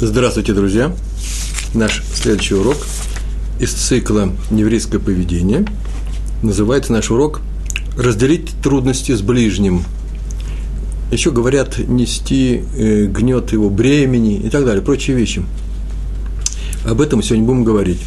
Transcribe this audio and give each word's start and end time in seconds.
Здравствуйте, 0.00 0.52
друзья! 0.52 0.92
Наш 1.74 2.04
следующий 2.14 2.54
урок 2.54 2.76
из 3.58 3.72
цикла 3.72 4.30
«Еврейское 4.48 5.00
поведение». 5.00 5.66
Называется 6.40 6.92
наш 6.92 7.10
урок 7.10 7.40
«Разделить 7.96 8.52
трудности 8.62 9.10
с 9.10 9.22
ближним». 9.22 9.82
Еще 11.10 11.32
говорят 11.32 11.78
нести 11.78 12.62
э, 12.76 13.06
гнет 13.06 13.52
его 13.52 13.70
бремени 13.70 14.36
и 14.36 14.48
так 14.50 14.64
далее, 14.64 14.82
прочие 14.82 15.16
вещи. 15.16 15.42
Об 16.84 17.00
этом 17.00 17.20
сегодня 17.20 17.44
будем 17.44 17.64
говорить. 17.64 18.00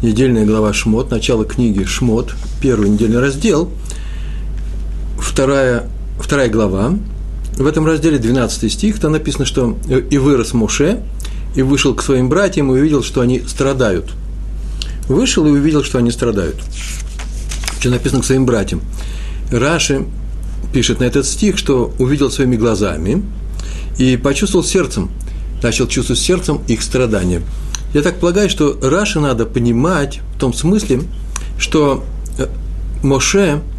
Недельная 0.00 0.46
глава 0.46 0.72
Шмот, 0.72 1.10
начало 1.10 1.44
книги 1.44 1.84
Шмот, 1.84 2.34
первый 2.62 2.88
недельный 2.88 3.20
раздел, 3.20 3.70
вторая, 5.20 5.90
вторая 6.18 6.48
глава, 6.48 6.94
в 7.58 7.66
этом 7.66 7.86
разделе 7.86 8.18
12 8.18 8.72
стих, 8.72 8.98
там 8.98 9.12
написано, 9.12 9.44
что 9.44 9.76
«И 10.10 10.16
вырос 10.16 10.54
Моше, 10.54 11.02
и 11.58 11.62
вышел 11.62 11.94
к 11.94 12.02
своим 12.02 12.28
братьям, 12.28 12.70
и 12.70 12.78
увидел, 12.78 13.02
что 13.02 13.20
они 13.20 13.40
страдают». 13.40 14.12
Вышел 15.08 15.44
и 15.46 15.50
увидел, 15.50 15.82
что 15.82 15.98
они 15.98 16.10
страдают. 16.10 16.56
Что 17.80 17.90
написано 17.90 18.22
к 18.22 18.24
своим 18.24 18.46
братьям. 18.46 18.80
Раши 19.50 20.04
пишет 20.72 21.00
на 21.00 21.04
этот 21.04 21.26
стих, 21.26 21.58
что 21.58 21.92
увидел 21.98 22.30
своими 22.30 22.56
глазами 22.56 23.22
и 23.98 24.16
почувствовал 24.16 24.64
сердцем, 24.64 25.10
начал 25.62 25.86
чувствовать 25.86 26.20
сердцем 26.20 26.60
их 26.68 26.82
страдания. 26.82 27.42
Я 27.94 28.02
так 28.02 28.20
полагаю, 28.20 28.50
что 28.50 28.78
Раши 28.82 29.18
надо 29.18 29.46
понимать 29.46 30.20
в 30.36 30.38
том 30.38 30.52
смысле, 30.52 31.02
что 31.58 32.04
э, 32.38 32.46
Моше– 33.02 33.60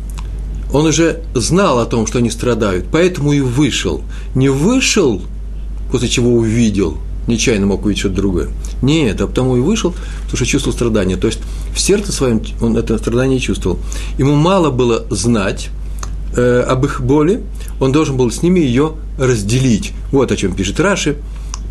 он 0.72 0.86
уже 0.86 1.22
знал 1.34 1.80
о 1.80 1.86
том, 1.86 2.06
что 2.06 2.20
они 2.20 2.30
страдают, 2.30 2.86
поэтому 2.92 3.34
и 3.34 3.40
вышел. 3.40 4.04
Не 4.36 4.50
вышел, 4.50 5.22
после 5.92 6.08
чего 6.08 6.34
увидел, 6.34 6.98
нечаянно 7.30 7.66
мог 7.66 7.86
увидеть 7.86 8.00
что-то 8.00 8.16
другое. 8.16 8.50
Нет, 8.82 9.22
а 9.22 9.28
потому 9.28 9.56
и 9.58 9.62
вышел, 9.62 9.92
потому 9.92 10.36
что 10.36 10.46
чувствовал 10.46 10.76
страдания. 10.76 11.16
То 11.16 11.28
есть 11.28 11.40
в 11.74 11.80
сердце 11.80 12.12
своем 12.12 12.42
он 12.62 12.78
это 12.78 12.98
страдание 12.98 13.40
чувствовал. 13.40 13.80
Ему 14.18 14.36
мало 14.36 14.70
было 14.70 15.06
знать 15.10 15.70
э, 16.36 16.62
об 16.62 16.86
их 16.86 17.02
боли, 17.02 17.42
он 17.80 17.92
должен 17.92 18.18
был 18.18 18.32
с 18.32 18.42
ними 18.42 18.60
ее 18.60 18.94
разделить. 19.18 19.94
Вот 20.12 20.32
о 20.32 20.36
чем 20.36 20.54
пишет 20.54 20.80
Раши. 20.80 21.18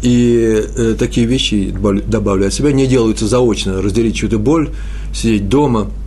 И 0.01 0.65
э, 0.77 0.95
такие 0.97 1.27
вещи, 1.27 1.75
добавляю 2.07 2.49
от 2.49 2.55
себя, 2.55 2.71
не 2.71 2.87
делаются 2.87 3.27
заочно. 3.27 3.83
Разделить 3.83 4.17
чью-то 4.17 4.39
боль, 4.39 4.71
сидеть 5.13 5.49
дома– 5.49 5.91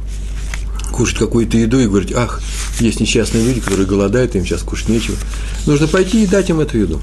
кушать 0.92 1.18
какую-то 1.18 1.58
еду 1.58 1.80
и 1.80 1.88
говорить, 1.88 2.14
ах, 2.14 2.42
есть 2.80 3.00
несчастные 3.00 3.44
люди, 3.44 3.60
которые 3.60 3.88
голодают, 3.88 4.36
им 4.36 4.46
сейчас 4.46 4.62
кушать 4.62 4.90
нечего. 4.90 5.18
Нужно 5.66 5.88
пойти 5.88 6.24
и 6.24 6.28
дать 6.28 6.50
им 6.50 6.60
эту 6.60 6.78
еду. 6.78 7.02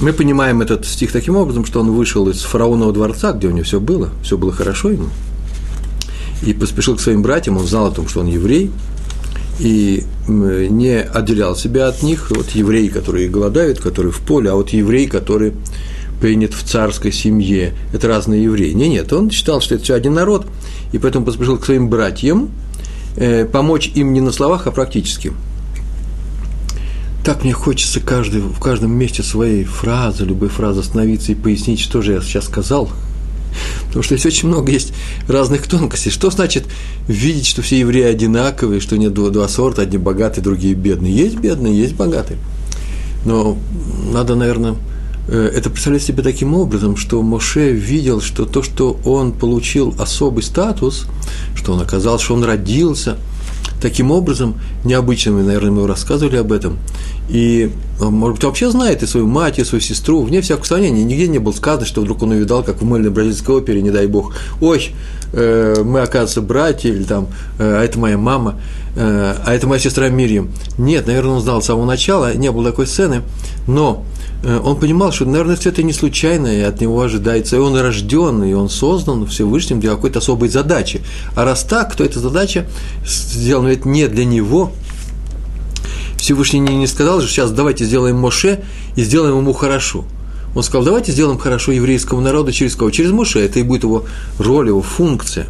Мы 0.00 0.14
понимаем 0.14 0.62
этот 0.62 0.86
стих 0.86 1.12
таким 1.12 1.36
образом, 1.36 1.66
что 1.66 1.80
он 1.80 1.90
вышел 1.92 2.26
из 2.30 2.40
фараонового 2.40 2.94
дворца, 2.94 3.32
где 3.32 3.48
у 3.48 3.50
него 3.50 3.64
все 3.64 3.80
было, 3.80 4.08
все 4.22 4.38
было 4.38 4.50
хорошо 4.50 4.90
ему, 4.90 5.08
и 6.42 6.54
поспешил 6.54 6.96
к 6.96 7.00
своим 7.00 7.22
братьям, 7.22 7.58
он 7.58 7.66
знал 7.66 7.86
о 7.86 7.90
том, 7.90 8.08
что 8.08 8.20
он 8.20 8.26
еврей, 8.26 8.70
и 9.58 10.04
не 10.26 11.02
отделял 11.02 11.54
себя 11.54 11.88
от 11.88 12.02
них, 12.02 12.30
вот 12.30 12.48
евреи, 12.50 12.88
которые 12.88 13.28
голодают, 13.28 13.78
которые 13.78 14.10
в 14.10 14.20
поле, 14.20 14.50
а 14.50 14.54
вот 14.54 14.70
еврей, 14.70 15.06
который 15.06 15.52
принят 16.18 16.54
в 16.54 16.62
царской 16.62 17.12
семье, 17.12 17.74
это 17.92 18.08
разные 18.08 18.44
евреи. 18.44 18.72
Нет, 18.72 18.88
нет, 18.88 19.12
он 19.12 19.30
считал, 19.30 19.60
что 19.60 19.74
это 19.74 19.84
все 19.84 19.94
один 19.94 20.14
народ, 20.14 20.46
и 20.92 20.98
поэтому 20.98 21.26
поспешил 21.26 21.58
к 21.58 21.66
своим 21.66 21.90
братьям 21.90 22.50
э, 23.16 23.44
помочь 23.44 23.90
им 23.94 24.14
не 24.14 24.22
на 24.22 24.32
словах, 24.32 24.66
а 24.66 24.70
практически. 24.70 25.32
Так 27.24 27.44
мне 27.44 27.52
хочется 27.52 28.00
каждый, 28.00 28.40
в 28.40 28.58
каждом 28.60 28.92
месте 28.92 29.22
своей 29.22 29.64
фразы, 29.64 30.24
любой 30.24 30.48
фразы 30.48 30.80
остановиться 30.80 31.32
и 31.32 31.34
пояснить, 31.34 31.80
что 31.80 32.02
же 32.02 32.12
я 32.12 32.20
сейчас 32.20 32.46
сказал. 32.46 32.90
Потому 33.86 34.02
что 34.02 34.16
здесь 34.16 34.26
очень 34.26 34.48
много 34.48 34.70
есть 34.70 34.92
разных 35.28 35.66
тонкостей. 35.66 36.10
Что 36.10 36.30
значит 36.30 36.64
видеть, 37.08 37.46
что 37.46 37.62
все 37.62 37.80
евреи 37.80 38.04
одинаковые, 38.04 38.80
что 38.80 38.96
нет 38.96 39.12
два, 39.12 39.30
два 39.30 39.48
сорта, 39.48 39.82
одни 39.82 39.98
богатые, 39.98 40.42
другие 40.42 40.74
бедные? 40.74 41.14
Есть 41.14 41.36
бедные, 41.36 41.78
есть 41.78 41.94
богатые. 41.94 42.38
Но 43.24 43.58
надо, 44.12 44.34
наверное, 44.34 44.76
Э, 45.30 45.48
это 45.54 45.70
представляет 45.70 46.02
себе 46.02 46.22
таким 46.24 46.54
образом, 46.54 46.96
что 46.96 47.22
Моше 47.22 47.72
видел, 47.72 48.20
что 48.20 48.46
то, 48.46 48.62
что 48.64 48.98
он 49.04 49.32
получил 49.32 49.94
особый 49.98 50.42
статус, 50.42 51.06
что 51.54 51.72
он 51.72 51.80
оказался, 51.80 52.24
что 52.24 52.34
он 52.34 52.42
родился 52.42 53.16
таким 53.80 54.10
образом, 54.10 54.60
необычным, 54.84 55.44
наверное, 55.44 55.70
мы 55.70 55.86
рассказывали 55.86 56.36
об 56.36 56.52
этом, 56.52 56.78
и, 57.28 57.70
э, 58.00 58.04
может 58.04 58.36
быть, 58.36 58.44
вообще 58.44 58.70
знает 58.70 59.02
и 59.02 59.06
свою 59.06 59.26
мать, 59.26 59.58
и 59.58 59.64
свою 59.64 59.80
сестру, 59.80 60.22
вне 60.22 60.40
всякого 60.40 60.64
сомнения, 60.64 61.04
нигде 61.04 61.28
не 61.28 61.38
было 61.38 61.52
сказано, 61.52 61.86
что 61.86 62.00
вдруг 62.00 62.22
он 62.22 62.30
увидал, 62.30 62.62
как 62.62 62.82
в 62.82 62.84
мыльной 62.84 63.10
бразильской 63.10 63.56
опере, 63.56 63.82
не 63.82 63.90
дай 63.90 64.06
бог, 64.06 64.34
ой, 64.60 64.90
э, 65.32 65.82
мы, 65.84 66.00
оказывается, 66.00 66.42
братья, 66.42 66.90
или 66.90 67.04
там, 67.04 67.28
э, 67.58 67.80
а 67.80 67.82
это 67.82 67.98
моя 67.98 68.18
мама, 68.18 68.60
э, 68.96 69.34
а 69.44 69.54
это 69.54 69.66
моя 69.66 69.80
сестра 69.80 70.08
Мирьям. 70.08 70.50
Нет, 70.76 71.06
наверное, 71.06 71.34
он 71.34 71.40
знал 71.40 71.62
с 71.62 71.66
самого 71.66 71.86
начала, 71.86 72.34
не 72.34 72.50
было 72.50 72.70
такой 72.70 72.86
сцены, 72.86 73.22
но 73.66 74.04
он 74.42 74.76
понимал, 74.80 75.12
что, 75.12 75.26
наверное, 75.26 75.56
все 75.56 75.68
это 75.70 75.82
не 75.82 75.92
случайно, 75.92 76.46
и 76.46 76.60
от 76.60 76.80
него 76.80 77.00
ожидается, 77.00 77.56
и 77.56 77.58
он 77.58 77.76
рожден, 77.76 78.42
и 78.42 78.52
он 78.54 78.70
создан 78.70 79.26
Всевышним 79.26 79.80
для 79.80 79.90
какой-то 79.90 80.20
особой 80.20 80.48
задачи. 80.48 81.02
А 81.34 81.44
раз 81.44 81.62
так, 81.62 81.94
то 81.94 82.04
эта 82.04 82.20
задача 82.20 82.66
сделана 83.06 83.68
ведь 83.68 83.84
не 83.84 84.08
для 84.08 84.24
него. 84.24 84.72
Всевышний 86.16 86.60
не 86.60 86.86
сказал 86.86 87.20
же, 87.20 87.28
сейчас 87.28 87.50
давайте 87.50 87.84
сделаем 87.84 88.16
Моше 88.16 88.62
и 88.96 89.02
сделаем 89.02 89.38
ему 89.38 89.52
хорошо. 89.52 90.04
Он 90.54 90.62
сказал, 90.62 90.84
давайте 90.84 91.12
сделаем 91.12 91.38
хорошо 91.38 91.72
еврейскому 91.72 92.20
народу 92.20 92.52
через 92.52 92.74
кого? 92.74 92.90
Через 92.90 93.12
Моше. 93.12 93.40
Это 93.40 93.60
и 93.60 93.62
будет 93.62 93.84
его 93.84 94.04
роль, 94.38 94.68
его 94.68 94.82
функция. 94.82 95.46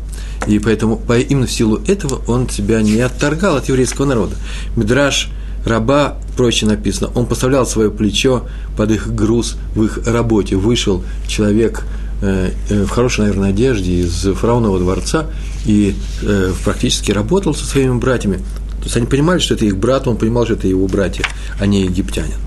И 0.46 0.58
поэтому 0.58 1.00
именно 1.28 1.46
в 1.46 1.52
силу 1.52 1.80
этого 1.86 2.20
он 2.26 2.48
себя 2.48 2.82
не 2.82 3.00
отторгал 3.00 3.56
от 3.56 3.68
еврейского 3.68 4.04
народа. 4.06 4.36
Мидраш 4.76 5.28
раба, 5.64 6.16
проще 6.36 6.66
написано, 6.66 7.10
он 7.14 7.26
поставлял 7.26 7.66
свое 7.66 7.90
плечо 7.90 8.46
под 8.76 8.90
их 8.90 9.14
груз 9.14 9.56
в 9.74 9.84
их 9.84 10.06
работе. 10.06 10.56
Вышел 10.56 11.04
человек 11.26 11.84
э, 12.22 12.50
э, 12.68 12.84
в 12.84 12.90
хорошей, 12.90 13.20
наверное, 13.22 13.50
одежде 13.50 14.00
из 14.00 14.26
фараонового 14.34 14.78
дворца 14.78 15.26
и 15.66 15.94
э, 16.22 16.52
практически 16.64 17.12
работал 17.12 17.54
со 17.54 17.64
своими 17.64 17.98
братьями. 17.98 18.38
То 18.78 18.84
есть 18.84 18.96
они 18.96 19.06
понимали, 19.06 19.38
что 19.38 19.54
это 19.54 19.66
их 19.66 19.76
брат, 19.76 20.08
он 20.08 20.16
понимал, 20.16 20.44
что 20.44 20.54
это 20.54 20.66
его 20.66 20.86
братья, 20.86 21.24
а 21.58 21.66
не 21.66 21.82
египтянин. 21.82 22.38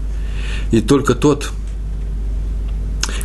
И 0.71 0.81
только 0.81 1.13
тот, 1.13 1.51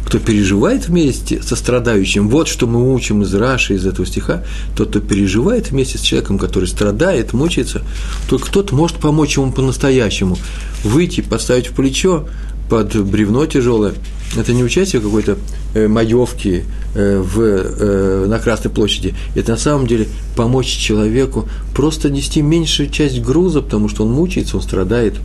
кто 0.09 0.19
переживает 0.19 0.89
вместе 0.89 1.43
со 1.43 1.55
страдающим, 1.55 2.31
вот 2.31 2.49
что 2.49 2.67
мы 2.67 2.95
учим 2.95 3.21
из 3.21 3.35
Раши, 3.35 3.75
из 3.75 3.85
этого 3.85 4.07
стиха, 4.07 4.43
тот, 4.75 4.89
кто 4.89 5.01
переживает 5.01 5.71
вместе 5.71 5.99
с 5.99 6.01
человеком, 6.01 6.39
который 6.39 6.65
страдает, 6.65 7.35
мучается, 7.35 7.83
только 8.27 8.51
тот 8.51 8.73
может 8.73 8.97
помочь 8.97 9.37
ему 9.37 9.53
по-настоящему, 9.53 10.39
выйти, 10.83 11.21
поставить 11.21 11.67
в 11.67 11.73
плечо 11.75 12.27
под 12.71 12.97
бревно 13.05 13.45
тяжелое. 13.45 13.93
Это 14.35 14.55
не 14.55 14.65
участие 14.65 15.03
какой-то 15.03 15.37
э, 15.75 15.89
маевке 15.89 16.65
э, 16.95 17.19
в, 17.19 17.41
э, 17.43 18.27
на 18.29 18.39
Красной 18.39 18.71
площади. 18.71 19.15
Это 19.35 19.53
на 19.53 19.59
самом 19.59 19.87
деле 19.87 20.09
помочь 20.35 20.69
человеку 20.69 21.47
просто 21.75 22.09
нести 22.09 22.41
меньшую 22.41 22.89
часть 22.89 23.21
груза, 23.21 23.61
потому 23.61 23.91
что 23.91 24.05
он 24.05 24.13
мучается, 24.13 24.57
он 24.57 24.63
страдает, 24.63 25.17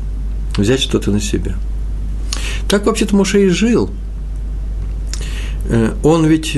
взять 0.57 0.81
что-то 0.81 1.09
на 1.09 1.21
себя. 1.21 1.55
Так 2.67 2.85
вообще-то 2.85 3.15
Моше 3.15 3.45
и 3.45 3.49
жил– 3.49 3.89
он 6.03 6.25
ведь 6.25 6.57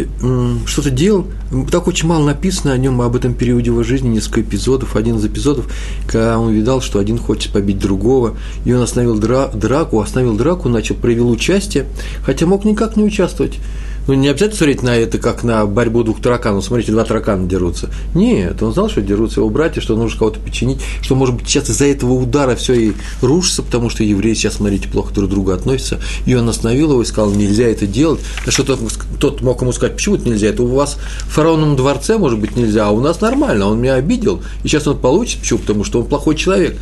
что-то 0.65 0.89
делал, 0.89 1.27
так 1.71 1.87
очень 1.87 2.07
мало 2.07 2.25
написано 2.25 2.73
о 2.73 2.77
нем, 2.77 3.01
об 3.01 3.15
этом 3.15 3.33
периоде 3.33 3.67
его 3.67 3.83
жизни, 3.83 4.09
несколько 4.09 4.41
эпизодов, 4.41 4.95
один 4.95 5.17
из 5.17 5.25
эпизодов, 5.25 5.71
когда 6.07 6.39
он 6.39 6.51
видал, 6.51 6.81
что 6.81 6.99
один 6.99 7.17
хочет 7.17 7.51
побить 7.53 7.79
другого, 7.79 8.35
и 8.65 8.73
он 8.73 8.81
остановил 8.81 9.17
драку, 9.17 9.99
остановил 9.99 10.35
драку, 10.35 10.69
начал, 10.69 10.95
проявил 10.95 11.29
участие, 11.29 11.85
хотя 12.23 12.45
мог 12.45 12.65
никак 12.65 12.97
не 12.97 13.03
участвовать 13.03 13.59
ну, 14.07 14.13
не 14.13 14.27
обязательно 14.27 14.57
смотреть 14.57 14.83
на 14.83 14.95
это, 14.95 15.17
как 15.17 15.43
на 15.43 15.65
борьбу 15.65 16.03
двух 16.03 16.21
тараканов. 16.21 16.63
Смотрите, 16.63 16.91
два 16.91 17.03
таракана 17.03 17.47
дерутся. 17.47 17.89
Нет, 18.13 18.61
он 18.61 18.73
знал, 18.73 18.89
что 18.89 19.01
дерутся 19.01 19.39
его 19.39 19.49
братья, 19.49 19.81
что 19.81 19.95
нужно 19.95 20.19
кого-то 20.19 20.39
починить, 20.39 20.79
что, 21.01 21.15
может 21.15 21.35
быть, 21.35 21.47
сейчас 21.47 21.69
из-за 21.69 21.85
этого 21.85 22.13
удара 22.13 22.55
все 22.55 22.73
и 22.73 22.93
рушится, 23.21 23.63
потому 23.63 23.89
что 23.89 24.03
евреи 24.03 24.33
сейчас, 24.33 24.55
смотрите, 24.55 24.87
плохо 24.87 25.13
друг 25.13 25.29
к 25.29 25.31
другу 25.31 25.51
относятся. 25.51 25.99
И 26.25 26.35
он 26.35 26.47
остановил 26.47 26.91
его 26.91 27.01
и 27.01 27.05
сказал, 27.05 27.31
нельзя 27.31 27.65
это 27.65 27.87
делать. 27.87 28.21
На 28.45 28.51
что 28.51 28.63
тот, 28.63 28.79
тот 29.19 29.41
мог 29.41 29.61
ему 29.61 29.71
сказать, 29.71 29.95
почему 29.95 30.15
это 30.15 30.29
нельзя? 30.29 30.49
Это 30.49 30.63
у 30.63 30.67
вас 30.67 30.97
в 31.21 31.31
фараоновом 31.31 31.75
дворце, 31.75 32.17
может 32.17 32.39
быть, 32.39 32.55
нельзя, 32.55 32.87
а 32.87 32.91
у 32.91 33.01
нас 33.01 33.21
нормально, 33.21 33.67
он 33.67 33.81
меня 33.81 33.95
обидел. 33.95 34.41
И 34.63 34.67
сейчас 34.67 34.87
он 34.87 34.97
получит, 34.97 35.39
почему? 35.39 35.59
Потому 35.59 35.83
что 35.83 36.01
он 36.01 36.05
плохой 36.05 36.35
человек. 36.35 36.77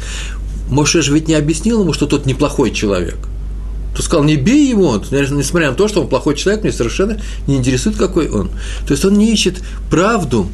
Моше 0.69 1.01
же 1.01 1.13
ведь 1.13 1.27
не 1.27 1.35
объяснил 1.35 1.81
ему, 1.81 1.93
что 1.93 2.05
тот 2.05 2.25
неплохой 2.25 2.71
человек– 2.71 3.17
то 3.95 4.01
сказал, 4.01 4.23
не 4.23 4.35
бей 4.35 4.67
его, 4.67 5.01
несмотря 5.11 5.69
на 5.69 5.75
то, 5.75 5.87
что 5.87 6.01
он 6.01 6.07
плохой 6.07 6.35
человек, 6.35 6.63
мне 6.63 6.71
совершенно 6.71 7.19
не 7.47 7.57
интересует, 7.57 7.95
какой 7.95 8.29
он. 8.29 8.49
То 8.87 8.93
есть 8.93 9.05
он 9.05 9.13
не 9.13 9.31
ищет 9.31 9.61
правду, 9.89 10.47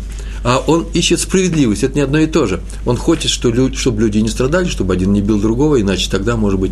а 0.44 0.63
он 0.65 0.86
ищет 0.94 1.19
справедливость. 1.19 1.83
Это 1.83 1.95
не 1.95 2.01
одно 2.01 2.19
и 2.19 2.27
то 2.27 2.45
же. 2.47 2.62
Он 2.86 2.97
хочет, 2.97 3.30
чтобы 3.31 4.01
люди 4.01 4.19
не 4.19 4.30
страдали, 4.30 4.68
чтобы 4.68 4.94
один 4.94 5.13
не 5.13 5.21
бил 5.21 5.39
другого, 5.39 5.81
иначе 5.81 6.09
тогда, 6.09 6.38
может 6.38 6.59
быть, 6.59 6.71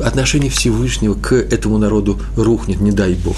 отношение 0.00 0.50
Всевышнего 0.50 1.14
к 1.14 1.32
этому 1.32 1.78
народу 1.78 2.20
рухнет, 2.36 2.80
не 2.80 2.92
дай 2.92 3.14
Бог. 3.14 3.36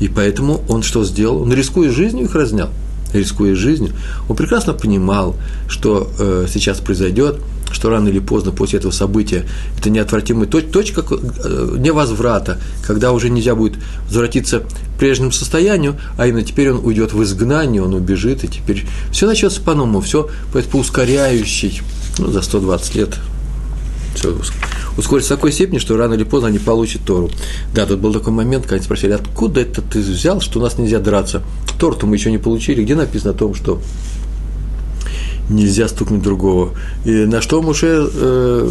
И 0.00 0.08
поэтому 0.08 0.62
он 0.68 0.82
что 0.82 1.04
сделал? 1.04 1.42
Он, 1.42 1.52
рискуя 1.52 1.90
жизнью, 1.90 2.24
их 2.24 2.34
разнял. 2.34 2.70
Рискуя 3.12 3.54
жизнью, 3.54 3.92
он 4.28 4.36
прекрасно 4.36 4.74
понимал, 4.74 5.34
что 5.66 6.10
э, 6.18 6.46
сейчас 6.52 6.78
произойдет, 6.78 7.40
что 7.70 7.90
рано 7.90 8.08
или 8.08 8.18
поздно 8.18 8.52
после 8.52 8.78
этого 8.78 8.92
события 8.92 9.46
это 9.78 9.90
неотвратимая 9.90 10.46
точка 10.46 11.04
э, 11.08 11.76
невозврата, 11.78 12.58
когда 12.86 13.12
уже 13.12 13.30
нельзя 13.30 13.54
будет 13.54 13.78
возвратиться 14.06 14.60
к 14.60 14.98
прежнему 14.98 15.32
состоянию, 15.32 15.96
а 16.16 16.26
именно 16.26 16.42
теперь 16.42 16.70
он 16.70 16.84
уйдет 16.84 17.12
в 17.12 17.22
изгнание, 17.22 17.82
он 17.82 17.94
убежит, 17.94 18.44
и 18.44 18.48
теперь 18.48 18.86
все 19.12 19.26
начнется 19.26 19.60
по-новому, 19.60 20.00
все 20.00 20.28
по 20.52 20.76
ускоряющей, 20.76 21.82
ну, 22.18 22.30
за 22.30 22.42
120 22.42 22.94
лет 22.96 23.18
все 24.18 24.36
ускорится 24.96 25.34
в 25.34 25.36
такой 25.36 25.52
степени, 25.52 25.78
что 25.78 25.96
рано 25.96 26.14
или 26.14 26.24
поздно 26.24 26.48
они 26.48 26.58
получат 26.58 27.02
Тору. 27.04 27.30
Да, 27.72 27.86
тут 27.86 28.00
был 28.00 28.12
такой 28.12 28.32
момент, 28.32 28.64
когда 28.64 28.76
они 28.76 28.84
спросили, 28.84 29.12
откуда 29.12 29.60
это 29.60 29.80
ты 29.80 30.00
взял, 30.00 30.40
что 30.40 30.58
у 30.58 30.62
нас 30.62 30.76
нельзя 30.76 30.98
драться? 30.98 31.42
Тору 31.78 31.96
мы 32.02 32.16
еще 32.16 32.30
не 32.30 32.38
получили. 32.38 32.82
Где 32.82 32.96
написано 32.96 33.30
о 33.30 33.34
том, 33.34 33.54
что 33.54 33.80
нельзя 35.48 35.88
стукнуть 35.88 36.22
другого. 36.22 36.74
И 37.04 37.10
на 37.10 37.40
что 37.40 37.62
Муше 37.62 38.08
э, 38.12 38.70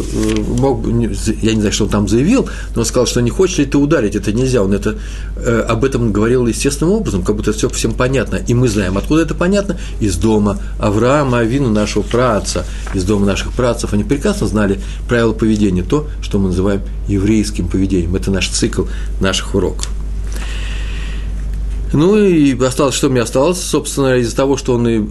мог, 0.58 0.86
я 0.86 1.54
не 1.54 1.60
знаю, 1.60 1.72
что 1.72 1.84
он 1.84 1.90
там 1.90 2.08
заявил, 2.08 2.48
но 2.74 2.82
он 2.82 2.86
сказал, 2.86 3.06
что 3.06 3.20
не 3.20 3.30
хочешь 3.30 3.58
ли 3.58 3.64
ты 3.64 3.78
ударить, 3.78 4.16
это 4.16 4.32
нельзя. 4.32 4.62
Он 4.62 4.72
это, 4.72 4.96
э, 5.36 5.60
об 5.68 5.84
этом 5.84 6.12
говорил 6.12 6.46
естественным 6.46 6.94
образом, 6.94 7.22
как 7.22 7.36
будто 7.36 7.52
все 7.52 7.68
всем 7.68 7.92
понятно. 7.92 8.36
И 8.36 8.54
мы 8.54 8.68
знаем, 8.68 8.96
откуда 8.96 9.22
это 9.22 9.34
понятно? 9.34 9.78
Из 10.00 10.16
дома 10.16 10.58
Авраама, 10.78 11.38
Авину, 11.38 11.70
нашего 11.70 12.02
праца, 12.02 12.64
из 12.94 13.04
дома 13.04 13.26
наших 13.26 13.52
працев. 13.52 13.92
Они 13.92 14.04
прекрасно 14.04 14.46
знали 14.46 14.80
правила 15.08 15.32
поведения, 15.32 15.82
то, 15.82 16.06
что 16.20 16.38
мы 16.38 16.48
называем 16.48 16.82
еврейским 17.08 17.68
поведением. 17.68 18.14
Это 18.16 18.30
наш 18.30 18.48
цикл 18.48 18.84
наших 19.20 19.54
уроков. 19.54 19.88
Ну 21.92 22.18
и 22.18 22.58
осталось, 22.62 22.94
что 22.94 23.08
мне 23.08 23.22
осталось, 23.22 23.60
собственно, 23.60 24.16
из-за 24.16 24.36
того, 24.36 24.56
что 24.58 24.74
он 24.74 24.88
и 24.88 25.08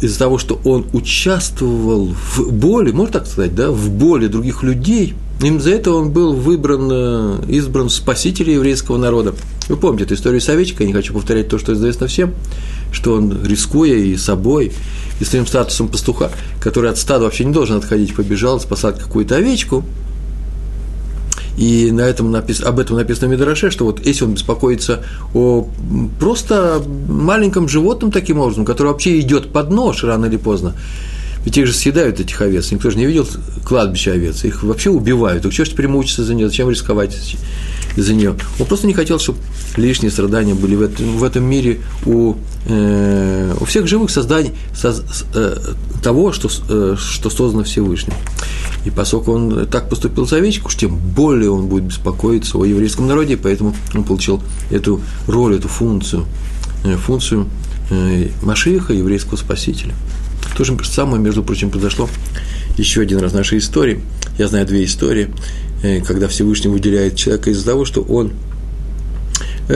из-за 0.00 0.18
того, 0.18 0.38
что 0.38 0.60
он 0.64 0.86
участвовал 0.92 2.06
в 2.36 2.52
боли, 2.52 2.92
можно 2.92 3.14
так 3.14 3.26
сказать, 3.26 3.54
да, 3.54 3.70
в 3.70 3.90
боли 3.90 4.26
других 4.28 4.62
людей, 4.62 5.14
именно 5.42 5.60
за 5.60 5.70
это 5.70 5.92
он 5.92 6.10
был 6.10 6.34
выбран, 6.34 6.88
э, 6.90 7.38
избран 7.48 7.90
спасителем 7.90 8.54
еврейского 8.54 8.96
народа. 8.96 9.34
Вы 9.68 9.76
помните 9.76 10.04
эту 10.04 10.14
историю 10.14 10.40
с 10.40 10.48
овечкой, 10.48 10.86
я 10.86 10.88
не 10.88 10.94
хочу 10.94 11.12
повторять 11.12 11.48
то, 11.48 11.58
что 11.58 11.72
известно 11.72 12.06
всем, 12.06 12.34
что 12.92 13.14
он, 13.14 13.44
рискуя 13.44 13.96
и 13.96 14.16
собой, 14.16 14.72
и 15.20 15.24
своим 15.24 15.46
статусом 15.46 15.88
пастуха, 15.88 16.30
который 16.60 16.90
от 16.90 16.98
стада 16.98 17.24
вообще 17.24 17.44
не 17.44 17.52
должен 17.52 17.76
отходить, 17.76 18.14
побежал 18.14 18.60
спасать 18.60 18.98
какую-то 18.98 19.36
овечку– 19.36 19.84
и 21.58 21.90
на 21.90 22.02
этом 22.02 22.30
напис... 22.30 22.60
об 22.60 22.78
этом 22.78 22.96
написано 22.96 23.26
в 23.26 23.30
Мидраше, 23.32 23.70
что 23.70 23.84
вот 23.84 24.06
если 24.06 24.24
он 24.24 24.34
беспокоится 24.34 25.02
о 25.34 25.68
просто 26.20 26.80
маленьком 27.08 27.68
животном 27.68 28.12
таким 28.12 28.38
образом, 28.38 28.64
который 28.64 28.88
вообще 28.88 29.18
идет 29.18 29.52
под 29.52 29.70
нож 29.70 30.04
рано 30.04 30.26
или 30.26 30.36
поздно, 30.36 30.74
ведь 31.44 31.56
их 31.56 31.66
же 31.66 31.72
съедают, 31.72 32.20
этих 32.20 32.40
овец. 32.40 32.70
Никто 32.70 32.90
же 32.90 32.98
не 32.98 33.06
видел 33.06 33.26
кладбище 33.64 34.12
овец. 34.12 34.44
Их 34.44 34.62
вообще 34.62 34.90
убивают. 34.90 35.42
Так 35.42 35.52
что 35.52 35.64
ж 35.64 35.70
теперь 35.70 35.88
мучиться 35.88 36.24
за 36.24 36.34
нее? 36.34 36.48
Зачем 36.48 36.70
рисковать 36.70 37.16
из-за 37.96 38.14
нее? 38.14 38.34
Он 38.58 38.66
просто 38.66 38.86
не 38.86 38.94
хотел, 38.94 39.18
чтобы 39.18 39.38
лишние 39.76 40.10
страдания 40.10 40.54
были 40.54 40.74
в 40.74 40.82
этом, 40.82 41.18
в 41.18 41.24
этом 41.24 41.44
мире 41.44 41.80
у, 42.04 42.34
э, 42.66 43.54
у 43.60 43.64
всех 43.64 43.86
живых 43.86 44.10
созданий 44.10 44.52
со, 44.74 44.94
э, 45.34 45.56
того, 46.02 46.32
что, 46.32 46.48
э, 46.68 46.96
что 46.98 47.30
создано 47.30 47.64
Всевышним. 47.64 48.14
И 48.84 48.90
поскольку 48.90 49.32
он 49.32 49.66
так 49.66 49.88
поступил 49.88 50.26
с 50.26 50.32
овечку, 50.32 50.70
тем 50.72 50.96
более 50.96 51.50
он 51.50 51.66
будет 51.66 51.84
беспокоиться 51.84 52.58
о 52.58 52.64
еврейском 52.64 53.06
народе, 53.06 53.36
поэтому 53.36 53.74
он 53.94 54.04
получил 54.04 54.42
эту 54.70 55.00
роль, 55.26 55.56
эту 55.56 55.68
функцию, 55.68 56.26
э, 56.84 56.96
функцию 56.96 57.48
э, 57.90 58.28
Машиха, 58.42 58.92
еврейского 58.92 59.36
спасителя. 59.36 59.94
То 60.56 60.64
же 60.64 60.76
самое, 60.84 61.22
между 61.22 61.42
прочим, 61.42 61.70
произошло 61.70 62.08
еще 62.76 63.00
один 63.00 63.18
раз 63.18 63.32
в 63.32 63.34
нашей 63.34 63.58
истории. 63.58 64.00
Я 64.38 64.48
знаю 64.48 64.66
две 64.66 64.84
истории, 64.84 65.30
э, 65.82 66.00
когда 66.00 66.28
Всевышний 66.28 66.70
выделяет 66.70 67.16
человека 67.16 67.50
из-за 67.50 67.64
того, 67.64 67.84
что 67.84 68.02
он 68.02 68.32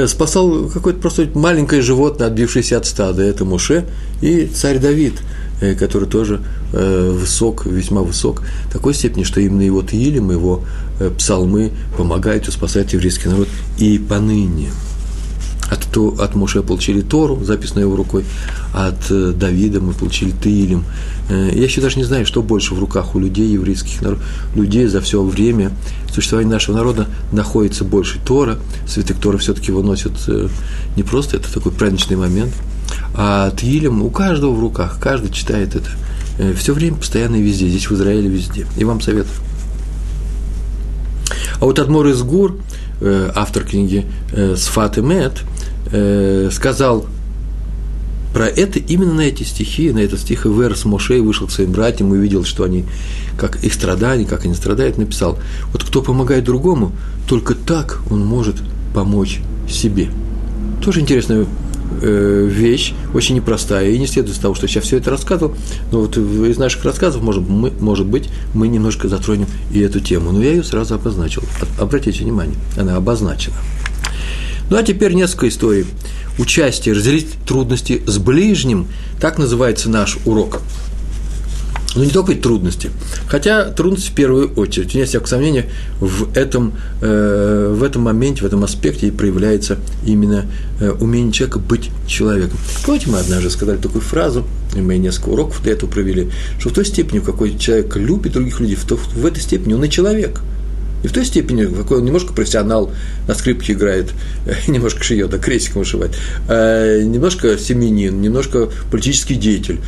спасал 0.07 0.71
какое-то 0.71 1.01
просто 1.01 1.29
маленькое 1.35 1.83
животное, 1.83 2.27
отбившееся 2.27 2.79
от 2.79 2.87
стада. 2.87 3.23
Это 3.23 3.45
Муше 3.45 3.85
и 4.23 4.47
царь 4.47 4.79
Давид– 4.79 5.15
Э, 5.63 5.77
который 5.77 6.09
тоже 6.09 6.41
э, 6.73 7.11
высок, 7.13 7.67
весьма 7.67 8.03
высок, 8.03 8.43
в 8.69 8.73
такой 8.73 8.95
степени, 8.95 9.23
что 9.23 9.41
именно 9.41 9.63
его 9.63 9.81
Таилим, 9.81 10.33
его 10.33 10.65
э, 10.99 11.09
псалмы 11.17 11.71
помогают 11.97 12.49
и 12.49 12.51
спасать 12.51 12.93
еврейский 12.95 13.29
народ 13.29 13.47
и 13.79 13.97
поныне. 13.97 14.71
От, 15.73 15.97
от 15.97 16.35
Моше 16.35 16.63
получили 16.63 17.01
Тору, 17.01 17.43
записанную 17.43 17.87
его 17.87 17.97
рукой, 17.97 18.25
от 18.75 19.09
Давида 19.09 19.81
мы 19.81 19.95
получили 19.95 20.31
Таилим. 20.31 20.85
Я 21.31 21.63
еще 21.63 21.81
даже 21.81 21.97
не 21.97 22.05
знаю, 22.05 22.27
что 22.27 22.43
больше 22.43 22.75
в 22.75 22.79
руках 22.79 23.15
у 23.15 23.19
людей, 23.19 23.49
еврейских 23.49 24.03
народ, 24.03 24.19
людей 24.55 24.87
за 24.87 25.01
все 25.01 25.23
время 25.23 25.71
существования 26.13 26.51
нашего 26.51 26.77
народа 26.77 27.07
находится 27.33 27.85
больше 27.85 28.19
Тора. 28.25 28.59
Святых 28.87 29.19
Тора 29.19 29.39
все-таки 29.39 29.73
выносят 29.73 30.13
не 30.97 31.03
просто, 31.03 31.39
это 31.39 31.53
такой 31.53 31.73
праздничный 31.73 32.17
момент– 32.17 32.53
а 33.15 33.51
Тилем 33.51 34.03
у 34.03 34.11
каждого 34.11 34.53
в 34.53 34.61
руках, 34.61 34.99
каждый 35.01 35.31
читает 35.31 35.75
это. 35.75 35.91
Э, 36.39 36.55
Все 36.55 36.73
время, 36.73 36.97
постоянно 36.97 37.37
и 37.37 37.43
везде, 37.43 37.69
здесь 37.69 37.89
в 37.89 37.95
Израиле 37.95 38.29
везде. 38.29 38.67
И 38.77 38.85
вам 38.85 39.01
советую. 39.01 39.35
А 41.61 41.65
вот 41.65 41.79
Адмор 41.79 42.07
из 42.09 42.23
Гур, 42.23 42.59
э, 43.01 43.31
автор 43.35 43.65
книги 43.65 44.07
э, 44.33 44.57
Сфат 44.57 44.99
и 44.99 45.03
Мет, 45.91 46.53
сказал 46.53 47.07
про 48.33 48.47
это 48.47 48.79
именно 48.79 49.15
на 49.15 49.21
эти 49.23 49.43
стихи, 49.43 49.91
на 49.91 49.99
этот 49.99 50.21
стих 50.21 50.47
Ивер 50.47 50.75
с 50.75 50.87
Мошей 50.87 51.21
вышел 51.21 51.47
к 51.47 51.51
своим 51.51 51.73
братьям 51.73 52.15
и 52.15 52.19
увидел, 52.19 52.45
что 52.45 52.65
они, 52.65 52.85
как 53.37 53.63
их 53.63 53.75
страдания, 53.75 54.25
как 54.25 54.47
они 54.47 54.55
страдают, 54.55 54.97
написал, 54.97 55.39
вот 55.73 55.85
кто 55.85 56.01
помогает 56.01 56.45
другому, 56.45 56.93
только 57.29 57.55
так 57.55 58.01
он 58.11 58.25
может 58.25 58.57
помочь 58.95 59.41
себе. 59.69 60.09
Тоже 60.83 61.01
интересная 61.01 61.47
Э, 62.01 62.49
вещь, 62.51 62.95
очень 63.13 63.37
непростая, 63.37 63.91
и 63.91 63.99
не 63.99 64.07
следует 64.07 64.37
из 64.37 64.41
того, 64.41 64.55
что 64.55 64.65
я 64.65 64.69
сейчас 64.69 64.85
все 64.85 64.97
это 64.97 65.11
рассказывал, 65.11 65.55
но 65.91 66.01
вот 66.01 66.17
из 66.17 66.57
наших 66.57 66.85
рассказов, 66.85 67.23
может, 67.23 67.49
мы, 67.49 67.71
может 67.81 68.07
быть, 68.07 68.29
мы 68.55 68.69
немножко 68.69 69.09
затронем 69.09 69.47
и 69.73 69.81
эту 69.81 70.01
тему. 70.01 70.33
Но 70.33 70.43
я 70.43 70.51
ее 70.51 70.65
сразу 70.65 70.95
обозначил. 70.95 71.43
Обратите 71.79 72.25
внимание, 72.25 72.57
она 72.77 72.97
обозначена. 72.97 73.57
Ну 74.73 74.79
а 74.79 74.83
теперь 74.83 75.13
несколько 75.13 75.51
историй. 75.51 75.85
Участие, 76.39 76.95
разделить 76.95 77.27
трудности 77.47 78.03
с 78.07 78.17
ближним, 78.17 78.87
так 79.21 79.37
называется 79.37 79.91
наш 79.91 80.17
урок. 80.25 80.63
Но 81.95 82.01
ну, 82.01 82.05
не 82.05 82.11
только 82.11 82.35
трудности. 82.35 82.89
Хотя 83.29 83.67
трудности 83.67 84.09
в 84.09 84.15
первую 84.15 84.51
очередь. 84.55 84.95
Нет 84.95 85.09
всякого 85.09 85.29
сомнения, 85.29 85.67
в 86.01 86.35
этом, 86.35 86.73
э, 87.03 87.75
в 87.77 87.83
этом 87.83 88.01
моменте, 88.01 88.45
в 88.45 88.47
этом 88.47 88.65
аспекте 88.65 89.09
и 89.09 89.11
проявляется 89.11 89.77
именно 90.07 90.47
э, 90.81 90.91
умение 90.91 91.35
человека 91.35 91.59
быть 91.59 91.91
человеком. 92.07 92.57
Помните, 92.87 93.11
мы 93.11 93.19
однажды 93.19 93.51
сказали 93.51 93.77
такую 93.77 94.01
фразу, 94.01 94.47
и 94.75 94.81
мы 94.81 94.97
несколько 94.97 95.29
уроков 95.29 95.63
для 95.63 95.73
этого 95.73 95.91
провели, 95.91 96.31
что 96.59 96.71
в 96.71 96.73
той 96.73 96.87
степени, 96.87 97.19
в 97.19 97.25
какой 97.25 97.59
человек 97.59 97.95
любит 97.97 98.33
других 98.33 98.59
людей, 98.59 98.77
в, 98.77 98.87
то, 98.87 98.97
в 98.97 99.27
этой 99.27 99.43
степени 99.43 99.75
он 99.75 99.85
и 99.85 99.91
человек– 99.91 100.41
и 101.03 101.09
в 101.09 101.13
той 101.13 101.25
степени, 101.25 101.65
какой 101.65 101.99
он 101.99 102.05
немножко 102.05 102.33
профессионал, 102.33 102.91
на 103.27 103.35
скрипке 103.35 103.73
играет, 103.73 104.13
немножко 104.69 105.03
шьет, 105.03 105.31
да, 105.31 105.39
крестиком 105.39 105.83
вышивает, 105.83 106.17
э, 106.49 107.03
немножко 107.03 107.59
семенин, 107.59 108.21
немножко 108.21 108.69
политический 108.91 109.35
деятель. 109.35 109.81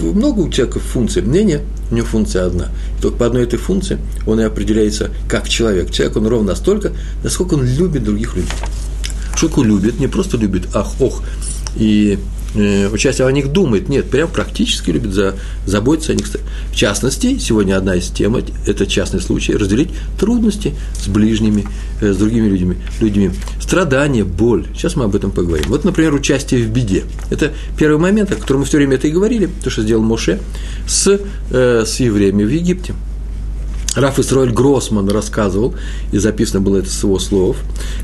Много 0.00 0.40
у 0.40 0.50
человека 0.50 0.80
функций. 0.80 1.22
Мнение, 1.22 1.60
у 1.90 1.94
него 1.94 2.06
функция 2.06 2.46
одна. 2.46 2.68
И 2.98 3.02
только 3.02 3.18
по 3.18 3.26
одной 3.26 3.44
этой 3.44 3.58
функции 3.58 3.98
он 4.26 4.40
и 4.40 4.44
определяется 4.44 5.10
как 5.28 5.48
человек. 5.48 5.90
Человек, 5.90 6.16
он 6.16 6.26
ровно 6.26 6.48
настолько, 6.48 6.92
насколько 7.22 7.54
он 7.54 7.64
любит 7.64 8.04
других 8.04 8.34
людей. 8.36 8.50
Шутку 9.36 9.62
любит, 9.62 9.98
не 9.98 10.06
просто 10.06 10.36
любит, 10.36 10.68
ах, 10.74 10.92
ох, 11.00 11.22
и 11.76 12.18
участие 12.54 13.26
о 13.26 13.32
них 13.32 13.52
думает. 13.52 13.88
Нет, 13.88 14.10
прям 14.10 14.28
практически 14.28 14.90
любит 14.90 15.12
за, 15.12 15.34
заботиться 15.66 16.12
о 16.12 16.14
них. 16.14 16.26
В 16.70 16.76
частности, 16.76 17.38
сегодня 17.38 17.76
одна 17.76 17.96
из 17.96 18.08
тем, 18.08 18.36
это 18.36 18.86
частный 18.86 19.20
случай, 19.20 19.54
разделить 19.54 19.90
трудности 20.18 20.74
с 20.94 21.08
ближними, 21.08 21.66
э, 22.00 22.12
с 22.12 22.16
другими 22.16 22.48
людьми, 22.48 22.76
людьми. 23.00 23.30
Страдания, 23.60 24.24
боль. 24.24 24.66
Сейчас 24.74 24.96
мы 24.96 25.04
об 25.04 25.14
этом 25.14 25.30
поговорим. 25.30 25.66
Вот, 25.68 25.84
например, 25.84 26.14
участие 26.14 26.64
в 26.64 26.70
беде. 26.70 27.04
Это 27.30 27.52
первый 27.78 27.98
момент, 27.98 28.32
о 28.32 28.36
котором 28.36 28.60
мы 28.60 28.66
все 28.66 28.76
время 28.76 28.96
это 28.96 29.08
и 29.08 29.10
говорили, 29.10 29.48
то, 29.62 29.70
что 29.70 29.82
сделал 29.82 30.02
Моше 30.02 30.40
с, 30.86 31.20
э, 31.50 31.84
с 31.86 32.00
евреями 32.00 32.44
в 32.44 32.50
Египте. 32.50 32.94
Раф 33.96 34.18
Исроэль 34.18 34.50
Гроссман 34.50 35.08
рассказывал, 35.08 35.74
и 36.12 36.18
записано 36.18 36.60
было 36.60 36.78
это 36.78 36.90
с 36.90 37.02
его 37.04 37.18
слов, 37.18 37.56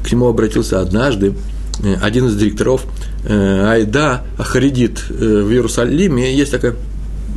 к 0.04 0.12
нему 0.12 0.28
обратился 0.28 0.80
однажды 0.80 1.35
один 2.00 2.26
из 2.26 2.37
директоров 2.37 2.84
Айда 3.26 4.25
Ахаридит 4.38 5.08
в 5.08 5.50
Иерусалиме. 5.50 6.34
Есть 6.34 6.52
такая 6.52 6.75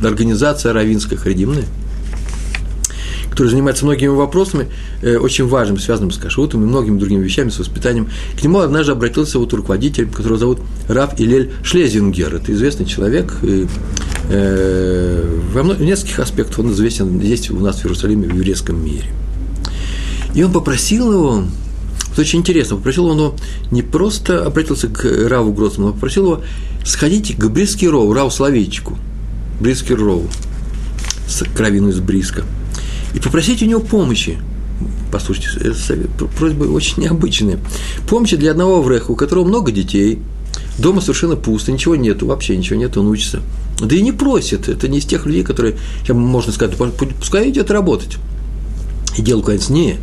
организация 0.02 0.72
равинская 0.72 1.18
харидимная, 1.18 1.64
который 3.30 3.48
занимается 3.48 3.84
многими 3.84 4.08
вопросами, 4.08 4.68
э, 5.02 5.16
очень 5.16 5.46
важными, 5.46 5.78
связанными 5.78 6.12
с 6.12 6.18
кашрутом 6.18 6.62
и 6.62 6.66
многими 6.66 6.98
другими 6.98 7.22
вещами, 7.22 7.50
с 7.50 7.58
воспитанием. 7.58 8.08
К 8.38 8.42
нему 8.44 8.60
однажды 8.60 8.92
обратился 8.92 9.38
вот 9.38 9.52
руководитель, 9.52 10.08
которого 10.08 10.38
зовут 10.38 10.60
Раф 10.88 11.18
Илель 11.18 11.52
Шлезингер. 11.62 12.34
Это 12.34 12.52
известный 12.52 12.86
человек, 12.86 13.34
и, 13.42 13.66
э, 14.30 15.40
во 15.52 15.62
в 15.62 15.80
нескольких 15.80 16.20
аспектах 16.20 16.60
он 16.60 16.72
известен 16.72 17.20
здесь 17.20 17.50
у 17.50 17.58
нас 17.58 17.80
в 17.80 17.84
Иерусалиме, 17.84 18.28
в 18.28 18.34
еврейском 18.34 18.84
мире. 18.84 19.06
И 20.34 20.42
он 20.42 20.52
попросил 20.52 21.12
его, 21.12 21.44
это 22.14 22.22
очень 22.22 22.38
интересно, 22.38 22.76
попросил 22.76 23.06
он 23.06 23.18
его, 23.18 23.36
не 23.70 23.82
просто 23.82 24.46
обратился 24.46 24.88
к 24.88 25.04
Раву 25.28 25.52
Гроссману, 25.52 25.90
а 25.90 25.92
попросил 25.92 26.24
его 26.24 26.42
сходить 26.84 27.36
к 27.36 27.46
Брискирову, 27.48 28.12
Раву 28.14 28.30
Словечку, 28.30 28.96
Брискирову, 29.60 30.28
с 31.28 31.44
кровину 31.54 31.90
из 31.90 32.00
Бриска– 32.00 32.44
и 33.14 33.20
попросить 33.20 33.62
у 33.62 33.66
него 33.66 33.80
помощи. 33.80 34.38
Послушайте, 35.10 35.48
это 35.60 35.78
совет, 35.78 36.10
просьба 36.36 36.64
очень 36.64 37.04
необычная. 37.04 37.60
Помощи 38.08 38.36
для 38.36 38.50
одного 38.50 38.82
вреха, 38.82 39.12
у 39.12 39.16
которого 39.16 39.44
много 39.44 39.70
детей, 39.70 40.18
дома 40.78 41.00
совершенно 41.00 41.36
пусто, 41.36 41.70
ничего 41.70 41.94
нету, 41.94 42.26
вообще 42.26 42.56
ничего 42.56 42.76
нету, 42.76 43.00
он 43.00 43.06
учится. 43.06 43.40
Да 43.80 43.94
и 43.94 44.02
не 44.02 44.10
просит, 44.10 44.68
это 44.68 44.88
не 44.88 44.98
из 44.98 45.04
тех 45.04 45.26
людей, 45.26 45.44
которые, 45.44 45.76
можно 46.08 46.52
сказать, 46.52 46.76
пускай 46.76 47.50
идет 47.50 47.70
работать. 47.70 48.16
И 49.16 49.22
дело 49.22 49.42
конец 49.42 49.68
не. 49.68 49.98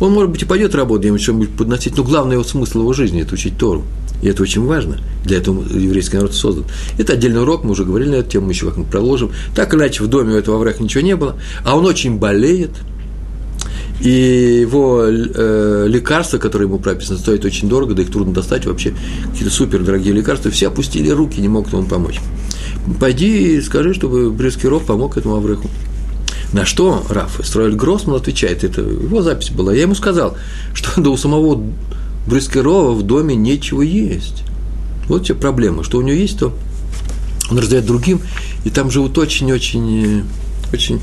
Он, 0.00 0.12
может 0.12 0.30
быть, 0.30 0.42
и 0.42 0.44
пойдет 0.44 0.74
работать, 0.74 1.06
ему 1.06 1.18
что-нибудь 1.18 1.50
подносить, 1.50 1.96
но 1.96 2.04
главный 2.04 2.34
его 2.34 2.44
смысл 2.44 2.80
его 2.80 2.92
жизни– 2.92 3.22
это 3.22 3.34
учить 3.34 3.56
Тору. 3.56 3.84
И 4.22 4.28
это 4.28 4.42
очень 4.42 4.64
важно. 4.64 4.98
Для 5.24 5.38
этого 5.38 5.62
еврейский 5.68 6.16
народ 6.16 6.34
создан. 6.34 6.64
Это 6.98 7.14
отдельный 7.14 7.42
урок, 7.42 7.64
мы 7.64 7.72
уже 7.72 7.84
говорили 7.84 8.10
на 8.10 8.14
эту 8.16 8.30
тему, 8.30 8.46
мы 8.46 8.52
еще 8.52 8.66
как-нибудь 8.66 8.90
продолжим. 8.90 9.30
Так 9.54 9.72
или 9.72 9.80
иначе, 9.80 10.02
в 10.02 10.08
доме 10.08 10.34
у 10.34 10.36
этого 10.36 10.58
врага 10.58 10.82
ничего 10.82 11.02
не 11.02 11.16
было, 11.16 11.36
а 11.64 11.76
он 11.76 11.84
очень 11.86 12.18
болеет, 12.18 12.70
и 14.00 14.58
его 14.60 15.04
э, 15.06 15.86
лекарства, 15.88 16.38
которые 16.38 16.68
ему 16.68 16.78
прописаны, 16.78 17.18
стоят 17.18 17.44
очень 17.44 17.68
дорого, 17.68 17.94
да 17.94 18.02
их 18.02 18.10
трудно 18.10 18.34
достать 18.34 18.66
вообще, 18.66 18.94
какие-то 19.30 19.52
супер 19.52 19.82
дорогие 19.82 20.12
лекарства, 20.12 20.50
все 20.50 20.68
опустили 20.68 21.08
руки, 21.10 21.40
не 21.40 21.48
могут 21.48 21.72
ему 21.72 21.84
помочь. 21.84 22.20
Пойди 23.00 23.56
и 23.56 23.60
скажи, 23.60 23.94
чтобы 23.94 24.30
Брескиров 24.30 24.84
помог 24.84 25.16
этому 25.16 25.36
Авреху. 25.36 25.68
На 26.52 26.64
что 26.64 27.04
Раф 27.08 27.40
Строиль 27.42 27.74
Гроссман 27.74 28.16
отвечает, 28.16 28.64
это 28.64 28.80
его 28.80 29.22
запись 29.22 29.50
была, 29.50 29.74
я 29.74 29.82
ему 29.82 29.94
сказал, 29.94 30.36
что 30.74 31.00
до 31.00 31.10
у 31.10 31.16
самого 31.16 31.62
Брюскерова 32.26 32.92
в 32.92 33.02
доме 33.02 33.34
нечего 33.34 33.82
есть. 33.82 34.42
Вот 35.08 35.24
все 35.24 35.34
проблема. 35.34 35.84
Что 35.84 35.98
у 35.98 36.02
него 36.02 36.16
есть, 36.16 36.38
то 36.38 36.52
он 37.50 37.58
раздает 37.58 37.86
другим, 37.86 38.20
и 38.64 38.70
там 38.70 38.90
живут 38.90 39.16
очень-очень 39.18 40.24
очень 40.72 41.00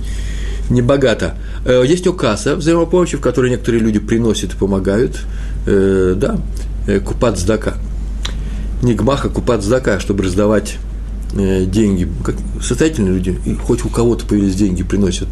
небогато. 0.70 1.36
Э, 1.66 1.84
есть 1.86 2.08
у 2.08 2.14
касса 2.14 2.56
взаимопомощи, 2.56 3.18
в 3.18 3.22
которой 3.22 3.50
некоторые 3.52 3.82
люди 3.82 4.00
приносят 4.00 4.54
и 4.54 4.58
помогают. 4.58 5.20
Э, 5.66 6.14
да, 6.18 6.38
э, 6.88 7.00
купат 7.00 7.40
сдака. 7.40 7.76
Не 8.82 8.94
гмаха, 8.94 9.30
купат 9.30 9.64
сдака, 9.64 10.00
чтобы 10.00 10.24
раздавать 10.24 10.78
деньги. 11.34 12.08
Как 12.24 12.36
состоятельные 12.62 13.14
люди, 13.14 13.40
и 13.46 13.56
хоть 13.56 13.84
у 13.86 13.90
кого-то 13.90 14.26
появились 14.26 14.56
деньги, 14.56 14.84
приносят 14.84 15.30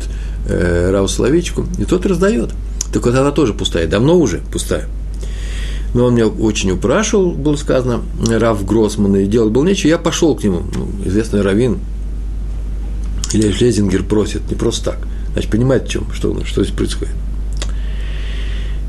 Рау 0.48 1.08
Соловейчику, 1.08 1.65
и 1.77 1.86
тот 1.86 2.05
раздает. 2.05 2.50
Так 2.93 3.05
вот 3.05 3.15
она 3.15 3.31
тоже 3.31 3.53
пустая, 3.53 3.88
давно 3.88 4.17
уже 4.17 4.41
пустая 4.51 4.88
но 5.93 6.05
он 6.05 6.15
меня 6.15 6.27
очень 6.27 6.72
упрашивал, 6.72 7.31
было 7.31 7.55
сказано, 7.55 8.01
Раф 8.29 8.65
Гроссман, 8.65 9.15
и 9.17 9.25
делать 9.25 9.51
было 9.51 9.65
нечего, 9.65 9.89
я 9.89 9.98
пошел 9.98 10.36
к 10.36 10.43
нему, 10.43 10.62
ну, 10.74 10.88
известный 11.05 11.41
раввин, 11.41 11.79
или 13.34 13.51
Шлезингер 13.51 14.03
просит, 14.03 14.50
не 14.50 14.55
просто 14.55 14.91
так, 14.91 15.00
значит, 15.34 15.51
понимает, 15.51 15.88
чем, 15.88 16.12
что, 16.13 16.43
что 16.46 16.63
здесь 16.63 16.75
происходит. 16.75 17.13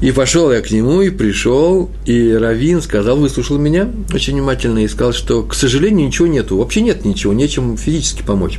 И 0.02 0.10
пошел 0.10 0.50
я 0.50 0.60
к 0.60 0.70
нему, 0.72 1.00
и 1.00 1.10
пришел, 1.10 1.88
и 2.06 2.32
Равин 2.32 2.82
сказал, 2.82 3.16
выслушал 3.18 3.56
меня 3.56 3.88
очень 4.12 4.32
внимательно, 4.32 4.80
и 4.80 4.88
сказал, 4.88 5.12
что, 5.12 5.44
к 5.44 5.54
сожалению, 5.54 6.08
ничего 6.08 6.26
нету, 6.26 6.56
вообще 6.58 6.80
нет 6.80 7.04
ничего, 7.04 7.32
нечем 7.32 7.76
физически 7.76 8.22
помочь. 8.22 8.58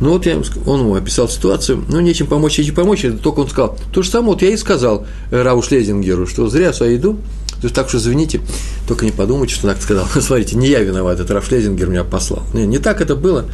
Ну 0.00 0.10
вот 0.10 0.26
я, 0.26 0.36
он 0.66 0.80
ему 0.80 0.96
описал 0.96 1.28
ситуацию, 1.28 1.84
ну 1.88 2.00
нечем 2.00 2.26
помочь, 2.26 2.58
нечем 2.58 2.74
помочь, 2.74 3.04
только 3.22 3.38
он 3.38 3.48
сказал, 3.48 3.78
то 3.92 4.02
же 4.02 4.10
самое, 4.10 4.32
вот 4.32 4.42
я 4.42 4.50
и 4.50 4.56
сказал 4.56 5.06
Рау 5.30 5.62
Шлезингеру, 5.62 6.26
что 6.26 6.48
зря 6.48 6.72
я 6.76 6.96
иду, 6.96 7.14
то 7.60 7.64
есть 7.64 7.74
так 7.74 7.88
что 7.88 7.98
извините, 7.98 8.40
только 8.88 9.04
не 9.04 9.12
подумайте, 9.12 9.54
что 9.54 9.68
так 9.68 9.80
сказал. 9.80 10.06
Смотрите, 10.20 10.56
не 10.56 10.68
я 10.68 10.80
виноват, 10.80 11.20
это 11.20 11.34
Рафшлезингер 11.34 11.88
меня 11.88 12.04
послал. 12.04 12.44
Не, 12.52 12.66
не 12.66 12.78
так 12.78 13.00
это 13.00 13.16
было. 13.16 13.46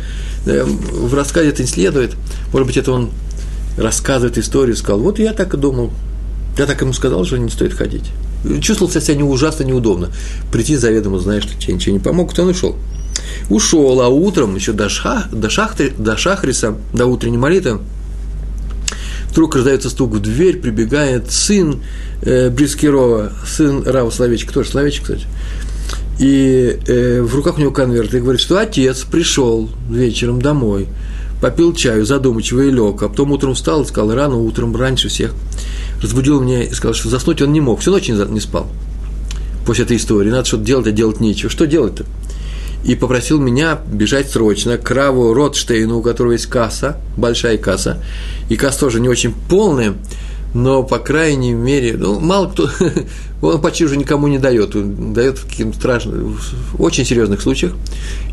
В 0.45 1.15
рассказе 1.15 1.49
это 1.49 1.63
не 1.63 1.69
следует. 1.69 2.13
Может 2.53 2.67
быть, 2.67 2.77
это 2.77 2.93
он 2.93 3.11
рассказывает 3.79 4.37
историю, 4.37 4.77
сказал, 4.77 5.01
вот 5.01 5.19
я 5.19 5.33
так 5.33 5.55
и 5.55 5.57
думал. 5.57 5.91
Я 6.57 6.67
так 6.67 6.81
ему 6.81 6.93
сказал, 6.93 7.25
что 7.25 7.37
не 7.37 7.51
стоит 7.51 7.75
ходить. 7.75 8.11
Чувствовал 8.61 8.93
себя 8.93 9.15
не 9.15 9.23
ужасно 9.23 9.65
неудобно. 9.65 10.11
Прийти 10.53 10.77
заведомо, 10.77 11.19
знаешь, 11.19 11.45
что 11.45 11.59
тебе 11.59 11.75
ничего 11.75 11.95
не 11.95 12.01
помог, 12.01 12.33
то 12.35 12.43
он 12.43 12.51
ушел. 12.51 12.77
Ушел, 13.51 14.01
а 14.01 14.09
утром 14.09 14.55
еще 14.55 14.73
до, 14.73 14.89
шах, 14.89 15.31
до, 15.31 15.51
шахты, 15.51 15.93
до 15.97 16.17
шахриса, 16.17 16.77
до 16.93 17.07
утренней 17.07 17.39
молитвы, 17.39 17.81
Вдруг 19.35 19.57
раздается 19.57 19.91
стук 19.91 20.13
в 20.13 20.21
дверь, 20.21 20.59
прибегает 20.59 21.33
сын 21.33 21.83
э, 22.23 22.51
Брискирова, 22.51 23.33
сын 23.45 23.83
Рава 23.85 24.11
Словечка, 24.11 24.55
тоже 24.55 24.71
Словечек, 24.71 25.03
кстати. 25.03 25.27
И 26.21 26.79
э, 26.87 27.21
в 27.21 27.35
руках 27.35 27.59
у 27.59 27.61
него 27.61 27.73
конверт, 27.73 28.15
и 28.15 28.21
говорит, 28.21 28.41
что 28.41 28.59
отец 28.59 29.03
пришел 29.03 29.69
вечером 29.91 30.41
домой, 30.41 30.87
попил 31.45 31.75
чаю, 31.75 32.07
задумчиво 32.07 32.63
и 32.63 32.71
лег, 32.71 33.03
а 33.03 33.09
потом 33.11 33.33
утром 33.33 33.53
встал 33.53 33.83
и 33.83 33.87
сказал, 33.87 34.15
рано 34.15 34.37
утром, 34.37 34.75
раньше 34.75 35.11
всех, 35.11 35.35
разбудил 36.01 36.41
меня 36.41 36.63
и 36.63 36.73
сказал, 36.73 36.95
что 36.95 37.11
заснуть 37.11 37.43
он 37.43 37.53
не 37.53 37.61
мог, 37.61 37.81
всю 37.81 37.91
ночь 37.91 38.09
не 38.09 38.41
спал 38.41 38.67
после 39.67 39.85
этой 39.85 39.99
истории, 39.99 40.31
надо 40.31 40.47
что-то 40.47 40.65
делать, 40.65 40.87
а 40.87 40.91
делать 40.91 41.21
нечего. 41.21 41.51
Что 41.51 41.67
делать-то? 41.67 42.07
и 42.83 42.95
попросил 42.95 43.39
меня 43.41 43.79
бежать 43.87 44.31
срочно 44.31 44.79
к 44.79 44.91
Раву 44.91 45.35
Ротштейну, 45.35 45.99
у 45.99 46.03
которого 46.03 46.33
есть 46.33 46.47
касса, 46.47 46.99
большая 47.17 47.59
касса, 47.59 48.03
и 48.49 48.57
касса 48.57 48.81
тоже 48.81 49.01
не 49.01 49.09
очень 49.11 49.35
полная, 49.49 49.95
но, 50.55 50.83
по 50.83 50.99
крайней 50.99 51.53
мере, 51.53 51.97
ну, 51.99 52.19
мало 52.21 52.49
кто, 52.49 52.71
он 53.43 53.61
почти 53.61 53.85
уже 53.85 53.97
никому 53.97 54.29
не 54.29 54.39
дает, 54.39 54.71
дает 55.13 55.39
в 55.39 55.49
каких-то 55.49 55.77
страшных, 55.77 56.17
в 56.17 56.83
очень 56.83 57.05
серьезных 57.05 57.43
случаях. 57.43 57.73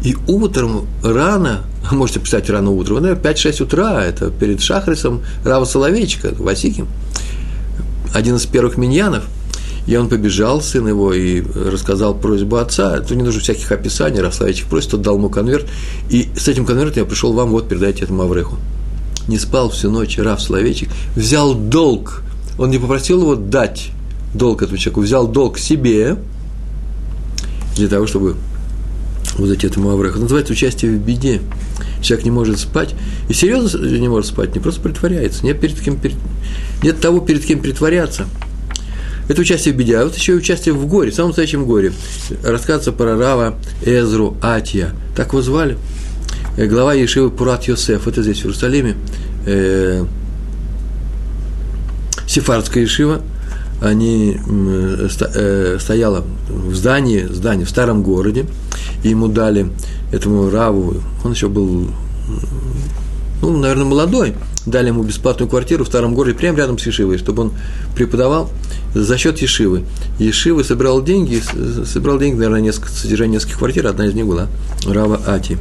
И 0.03 0.15
утром 0.27 0.87
рано, 1.03 1.63
можете 1.91 2.19
писать 2.19 2.49
рано 2.49 2.71
утром, 2.71 2.97
5-6 2.97 3.63
утра, 3.63 4.03
это 4.03 4.29
перед 4.29 4.61
Шахрисом 4.61 5.21
Рава 5.43 5.65
Соловейчика, 5.65 6.33
Васиким, 6.37 6.87
один 8.13 8.35
из 8.35 8.45
первых 8.45 8.77
миньянов– 8.77 9.23
и 9.87 9.95
он 9.95 10.09
побежал, 10.09 10.61
сын 10.61 10.87
его, 10.87 11.13
и 11.13 11.41
рассказал 11.41 12.13
просьбу 12.13 12.57
отца. 12.57 12.99
Тут 12.99 13.17
не 13.17 13.23
нужно 13.23 13.41
всяких 13.41 13.71
описаний, 13.71 14.19
Рафславичек 14.19 14.67
просит, 14.67 14.91
тот 14.91 15.01
дал 15.01 15.17
ему 15.17 15.29
конверт. 15.29 15.65
И 16.09 16.29
с 16.35 16.47
этим 16.47 16.65
конвертом 16.65 17.03
я 17.03 17.09
пришел 17.09 17.33
вам, 17.33 17.49
вот, 17.49 17.67
передайте 17.67 18.03
этому 18.03 18.23
Авреху. 18.23 18.57
Не 19.31 19.39
спал 19.39 19.69
всю 19.69 19.89
ночь 19.89 20.17
Раф 20.17 20.41
Словечек, 20.41 20.89
взял 21.15 21.55
долг. 21.55 22.21
Он 22.59 22.69
не 22.69 22.79
попросил 22.79 23.21
его 23.21 23.35
дать 23.35 23.91
долг 24.33 24.61
этому 24.61 24.77
человеку, 24.77 24.99
взял 24.99 25.25
долг 25.25 25.57
себе 25.57 26.17
для 27.77 27.87
того, 27.87 28.07
чтобы 28.07 28.35
выдать 29.37 29.63
этому 29.63 29.89
Авреху. 29.91 30.19
Называется 30.19 30.51
участие 30.51 30.91
в 30.91 30.99
беде. 30.99 31.39
Человек 32.01 32.25
не 32.25 32.31
может 32.31 32.59
спать, 32.59 32.93
и 33.29 33.33
серьезно 33.33 33.77
не 33.85 34.09
может 34.09 34.31
спать, 34.31 34.53
не 34.53 34.59
просто 34.59 34.81
притворяется. 34.81 35.45
Нет, 35.45 35.61
перед 35.61 35.79
кем, 35.79 35.97
перед... 35.97 36.17
нет 36.83 36.99
того, 36.99 37.21
перед 37.21 37.45
кем 37.45 37.61
притворяться– 37.61 38.25
это 39.29 39.39
участие 39.39 39.73
в 39.73 39.77
беде, 39.77 39.97
а 39.97 40.03
вот 40.03 40.17
еще 40.17 40.33
и 40.33 40.35
участие 40.35 40.73
в 40.73 40.85
горе, 40.87 41.11
в 41.11 41.15
самом 41.15 41.29
настоящем 41.29 41.65
горе. 41.65 41.93
Рассказывается 42.43 42.91
про 42.91 43.17
Рава 43.17 43.55
Эзру 43.81 44.35
Атия, 44.41 44.93
так 45.15 45.29
его 45.29 45.41
звали. 45.41 45.77
Э, 46.57 46.65
глава 46.65 46.93
Ешивы 46.93 47.29
Пурат 47.29 47.63
Йосеф, 47.63 48.07
это 48.07 48.21
здесь, 48.21 48.39
в 48.39 48.45
Иерусалиме. 48.45 48.97
Э, 49.45 50.05
Сефардская 52.27 52.83
Ешива, 52.83 53.21
они 53.81 54.37
э, 54.37 55.77
стояла 55.79 56.25
в 56.49 56.75
здании, 56.75 57.21
здании 57.23 57.63
в 57.63 57.69
старом 57.69 58.03
городе, 58.03 58.45
и 59.03 59.09
ему 59.09 59.27
дали 59.27 59.69
этому 60.11 60.49
Раву, 60.49 60.95
он 61.23 61.31
еще 61.31 61.47
был, 61.47 61.87
ну, 63.41 63.57
наверное, 63.57 63.85
молодой, 63.85 64.35
дали 64.65 64.87
ему 64.87 65.03
бесплатную 65.03 65.49
квартиру 65.49 65.85
в 65.85 65.87
старом 65.87 66.13
городе, 66.13 66.37
прямо 66.37 66.57
рядом 66.57 66.77
с 66.77 66.85
Ешивой, 66.85 67.17
чтобы 67.17 67.43
он 67.43 67.53
преподавал 67.95 68.49
за 68.93 69.17
счет 69.17 69.39
Ешивы. 69.39 69.83
Ешивы 70.19 70.63
собирал 70.65 71.01
деньги, 71.01 71.41
собирал 71.85 72.19
деньги, 72.19 72.35
наверное, 72.35 72.61
несколько, 72.61 72.89
содержание 72.89 73.35
нескольких 73.35 73.57
квартир, 73.57 73.87
одна 73.87 74.05
из 74.05 74.13
них 74.13 74.25
была 74.25 74.47
Рава 74.85 75.21
Ати. 75.25 75.57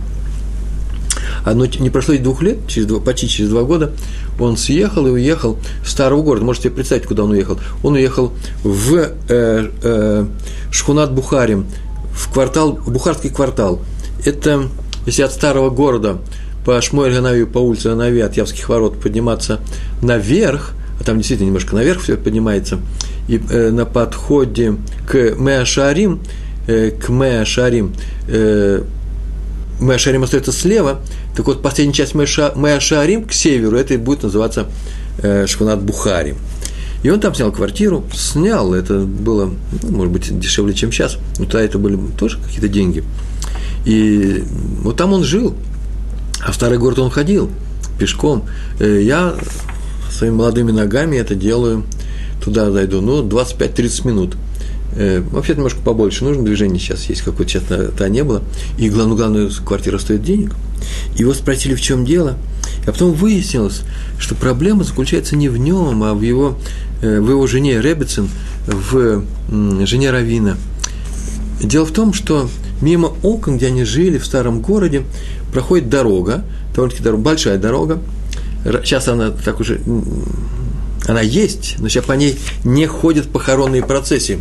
А 1.44 1.54
но 1.54 1.66
не 1.66 1.90
прошло 1.90 2.14
и 2.14 2.18
двух 2.18 2.42
лет, 2.42 2.58
через 2.66 2.86
два, 2.86 3.00
почти 3.00 3.28
через 3.28 3.50
два 3.50 3.62
года, 3.62 3.92
он 4.38 4.56
съехал 4.56 5.06
и 5.06 5.10
уехал 5.10 5.58
в 5.82 5.90
старого 5.90 6.22
города. 6.22 6.44
Можете 6.44 6.68
себе 6.68 6.76
представить, 6.76 7.06
куда 7.06 7.24
он 7.24 7.30
уехал. 7.30 7.58
Он 7.82 7.94
уехал 7.94 8.32
в 8.62 8.94
э, 8.94 9.70
э, 9.82 10.26
Шхунат 10.70 11.12
Бухарим, 11.12 11.66
в 12.12 12.32
квартал, 12.32 12.72
в 12.72 12.90
Бухарский 12.90 13.30
квартал. 13.30 13.80
Это, 14.24 14.68
если 15.06 15.22
от 15.22 15.32
старого 15.32 15.70
города 15.70 16.18
по 16.64 16.80
Шмуэль 16.80 17.14
Ганави, 17.14 17.44
по 17.44 17.58
улице 17.58 17.88
Ганави 17.88 18.20
от 18.20 18.36
Явских 18.36 18.68
ворот 18.68 19.00
подниматься 19.00 19.60
наверх, 20.02 20.72
а 21.00 21.04
там 21.04 21.16
действительно 21.16 21.46
немножко 21.46 21.74
наверх 21.74 22.02
все 22.02 22.16
поднимается, 22.16 22.78
и 23.28 23.40
э, 23.50 23.70
на 23.70 23.86
подходе 23.86 24.76
к 25.06 25.14
Меашарим, 25.36 26.20
э, 26.66 26.90
к 26.90 27.08
Меашарим, 27.08 27.94
э, 28.28 28.82
Меашарим 29.80 30.22
остается 30.22 30.52
слева, 30.52 31.00
так 31.36 31.46
вот 31.46 31.62
последняя 31.62 31.94
часть 31.94 32.14
Меашарим 32.14 33.24
к 33.24 33.32
северу, 33.32 33.76
это 33.76 33.96
будет 33.98 34.22
называться 34.22 34.66
э, 35.18 35.46
Шхунат 35.46 35.82
Бухари. 35.82 36.34
И 37.02 37.08
он 37.08 37.18
там 37.18 37.34
снял 37.34 37.50
квартиру, 37.50 38.04
снял, 38.14 38.74
это 38.74 38.98
было, 39.00 39.50
ну, 39.82 39.96
может 39.96 40.12
быть, 40.12 40.38
дешевле, 40.38 40.74
чем 40.74 40.92
сейчас, 40.92 41.16
но 41.38 41.46
тогда 41.46 41.62
это 41.62 41.78
были 41.78 41.98
тоже 42.18 42.38
какие-то 42.38 42.68
деньги. 42.68 43.02
И 43.86 44.44
вот 44.82 44.96
там 44.96 45.14
он 45.14 45.24
жил, 45.24 45.54
а 46.44 46.52
в 46.52 46.54
старый 46.54 46.78
город 46.78 46.98
он 46.98 47.10
ходил 47.10 47.50
пешком. 47.98 48.46
Э, 48.78 49.00
я 49.02 49.34
своими 50.10 50.34
молодыми 50.34 50.72
ногами 50.72 51.16
это 51.16 51.34
делаю, 51.34 51.84
туда 52.44 52.70
зайду, 52.70 53.00
ну, 53.00 53.26
25-30 53.26 54.06
минут. 54.06 54.36
Э, 54.96 55.22
вообще 55.30 55.54
немножко 55.54 55.80
побольше 55.80 56.24
нужно, 56.24 56.42
движение 56.42 56.80
сейчас 56.80 57.04
есть, 57.04 57.22
какое-то 57.22 57.52
сейчас 57.52 57.64
то 57.64 58.08
не 58.08 58.24
было. 58.24 58.42
И 58.78 58.88
главное, 58.88 59.16
главное, 59.16 59.50
квартира 59.64 59.98
стоит 59.98 60.22
денег. 60.22 60.54
Его 61.16 61.32
спросили, 61.34 61.74
в 61.74 61.80
чем 61.80 62.04
дело. 62.04 62.36
А 62.86 62.92
потом 62.92 63.12
выяснилось, 63.12 63.82
что 64.18 64.34
проблема 64.34 64.84
заключается 64.84 65.36
не 65.36 65.48
в 65.48 65.56
нем, 65.56 66.02
а 66.02 66.14
в 66.14 66.22
его, 66.22 66.56
э, 67.02 67.20
в 67.20 67.30
его 67.30 67.46
жене 67.46 67.80
Ребецин, 67.80 68.28
в 68.66 69.22
жене 69.86 70.10
Равина. 70.10 70.56
Дело 71.62 71.84
в 71.84 71.92
том, 71.92 72.12
что 72.12 72.48
мимо 72.80 73.12
окон, 73.22 73.58
где 73.58 73.66
они 73.66 73.84
жили, 73.84 74.18
в 74.18 74.24
старом 74.24 74.60
городе, 74.60 75.02
проходит 75.52 75.88
дорога, 75.88 76.44
довольно-таки 76.74 77.04
дорога, 77.04 77.22
большая 77.22 77.58
дорога. 77.58 78.00
Сейчас 78.84 79.08
она 79.08 79.30
так 79.30 79.60
уже, 79.60 79.80
она 81.06 81.20
есть, 81.20 81.76
но 81.78 81.88
сейчас 81.88 82.04
по 82.04 82.12
ней 82.12 82.38
не 82.64 82.86
ходят 82.86 83.28
похоронные 83.28 83.82
процессии. 83.82 84.40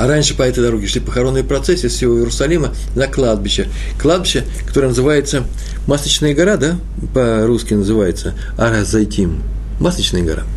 А 0.00 0.06
раньше 0.06 0.34
по 0.34 0.42
этой 0.42 0.64
дороге 0.64 0.86
шли 0.86 0.98
похоронные 1.02 1.44
процессии 1.44 1.88
с 1.88 1.92
всего 1.92 2.16
Иерусалима 2.16 2.74
на 2.94 3.06
кладбище. 3.06 3.68
Кладбище, 4.00 4.44
которое 4.66 4.88
называется 4.88 5.44
Масличная 5.86 6.34
гора, 6.34 6.56
да, 6.56 6.78
по-русски 7.12 7.74
называется, 7.74 8.34
Аразайтим. 8.56 9.42
Масличная 9.78 10.22
гора– 10.22 10.44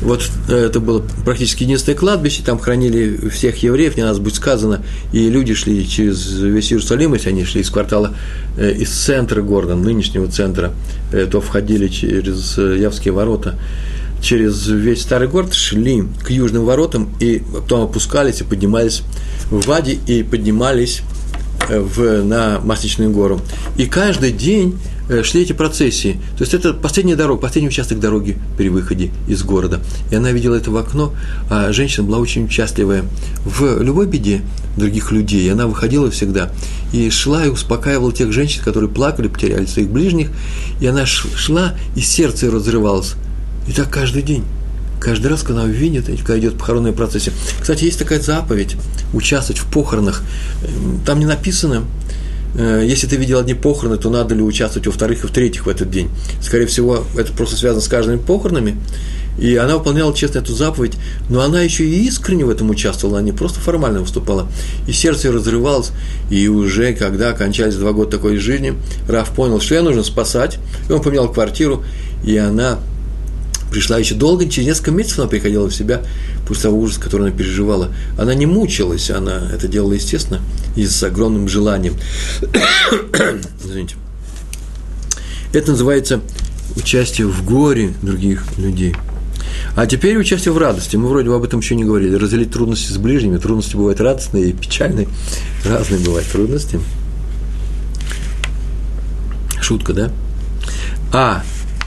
вот 0.00 0.30
э, 0.48 0.66
это 0.66 0.80
было 0.80 1.02
практически 1.24 1.64
единственное 1.64 1.98
кладбище, 1.98 2.42
там 2.44 2.58
хранили 2.58 3.28
всех 3.28 3.62
евреев, 3.62 3.96
не 3.96 4.02
надо 4.02 4.20
будет 4.20 4.36
сказано, 4.36 4.82
и 5.12 5.28
люди 5.28 5.54
шли 5.54 5.88
через 5.88 6.38
весь 6.38 6.72
Иерусалим, 6.72 7.14
если 7.14 7.30
они 7.30 7.44
шли 7.44 7.62
из 7.62 7.70
квартала, 7.70 8.14
э, 8.56 8.72
из 8.72 8.90
центра 8.90 9.42
города, 9.42 9.74
нынешнего 9.74 10.28
центра, 10.28 10.72
э, 11.12 11.26
то 11.26 11.40
входили 11.40 11.88
через 11.88 12.56
Явские 12.58 13.12
ворота, 13.12 13.58
через 14.20 14.66
весь 14.66 15.02
старый 15.02 15.28
город, 15.28 15.54
шли 15.54 16.04
к 16.22 16.30
южным 16.30 16.64
воротам, 16.64 17.08
и 17.20 17.42
потом 17.52 17.82
опускались 17.82 18.40
и 18.40 18.44
поднимались 18.44 19.02
в 19.50 19.66
Вади, 19.66 19.98
и 20.06 20.22
поднимались 20.22 21.02
в, 21.68 22.22
на 22.22 22.60
Масличную 22.60 23.10
гору. 23.10 23.40
И 23.76 23.86
каждый 23.86 24.32
день 24.32 24.78
Э, 25.08 25.22
шли 25.22 25.42
эти 25.42 25.52
процессии. 25.52 26.20
То 26.36 26.42
есть 26.42 26.52
это 26.52 26.74
последняя 26.74 27.16
дорога, 27.16 27.40
последний 27.40 27.68
участок 27.68 27.98
дороги 27.98 28.36
при 28.58 28.68
выходе 28.68 29.10
из 29.26 29.42
города. 29.42 29.80
И 30.10 30.14
она 30.14 30.32
видела 30.32 30.54
это 30.54 30.70
в 30.70 30.76
окно, 30.76 31.14
а 31.48 31.72
женщина 31.72 32.06
была 32.06 32.18
очень 32.18 32.48
счастливая 32.50 33.04
в 33.44 33.82
любой 33.82 34.06
беде 34.06 34.42
других 34.76 35.10
людей. 35.10 35.50
Она 35.50 35.66
выходила 35.66 36.10
всегда 36.10 36.50
и 36.92 37.08
шла 37.08 37.46
и 37.46 37.48
успокаивала 37.48 38.12
тех 38.12 38.32
женщин, 38.32 38.62
которые 38.62 38.90
плакали, 38.90 39.28
потеряли 39.28 39.64
своих 39.64 39.88
ближних. 39.88 40.28
И 40.80 40.86
она 40.86 41.06
шла, 41.06 41.74
и 41.96 42.00
сердце 42.00 42.50
разрывалось. 42.50 43.14
И 43.68 43.72
так 43.72 43.90
каждый 43.90 44.22
день. 44.22 44.44
Каждый 45.00 45.28
раз, 45.28 45.42
когда 45.42 45.62
она 45.62 45.70
видит, 45.70 46.06
когда 46.06 46.38
идет 46.38 46.58
похоронная 46.58 46.92
процессия. 46.92 47.32
Кстати, 47.60 47.84
есть 47.84 47.98
такая 47.98 48.20
заповедь– 48.20 48.76
участвовать 49.12 49.60
в 49.60 49.70
похоронах. 49.70 50.22
Там 51.06 51.20
не 51.20 51.26
написано, 51.26 51.84
Э, 52.54 52.82
если 52.84 53.06
ты 53.06 53.16
видел 53.16 53.38
одни 53.38 53.54
похороны, 53.54 53.96
то 53.96 54.10
надо 54.10 54.34
ли 54.34 54.42
участвовать 54.42 54.86
во 54.86 54.92
вторых 54.92 55.24
и 55.24 55.26
в 55.26 55.30
третьих 55.30 55.66
в 55.66 55.68
этот 55.68 55.90
день. 55.90 56.10
Скорее 56.40 56.66
всего, 56.66 57.04
это 57.16 57.32
просто 57.32 57.56
связано 57.56 57.80
с 57.80 57.88
каждыми 57.88 58.18
похоронами. 58.18 58.76
И 59.38 59.54
она 59.54 59.76
выполняла 59.76 60.12
честно 60.12 60.40
эту 60.40 60.52
заповедь, 60.52 60.94
но 61.28 61.42
она 61.42 61.60
еще 61.60 61.84
и 61.84 62.06
искренне 62.06 62.44
в 62.44 62.50
этом 62.50 62.70
участвовала, 62.70 63.20
а 63.20 63.22
не 63.22 63.30
просто 63.30 63.60
формально 63.60 64.00
выступала. 64.00 64.48
И 64.88 64.92
сердце 64.92 65.28
ее 65.28 65.34
разрывалось, 65.34 65.92
и 66.28 66.48
уже 66.48 66.92
когда 66.92 67.32
кончались 67.32 67.76
два 67.76 67.92
года 67.92 68.10
такой 68.10 68.38
жизни, 68.38 68.74
Раф 69.08 69.30
понял, 69.30 69.60
что 69.60 69.76
ее 69.76 69.82
нужно 69.82 70.02
спасать, 70.02 70.58
и 70.88 70.92
он 70.92 71.00
поменял 71.00 71.32
квартиру, 71.32 71.84
и 72.24 72.36
она 72.36 72.80
пришла 73.70 73.98
еще 73.98 74.14
долго, 74.14 74.48
через 74.48 74.68
несколько 74.68 74.90
месяцев 74.90 75.20
она 75.20 75.28
приходила 75.28 75.68
в 75.68 75.74
себя 75.74 76.02
после 76.46 76.64
того 76.64 76.78
ужаса, 76.78 77.00
который 77.00 77.28
она 77.28 77.36
переживала. 77.36 77.92
Она 78.18 78.34
не 78.34 78.46
мучилась, 78.46 79.10
она 79.10 79.50
это 79.52 79.68
делала, 79.68 79.92
естественно, 79.92 80.40
и 80.76 80.86
с 80.86 81.02
огромным 81.02 81.48
желанием. 81.48 81.94
Извините. 83.64 83.96
Это 85.52 85.72
называется 85.72 86.20
участие 86.76 87.26
в 87.26 87.44
горе 87.44 87.94
других 88.02 88.44
людей. 88.58 88.94
А 89.76 89.86
теперь 89.86 90.16
участие 90.18 90.52
в 90.52 90.58
радости. 90.58 90.96
Мы 90.96 91.08
вроде 91.08 91.28
бы 91.28 91.36
об 91.36 91.44
этом 91.44 91.60
еще 91.60 91.74
не 91.74 91.84
говорили. 91.84 92.14
Разделить 92.14 92.50
трудности 92.50 92.92
с 92.92 92.96
ближними. 92.96 93.38
Трудности 93.38 93.76
бывают 93.76 94.00
радостные 94.00 94.50
и 94.50 94.52
печальные. 94.52 95.08
Разные 95.64 96.00
бывают 96.00 96.28
трудности. 96.28 96.80
Шутка, 99.60 99.92
да? 99.92 100.10
А 101.12 101.42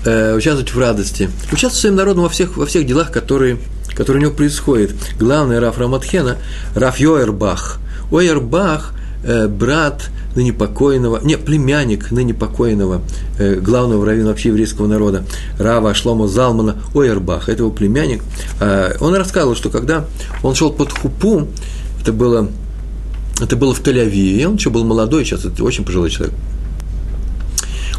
э, 0.05 0.35
участвовать 0.35 0.73
в 0.73 0.79
радости, 0.79 1.29
участвовать 1.51 1.75
своим 1.81 1.95
народом 1.95 2.23
во 2.23 2.29
всех, 2.29 2.57
во 2.57 2.65
всех 2.65 2.85
делах, 2.85 3.11
которые, 3.11 3.57
которые 3.95 4.21
у 4.21 4.25
него 4.27 4.35
происходят. 4.35 4.91
Главный 5.19 5.59
Раф 5.59 5.77
Раматхена, 5.77 6.37
Раф 6.75 6.99
Йоербах. 6.99 7.79
Ойербах 8.11 8.93
э, 9.23 9.47
брат 9.47 10.09
ныне 10.35 10.53
покойного, 10.53 11.19
не, 11.23 11.37
племянник 11.37 12.11
ныне 12.11 12.33
покойного 12.33 13.01
э, 13.37 13.55
главного 13.55 14.05
раввина 14.05 14.29
вообще 14.29 14.49
еврейского 14.49 14.87
народа, 14.87 15.23
Рава 15.57 15.93
Шлома 15.93 16.27
Залмана 16.27 16.77
Ойербах, 16.93 17.49
это 17.49 17.63
его 17.63 17.71
племянник, 17.71 18.21
э, 18.59 18.95
он 18.99 19.15
рассказывал, 19.15 19.55
что 19.55 19.69
когда 19.69 20.05
он 20.43 20.55
шел 20.55 20.71
под 20.71 20.91
хупу, 20.91 21.47
это 22.01 22.13
было, 22.13 22.49
это 23.41 23.55
было 23.55 23.73
в 23.73 23.81
Тель-Авиве, 23.81 24.45
он 24.45 24.55
еще 24.55 24.69
был 24.69 24.83
молодой, 24.83 25.25
сейчас 25.25 25.45
это 25.45 25.63
очень 25.63 25.83
пожилой 25.83 26.09
человек, 26.09 26.33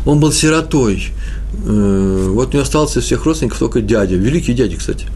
он 0.04 0.20
был 0.20 0.32
сиротой, 0.32 1.12
Э, 1.64 2.28
вот 2.30 2.48
у 2.48 2.52
него 2.52 2.62
остался 2.62 3.00
из 3.00 3.04
всех 3.04 3.24
родственников 3.24 3.58
только 3.58 3.80
дядя, 3.80 4.16
великий 4.16 4.54
дядя, 4.54 4.76
кстати. 4.76 5.06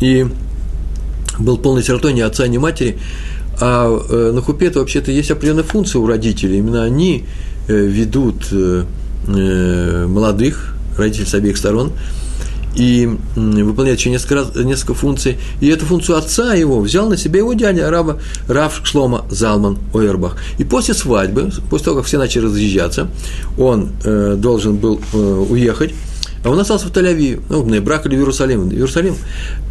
И 0.00 0.26
был 1.38 1.58
полный 1.58 1.82
сиротой 1.82 2.12
ни 2.12 2.20
отца, 2.20 2.46
ни 2.46 2.58
матери. 2.58 2.98
А 3.60 3.88
э, 3.88 4.32
на 4.32 4.42
хупе-то 4.42 4.80
вообще-то 4.80 5.10
есть 5.10 5.30
определенная 5.30 5.64
функция 5.64 6.00
у 6.00 6.06
родителей. 6.06 6.58
Именно 6.58 6.82
они 6.82 7.24
э, 7.68 7.74
ведут 7.74 8.52
молодых, 9.26 10.76
родителей 10.96 11.26
с 11.26 11.34
обеих 11.34 11.56
сторон, 11.56 11.90
и 12.76 13.08
выполняет 13.34 13.98
еще 13.98 14.10
несколько, 14.10 14.62
несколько 14.62 14.94
функций. 14.94 15.38
И 15.60 15.68
эту 15.68 15.86
функцию 15.86 16.18
отца 16.18 16.54
его 16.54 16.80
взял 16.80 17.08
на 17.08 17.16
себя 17.16 17.38
его 17.38 17.54
дядя, 17.54 17.88
араба 17.88 18.20
Раф 18.48 18.80
Шлома 18.84 19.24
Залман 19.30 19.78
Ойербах. 19.92 20.36
И 20.58 20.64
после 20.64 20.94
свадьбы, 20.94 21.50
после 21.70 21.84
того, 21.86 21.96
как 21.98 22.06
все 22.06 22.18
начали 22.18 22.44
разъезжаться, 22.44 23.08
он 23.58 23.90
э, 24.04 24.36
должен 24.36 24.76
был 24.76 25.00
э, 25.12 25.16
уехать 25.16 25.94
а 26.46 26.48
он 26.48 26.60
остался 26.60 26.86
в 26.86 26.92
Тель-Авиве, 26.92 27.42
ну, 27.48 27.64
на 27.64 27.80
брак 27.80 28.06
или 28.06 28.14
в 28.14 28.18
Иерусалим, 28.20 28.70
Иерусалим. 28.70 29.16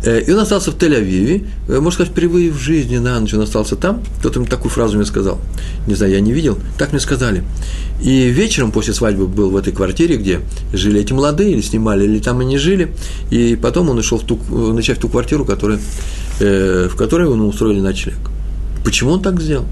Э, 0.04 0.20
и 0.20 0.30
он 0.34 0.40
остался 0.40 0.72
в 0.72 0.76
Тель-Авиве, 0.76 1.48
э, 1.70 1.80
можно 1.80 1.92
сказать, 1.92 2.12
впервые 2.12 2.52
в 2.52 2.58
жизни 2.58 2.98
на 2.98 3.18
ночь 3.18 3.34
он 3.34 3.40
остался 3.40 3.78
там. 3.78 4.04
Кто-то 4.20 4.42
мне 4.42 4.50
такую 4.50 4.72
фразу 4.72 4.98
мне 4.98 5.06
сказал. 5.06 5.40
Не 5.88 5.96
знаю, 5.96 6.12
я 6.12 6.20
не 6.20 6.34
видел, 6.34 6.60
так 6.78 6.92
мне 6.92 7.00
сказали. 7.00 7.46
И 8.02 8.28
вечером 8.28 8.74
после 8.74 8.94
свадьбы 8.94 9.26
был 9.26 9.52
в 9.52 9.56
этой 9.56 9.72
квартире, 9.72 10.18
где 10.18 10.42
жили 10.74 11.00
эти 11.00 11.14
молодые, 11.14 11.54
или 11.54 11.62
снимали, 11.62 12.04
или 12.04 12.20
там 12.20 12.42
они 12.42 12.58
жили. 12.58 12.92
И 13.32 13.56
потом 13.56 13.90
он 13.90 13.98
ушел 13.98 14.18
в 14.18 14.26
ту, 14.26 14.38
начать 14.74 14.98
в 14.98 15.00
ту 15.00 15.08
квартиру, 15.08 15.46
которая, 15.46 15.80
э, 16.42 16.90
в 16.92 16.98
которой 16.98 17.32
ему 17.32 17.48
устроили 17.48 17.80
ночлег. 17.80 18.18
Почему 18.84 19.12
он 19.12 19.22
так 19.22 19.40
сделал? 19.40 19.66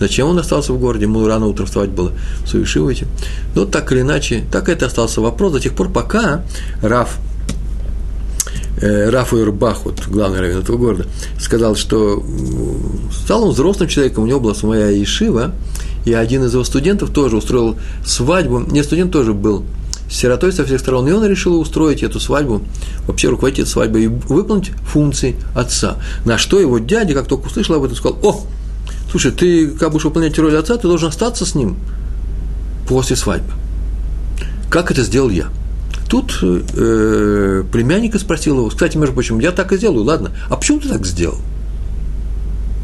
Зачем 0.00 0.28
он 0.28 0.38
остался 0.38 0.72
в 0.72 0.80
городе? 0.80 1.04
Ему 1.04 1.26
рано 1.26 1.46
утром 1.46 1.66
вставать 1.66 1.90
было 1.90 2.12
в 2.44 2.48
Суишивайте. 2.48 3.06
Но 3.54 3.66
так 3.66 3.92
или 3.92 4.00
иначе, 4.00 4.44
так 4.50 4.68
это 4.68 4.86
остался 4.86 5.20
вопрос 5.20 5.52
до 5.52 5.60
тех 5.60 5.74
пор, 5.74 5.90
пока 5.90 6.42
Раф 6.82 7.18
э, 8.80 9.10
Раф 9.10 9.34
Ирбах, 9.34 9.84
вот 9.84 10.06
главный 10.06 10.40
раввин 10.40 10.58
этого 10.58 10.78
города, 10.78 11.06
сказал, 11.38 11.76
что 11.76 12.24
стал 13.12 13.44
он 13.44 13.50
взрослым 13.50 13.88
человеком, 13.88 14.24
у 14.24 14.26
него 14.26 14.40
была 14.40 14.54
своя 14.54 14.88
ешива, 14.88 15.52
и 16.06 16.14
один 16.14 16.44
из 16.44 16.54
его 16.54 16.64
студентов 16.64 17.10
тоже 17.10 17.36
устроил 17.36 17.76
свадьбу, 18.04 18.60
не 18.60 18.82
студент 18.82 19.12
тоже 19.12 19.34
был 19.34 19.64
сиротой 20.10 20.52
со 20.52 20.64
всех 20.64 20.80
сторон, 20.80 21.06
и 21.08 21.12
он 21.12 21.24
решил 21.26 21.60
устроить 21.60 22.02
эту 22.02 22.18
свадьбу, 22.20 22.62
вообще 23.06 23.28
руководить 23.28 23.60
этой 23.60 23.68
свадьбой 23.68 24.04
и 24.04 24.06
выполнить 24.08 24.70
функции 24.84 25.36
отца. 25.54 25.96
На 26.24 26.36
что 26.36 26.58
его 26.58 26.78
дядя, 26.78 27.14
как 27.14 27.26
только 27.26 27.46
услышал 27.46 27.76
об 27.76 27.84
этом, 27.84 27.96
сказал, 27.96 28.18
о, 28.22 28.40
слушай, 29.10 29.32
ты 29.32 29.68
как 29.68 29.90
будешь 29.90 30.04
выполнять 30.04 30.38
роль 30.38 30.56
отца, 30.56 30.76
ты 30.76 30.88
должен 30.88 31.08
остаться 31.08 31.44
с 31.44 31.54
ним 31.54 31.76
после 32.88 33.16
свадьбы. 33.16 33.52
Как 34.68 34.90
это 34.90 35.02
сделал 35.02 35.30
я? 35.30 35.48
Тут 36.08 36.40
э, 36.42 37.64
племянника 37.70 38.18
спросил 38.18 38.58
его, 38.58 38.68
кстати, 38.68 38.96
между 38.96 39.14
прочим, 39.14 39.38
я 39.38 39.52
так 39.52 39.72
и 39.72 39.76
сделаю, 39.76 40.04
ладно, 40.04 40.32
а 40.48 40.56
почему 40.56 40.80
ты 40.80 40.88
так 40.88 41.06
сделал? 41.06 41.38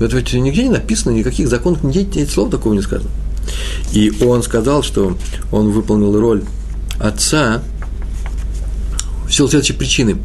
Это 0.01 0.17
ведь 0.17 0.33
нигде 0.35 0.65
не 0.65 0.71
написано, 0.71 1.13
никаких 1.13 1.49
законов, 1.49 1.83
нигде 1.83 2.27
слов 2.27 2.51
такого 2.51 2.75
не 2.75 2.83
сказано. 2.83 3.11
И 3.93 4.13
он 4.25 4.43
сказал, 4.43 4.83
что 4.83 5.17
он 5.51 5.71
выполнил 5.71 6.19
роль 6.21 6.43
отца 7.01 7.63
в 9.27 9.33
силу 9.33 9.49
следующей 9.49 9.73
причины. 9.73 10.19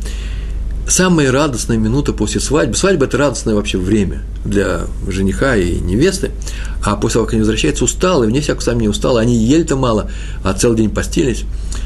Самая 0.91 1.31
радостная 1.31 1.77
минута 1.77 2.11
после 2.11 2.41
свадьбы, 2.41 2.75
свадьба– 2.75 3.05
это 3.07 3.17
радостное 3.17 3.55
вообще 3.55 3.77
время 3.77 4.23
для 4.43 4.87
жениха 5.07 5.55
и 5.55 5.79
невесты, 5.79 6.31
а 6.83 6.97
после 6.97 7.13
того, 7.13 7.25
как 7.27 7.33
они 7.35 7.43
возвращаются 7.43 7.85
усталые, 7.85 8.29
вне 8.29 8.41
всякого 8.41 8.61
сомнения 8.61 8.89
усталые, 8.89 9.21
они 9.21 9.33
ели-то 9.33 9.77
мало, 9.77 10.11
а 10.43 10.51
целый 10.51 10.75
день 10.75 10.89
постились. 10.89 11.45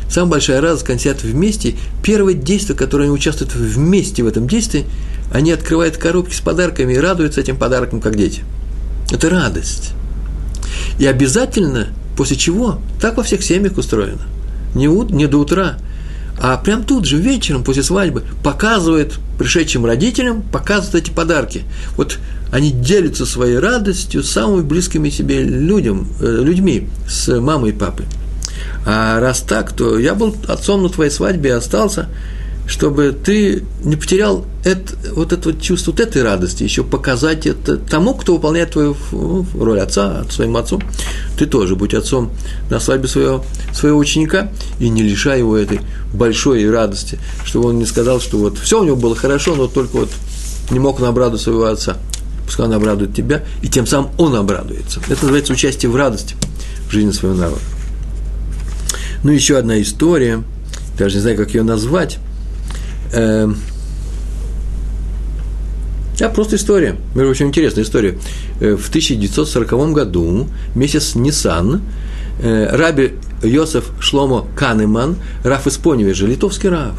Самая 0.10 0.32
большая 0.32 0.60
радость, 0.60 0.86
когда 0.86 0.98
сидят 0.98 1.22
вместе, 1.22 1.76
первое 2.02 2.34
действие, 2.34 2.76
которое 2.76 3.04
они 3.04 3.13
участвуют 3.13 3.54
вместе 3.54 4.24
в 4.24 4.28
этом 4.28 4.48
действии, 4.48 4.86
они 5.32 5.52
открывают 5.52 5.98
коробки 5.98 6.34
с 6.34 6.41
подарками 6.41 6.94
и 6.94 6.98
радуются 6.98 7.41
этим 7.41 7.58
подаркам, 7.58 8.02
как 8.02 8.15
дети. 8.15 8.41
Это 9.12 9.30
радость. 9.30 9.91
И 10.98 11.06
обязательно, 11.06 11.89
после 12.18 12.38
чего, 12.38 12.80
так 13.00 13.18
во 13.18 13.24
всех 13.24 13.44
семьях 13.44 13.78
устроено– 13.78 14.24
не, 14.74 14.89
у, 14.89 15.04
не 15.04 15.28
до 15.28 15.38
утра, 15.38 15.78
а 16.39 16.58
прям 16.58 16.84
тут 16.84 17.06
же, 17.06 17.17
вечером, 17.17 17.63
после 17.63 17.84
свадьбы, 17.84 18.24
показывает 18.43 19.13
пришедшим 19.38 19.86
родителям, 19.86 20.41
показывает 20.41 21.06
эти 21.06 21.12
подарки. 21.12 21.63
Вот 21.98 22.19
они 22.52 22.71
делятся 22.71 23.26
своей 23.26 23.58
радостью 23.58 24.24
с 24.24 24.30
самыми 24.30 24.62
близкими 24.62 25.10
себе 25.10 25.43
людям, 25.43 26.08
э, 26.19 26.41
людьми, 26.43 26.89
с 27.08 27.39
мамой 27.39 27.71
и 27.71 27.74
папой. 27.74 28.06
А 28.86 29.19
раз 29.19 29.41
так, 29.41 29.74
то 29.74 29.98
я 29.98 30.13
был 30.13 30.36
отцом 30.48 30.84
на 30.84 30.89
твоей 30.89 31.12
свадьбе 31.12 31.52
и 31.52 31.54
остался– 31.54 32.10
чтобы 32.67 33.12
ты 33.12 33.63
не 33.84 33.95
потерял 33.95 34.45
это, 34.63 34.95
вот 35.13 35.32
это 35.32 35.49
вот 35.49 35.62
чувство 35.62 35.91
вот 35.91 35.99
этой 35.99 36.23
радости, 36.23 36.63
еще 36.63 36.84
показать 36.84 37.45
это 37.45 37.78
тому, 37.78 38.15
кто 38.15 38.34
выполняет 38.34 38.71
твою 38.71 38.97
ну, 39.12 39.45
роль 39.54 39.80
отца, 39.80 40.25
своим 40.32 40.58
отцом. 40.58 40.82
Ты 41.38 41.45
тоже 41.45 41.75
будь 41.75 41.93
отцом 41.93 42.32
на 42.69 42.80
свадьбе 42.80 43.08
своего, 43.08 43.45
своего 43.73 43.99
ученика 43.99 44.51
и 44.80 44.89
не 44.89 45.04
лишай 45.04 45.39
его 45.39 45.56
этой 45.56 45.80
большой 46.13 46.67
радости, 46.69 47.19
чтобы 47.43 47.69
он 47.69 47.78
не 47.78 47.86
сказал, 47.86 48.19
что 48.19 48.38
вот 48.38 48.58
все 48.58 48.82
у 48.82 48.84
него 48.84 48.95
было 48.95 49.15
хорошо, 49.15 49.56
но 49.56 49.67
только 49.67 49.97
вот 49.97 50.10
не 50.71 50.80
мог 50.80 50.99
он 50.99 51.06
обрадовать 51.06 51.41
своего 51.41 51.65
отца. 51.65 51.97
Пускай 52.45 52.65
он 52.65 52.73
обрадует 52.73 53.13
тебя, 53.15 53.43
и 53.62 53.67
тем 53.67 53.88
самым 53.88 54.12
он 54.17 54.36
обрадуется. 54.36 54.99
Это 55.08 55.21
называется 55.21 55.54
участие 55.54 55.91
в 55.91 55.95
радости 55.95 56.36
в 56.88 56.91
жизни 56.91 57.12
своего 57.12 57.38
народа. 57.38 57.62
Ну, 59.23 59.32
еще 59.32 59.58
одна 59.58 59.82
история, 59.82 60.43
даже 60.97 61.15
не 61.15 61.21
знаю, 61.21 61.38
как 61.38 61.54
ее 61.56 61.63
назвать, 61.63 62.19
э, 63.12 63.48
да, 66.18 66.30
просто 66.30 66.56
история. 66.56 66.96
Очень 67.15 67.48
интересная 67.48 67.84
история. 67.84 68.18
Э, 68.62 68.76
в 68.76 68.88
1940 68.89 69.91
году, 69.91 70.48
месяц 70.74 71.15
Нисан, 71.15 71.82
э, 72.39 72.70
раби 72.72 73.13
Йосеф 73.44 73.91
Шломо 74.00 74.48
Канеман, 74.56 75.18
Раф 75.44 75.68
из 75.68 75.78
Поневежа, 75.78 76.26
литовский 76.26 76.70
Раф, 76.70 76.96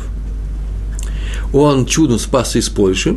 он 1.53 1.87
чудом 1.87 2.19
спасся 2.19 2.59
из 2.59 2.69
Польши, 2.69 3.17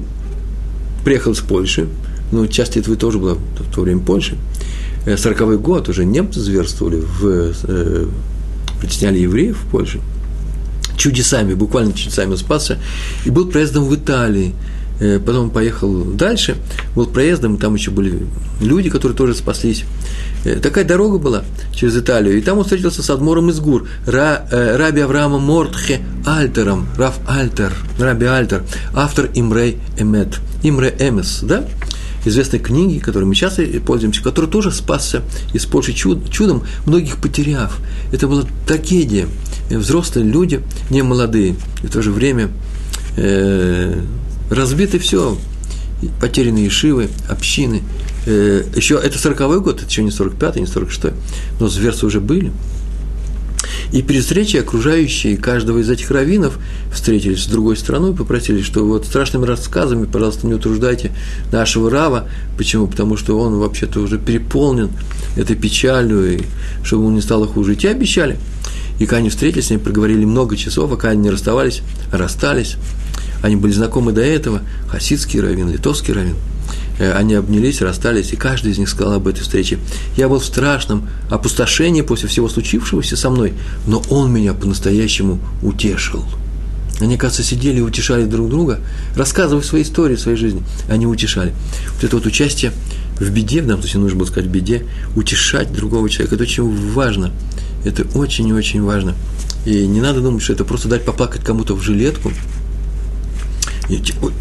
приехал 1.04 1.34
из 1.34 1.40
Польши, 1.40 1.88
ну, 2.32 2.48
часть 2.48 2.78
этого 2.78 2.96
тоже 2.96 3.18
была 3.18 3.34
в 3.34 3.74
то 3.74 3.82
время 3.82 4.00
Польши, 4.00 4.38
40 5.06 5.62
год 5.62 5.90
уже 5.90 6.06
немцы 6.06 6.40
зверствовали, 6.40 7.02
в, 7.02 7.54
э, 7.64 8.06
притесняли 8.80 9.20
евреев 9.20 9.58
в 9.58 9.70
Польше– 9.70 10.00
чудесами, 11.00 11.54
буквально 11.56 11.94
чудесами 11.94 12.36
спасся, 12.36 12.78
и 13.26 13.32
был 13.32 13.48
проездом 13.50 13.86
в 13.86 13.96
Италии. 13.96 14.54
Э, 15.00 15.18
потом 15.18 15.50
поехал 15.50 16.04
дальше, 16.04 16.58
был 16.94 17.08
проездом, 17.08 17.58
там 17.58 17.76
еще 17.76 17.90
были 17.90 18.28
люди, 18.60 18.90
которые 18.90 19.16
тоже 19.16 19.34
спаслись. 19.34 19.86
Э, 20.44 20.56
такая 20.56 20.84
дорога 20.84 21.18
была 21.18 21.44
через 21.74 21.96
Италию, 21.96 22.38
и 22.38 22.42
там 22.42 22.58
он 22.58 22.66
встретился 22.66 23.02
с 23.02 23.10
Адмором 23.10 23.50
из 23.50 23.62
Гур, 23.62 23.88
Ра, 24.06 24.46
э, 24.52 24.76
Раби 24.76 25.00
Авраама 25.00 25.40
Мортхе 25.40 26.02
Альтером, 26.26 26.86
Раф 26.98 27.20
Альтер, 27.28 27.74
Раби 27.98 28.26
Альтер, 28.26 28.64
автор 28.94 29.30
Имрей 29.34 29.78
Эмет, 29.98 30.40
Имре 30.64 30.94
Эмес, 31.00 31.40
да? 31.44 31.64
Известной 32.26 32.60
книги, 32.60 33.00
которой 33.00 33.26
мы 33.26 33.36
сейчас 33.36 33.60
пользуемся, 33.86 34.24
который 34.24 34.50
тоже 34.50 34.72
спасся 34.72 35.22
из 35.54 35.66
Польши 35.66 35.94
чуд, 35.94 36.30
чудом, 36.32 36.64
многих 36.86 37.18
потеряв. 37.18 37.78
Это 38.12 38.28
была 38.28 38.44
трагедия. 38.68 39.28
Взрослые 39.70 40.28
люди, 40.28 40.62
не 40.90 41.04
молодые, 41.04 41.56
и 41.84 41.88
в 41.88 41.92
то 41.92 42.02
же 42.02 42.12
время 42.12 42.50
э, 43.18 44.02
разбиты 44.50 44.98
все, 45.00 45.38
потерянные 46.20 46.70
шивы, 46.70 47.10
общины. 47.28 47.84
Э, 48.26 48.64
еще 48.76 48.96
это 48.96 49.18
40-й 49.18 49.60
год, 49.60 49.78
это 49.78 49.90
еще 49.90 50.04
не 50.04 50.10
45-й, 50.10 50.62
не 50.62 50.66
46-й, 50.66 51.14
но 51.60 51.68
зверства 51.68 52.08
уже 52.08 52.20
были. 52.20 52.52
И 53.92 54.04
при 54.04 54.20
встрече 54.20 54.60
окружающие 54.60 55.36
каждого 55.36 55.80
из 55.80 55.90
этих 55.90 56.12
раввинов 56.12 56.60
встретились 56.94 57.44
с 57.44 57.48
другой 57.48 57.76
стороной 57.76 58.12
и 58.12 58.16
попросили, 58.16 58.62
что 58.62 58.86
вот 58.86 59.06
страшными 59.06 59.46
рассказами, 59.46 60.06
пожалуйста, 60.06 60.46
не 60.46 60.54
утруждайте 60.54 61.12
нашего 61.52 61.90
Рава. 61.90 62.28
Почему? 62.58 62.88
Потому 62.88 63.18
что 63.18 63.40
он 63.40 63.58
вообще-то 63.58 64.00
уже 64.00 64.20
переполнен 64.20 64.92
этой 65.36 65.56
печалью, 65.56 66.38
и 66.38 66.42
чтобы 66.84 67.06
ему 67.06 67.16
не 67.16 67.22
стало 67.22 67.48
хуже. 67.48 67.74
И 67.74 67.76
те 67.78 67.90
обещали. 67.90 68.38
И 69.00 69.06
когда 69.06 69.18
они 69.18 69.30
встретились, 69.30 69.72
они 69.72 69.80
проговорили 69.80 70.26
много 70.26 70.56
часов, 70.56 70.92
а 70.92 70.96
когда 70.96 71.12
они 71.12 71.22
не 71.22 71.30
расставались, 71.32 71.82
расстались. 72.12 72.76
Они 73.42 73.56
были 73.56 73.72
знакомы 73.72 74.12
до 74.12 74.22
этого, 74.22 74.62
хасидский 74.88 75.40
раввин, 75.40 75.72
литовский 75.72 76.14
раввин– 76.14 76.36
они 77.06 77.34
обнялись, 77.34 77.82
расстались, 77.82 78.34
и 78.34 78.36
каждый 78.36 78.72
из 78.72 78.78
них 78.78 78.90
сказал 78.90 79.14
об 79.14 79.28
этой 79.28 79.42
встрече. 79.42 79.80
Я 80.18 80.28
был 80.28 80.40
в 80.40 80.46
страшном 80.46 81.10
опустошении 81.30 82.02
после 82.02 82.28
всего 82.28 82.50
случившегося 82.50 83.16
со 83.16 83.30
мной, 83.30 83.54
но 83.88 84.04
он 84.10 84.32
меня 84.32 84.54
по-настоящему 84.54 85.40
утешил. 85.62 86.26
Они, 87.00 87.16
кажется, 87.18 87.44
сидели 87.44 87.78
и 87.78 87.82
утешали 87.82 88.26
друг 88.26 88.50
друга, 88.50 88.82
рассказывая 89.16 89.64
свои 89.64 89.84
истории, 89.84 90.18
своей 90.18 90.38
жизни. 90.38 90.62
Они 90.90 91.08
утешали. 91.08 91.54
Вот 91.96 92.04
это 92.04 92.18
вот 92.18 92.26
участие 92.26 92.74
в 93.20 93.30
беде, 93.30 93.62
в 93.62 93.68
данном 93.68 93.82
случае 93.82 94.02
нужно 94.02 94.20
было 94.20 94.28
сказать 94.28 94.50
беде, 94.50 94.86
утешать 95.16 95.72
другого 95.72 96.10
человека, 96.10 96.36
это 96.36 96.44
очень 96.44 96.92
важно. 96.92 97.32
Это 97.86 98.06
очень 98.16 98.48
и 98.50 98.54
очень 98.54 98.84
важно. 98.84 99.16
И 99.66 99.88
не 99.88 100.02
надо 100.02 100.20
думать, 100.20 100.44
что 100.44 100.52
это 100.52 100.66
просто 100.66 100.90
дать 100.90 101.06
поплакать 101.06 101.44
кому-то 101.44 101.76
в 101.76 101.82
жилетку– 101.82 102.34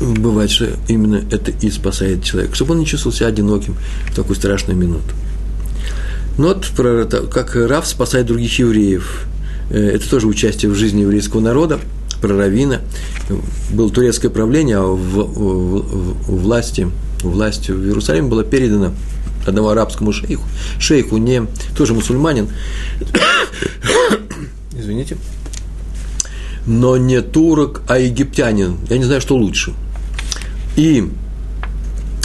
бывает, 0.00 0.50
что 0.50 0.68
именно 0.88 1.24
это 1.30 1.50
и 1.50 1.70
спасает 1.70 2.22
человека, 2.22 2.54
чтобы 2.54 2.72
он 2.72 2.80
не 2.80 2.86
чувствовал 2.86 3.16
себя 3.16 3.28
одиноким 3.28 3.76
в 4.10 4.14
такую 4.14 4.36
страшную 4.36 4.76
минуту. 4.76 5.14
Но 6.36 6.48
вот 6.48 6.66
про 6.76 7.04
как 7.04 7.56
Рав 7.56 7.86
спасает 7.86 8.26
других 8.26 8.58
евреев. 8.58 9.26
Э, 9.70 9.78
это 9.94 10.08
тоже 10.08 10.26
участие 10.26 10.70
в 10.70 10.74
жизни 10.74 11.00
еврейского 11.02 11.40
народа, 11.40 11.80
про 12.20 12.36
Равина. 12.36 12.80
Было 13.70 13.90
турецкое 13.90 14.30
правление, 14.30 14.78
а 14.78 14.82
в, 14.82 14.96
в, 14.96 16.30
в 16.30 16.42
власти, 16.42 16.90
властью 17.22 17.76
в 17.76 17.84
Иерусалиме 17.84 18.28
было 18.28 18.44
передано 18.44 18.94
одному 19.46 19.68
арабскому 19.68 20.12
шейху, 20.12 20.44
шейху 20.78 21.16
не 21.16 21.46
тоже 21.76 21.94
мусульманин, 21.94 22.48
извините, 24.78 25.16
но 26.68 26.96
не 26.96 27.22
турок, 27.22 27.82
а 27.88 27.98
египтянин. 27.98 28.76
Я 28.88 28.98
не 28.98 29.04
знаю, 29.04 29.20
что 29.20 29.36
лучше. 29.36 29.72
И 30.76 31.10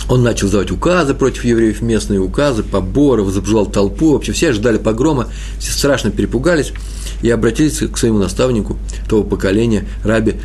он 0.09 0.21
начал 0.21 0.49
давать 0.49 0.69
указы 0.69 1.13
против 1.13 1.45
евреев, 1.45 1.81
местные 1.81 2.19
указы, 2.19 2.61
поборы, 2.61 3.23
возобжал 3.23 3.65
толпу. 3.65 4.13
Вообще 4.13 4.33
все 4.33 4.49
ожидали 4.49 4.77
погрома, 4.77 5.29
все 5.59 5.71
страшно 5.71 6.11
перепугались 6.11 6.73
и 7.21 7.29
обратились 7.29 7.77
к 7.77 7.97
своему 7.97 8.19
наставнику 8.19 8.77
того 9.07 9.23
поколения, 9.23 9.87
раби 10.03 10.35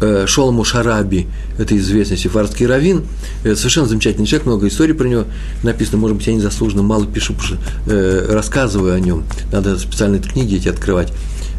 э, 0.00 0.24
Шолому 0.26 0.64
Шараби. 0.64 1.28
Это 1.58 1.76
известный 1.76 2.16
сефардский 2.16 2.64
раввин, 2.64 3.04
это 3.44 3.54
совершенно 3.54 3.86
замечательный 3.86 4.26
человек, 4.26 4.46
много 4.46 4.66
историй 4.66 4.94
про 4.94 5.06
него 5.06 5.24
написано. 5.62 5.98
Может 5.98 6.16
быть, 6.16 6.26
я 6.26 6.34
незаслуженно 6.34 6.82
мало 6.82 7.04
пишу, 7.06 7.34
потому 7.34 7.58
что 7.58 7.92
э, 7.92 8.32
рассказываю 8.32 8.94
о 8.94 9.00
нем. 9.00 9.24
Надо 9.52 9.78
специальные 9.78 10.22
книги 10.22 10.56
эти 10.56 10.68
открывать. 10.68 11.12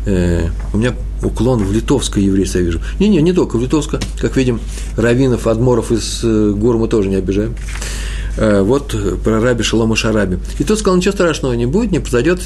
Э, 0.08 0.50
у 0.74 0.78
меня 0.78 0.96
уклон 1.26 1.64
в 1.64 1.72
литовское 1.72 2.24
еврейство 2.24 2.60
я 2.60 2.66
вижу. 2.66 2.82
Не-не, 3.00 3.22
не 3.22 3.34
только 3.34 3.58
в 3.58 3.62
литовское. 3.62 4.02
Как 4.20 4.38
видим, 4.38 4.60
раввинов, 4.98 5.48
адморов 5.48 5.92
из 5.92 6.22
э, 6.24 6.52
гор 6.56 6.78
мы 6.78 6.88
тоже 6.88 7.10
не 7.10 7.16
обижаем. 7.16 7.56
Э, 8.36 8.62
вот 8.62 8.96
про 9.24 9.40
раби 9.40 9.64
Шалома 9.64 9.96
Шараби. 9.96 10.40
И 10.58 10.64
тот 10.64 10.80
сказал, 10.80 10.98
ничего 10.98 11.14
страшного 11.14 11.54
не 11.54 11.66
будет, 11.66 11.92
не 11.92 12.00
произойдет, 12.00 12.42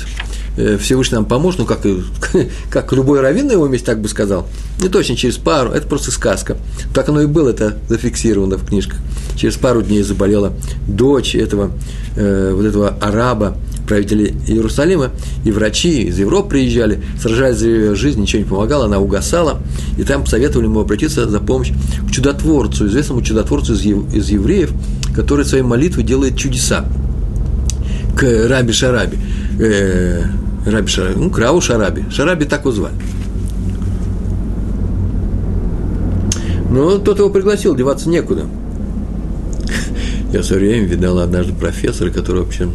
э, 0.57 0.77
Всевышний 0.77 1.15
нам 1.15 1.25
поможет, 1.25 1.59
ну, 1.59 1.65
как, 1.65 1.79
как 2.69 2.91
любой 2.91 3.21
раввин 3.21 3.47
на 3.47 3.53
его 3.53 3.67
месте 3.67 3.85
так 3.85 4.01
бы 4.01 4.09
сказал. 4.09 4.47
Не 4.81 4.89
точно 4.89 5.15
через 5.15 5.37
пару, 5.37 5.71
это 5.71 5.87
просто 5.87 6.11
сказка. 6.11 6.57
Так 6.93 7.07
оно 7.07 7.21
и 7.21 7.25
было, 7.25 7.49
это 7.49 7.77
зафиксировано 7.87 8.57
в 8.57 8.67
книжках. 8.67 8.99
Через 9.37 9.55
пару 9.55 9.81
дней 9.81 10.01
заболела 10.01 10.53
дочь 10.87 11.35
этого, 11.35 11.71
э, 12.15 12.51
вот 12.53 12.65
этого 12.65 12.89
араба, 12.99 13.55
правители 13.87 14.35
Иерусалима, 14.47 15.11
и 15.45 15.51
врачи 15.51 16.03
из 16.03 16.19
Европы 16.19 16.49
приезжали, 16.49 17.01
сражались 17.21 17.57
за 17.57 17.67
ее 17.67 17.95
жизнь, 17.95 18.19
ничего 18.19 18.39
не 18.41 18.49
помогало, 18.49 18.85
она 18.85 18.99
угасала, 18.99 19.61
и 19.97 20.03
там 20.03 20.25
посоветовали 20.25 20.65
ему 20.65 20.81
обратиться 20.81 21.29
за 21.29 21.39
помощью 21.39 21.75
к 22.07 22.11
чудотворцу, 22.11 22.87
известному 22.87 23.21
чудотворцу 23.21 23.73
из, 23.73 23.85
из 23.85 24.29
евреев, 24.29 24.71
который 25.17 25.45
своей 25.45 25.63
молитвой 25.63 26.03
делает 26.03 26.37
чудеса, 26.37 26.85
к 28.15 28.47
Раби 28.47 28.71
Шараби, 28.71 29.17
э, 29.59 30.21
Раби 30.63 30.87
Шараби, 30.87 31.15
ну, 31.17 31.31
Крау 31.31 31.59
Шараби, 31.59 32.05
Шараби 32.11 32.45
так 32.45 32.61
его 32.61 32.71
звали. 32.71 32.93
Но 36.69 36.99
тот 36.99 37.17
его 37.17 37.31
пригласил, 37.31 37.75
деваться 37.75 38.09
некуда. 38.09 38.45
Я 40.31 40.41
в 40.41 40.43
свое 40.43 40.61
время 40.61 40.85
видал 40.85 41.17
однажды 41.17 41.51
профессора, 41.53 42.11
который 42.11 42.43
вообще 42.43 42.69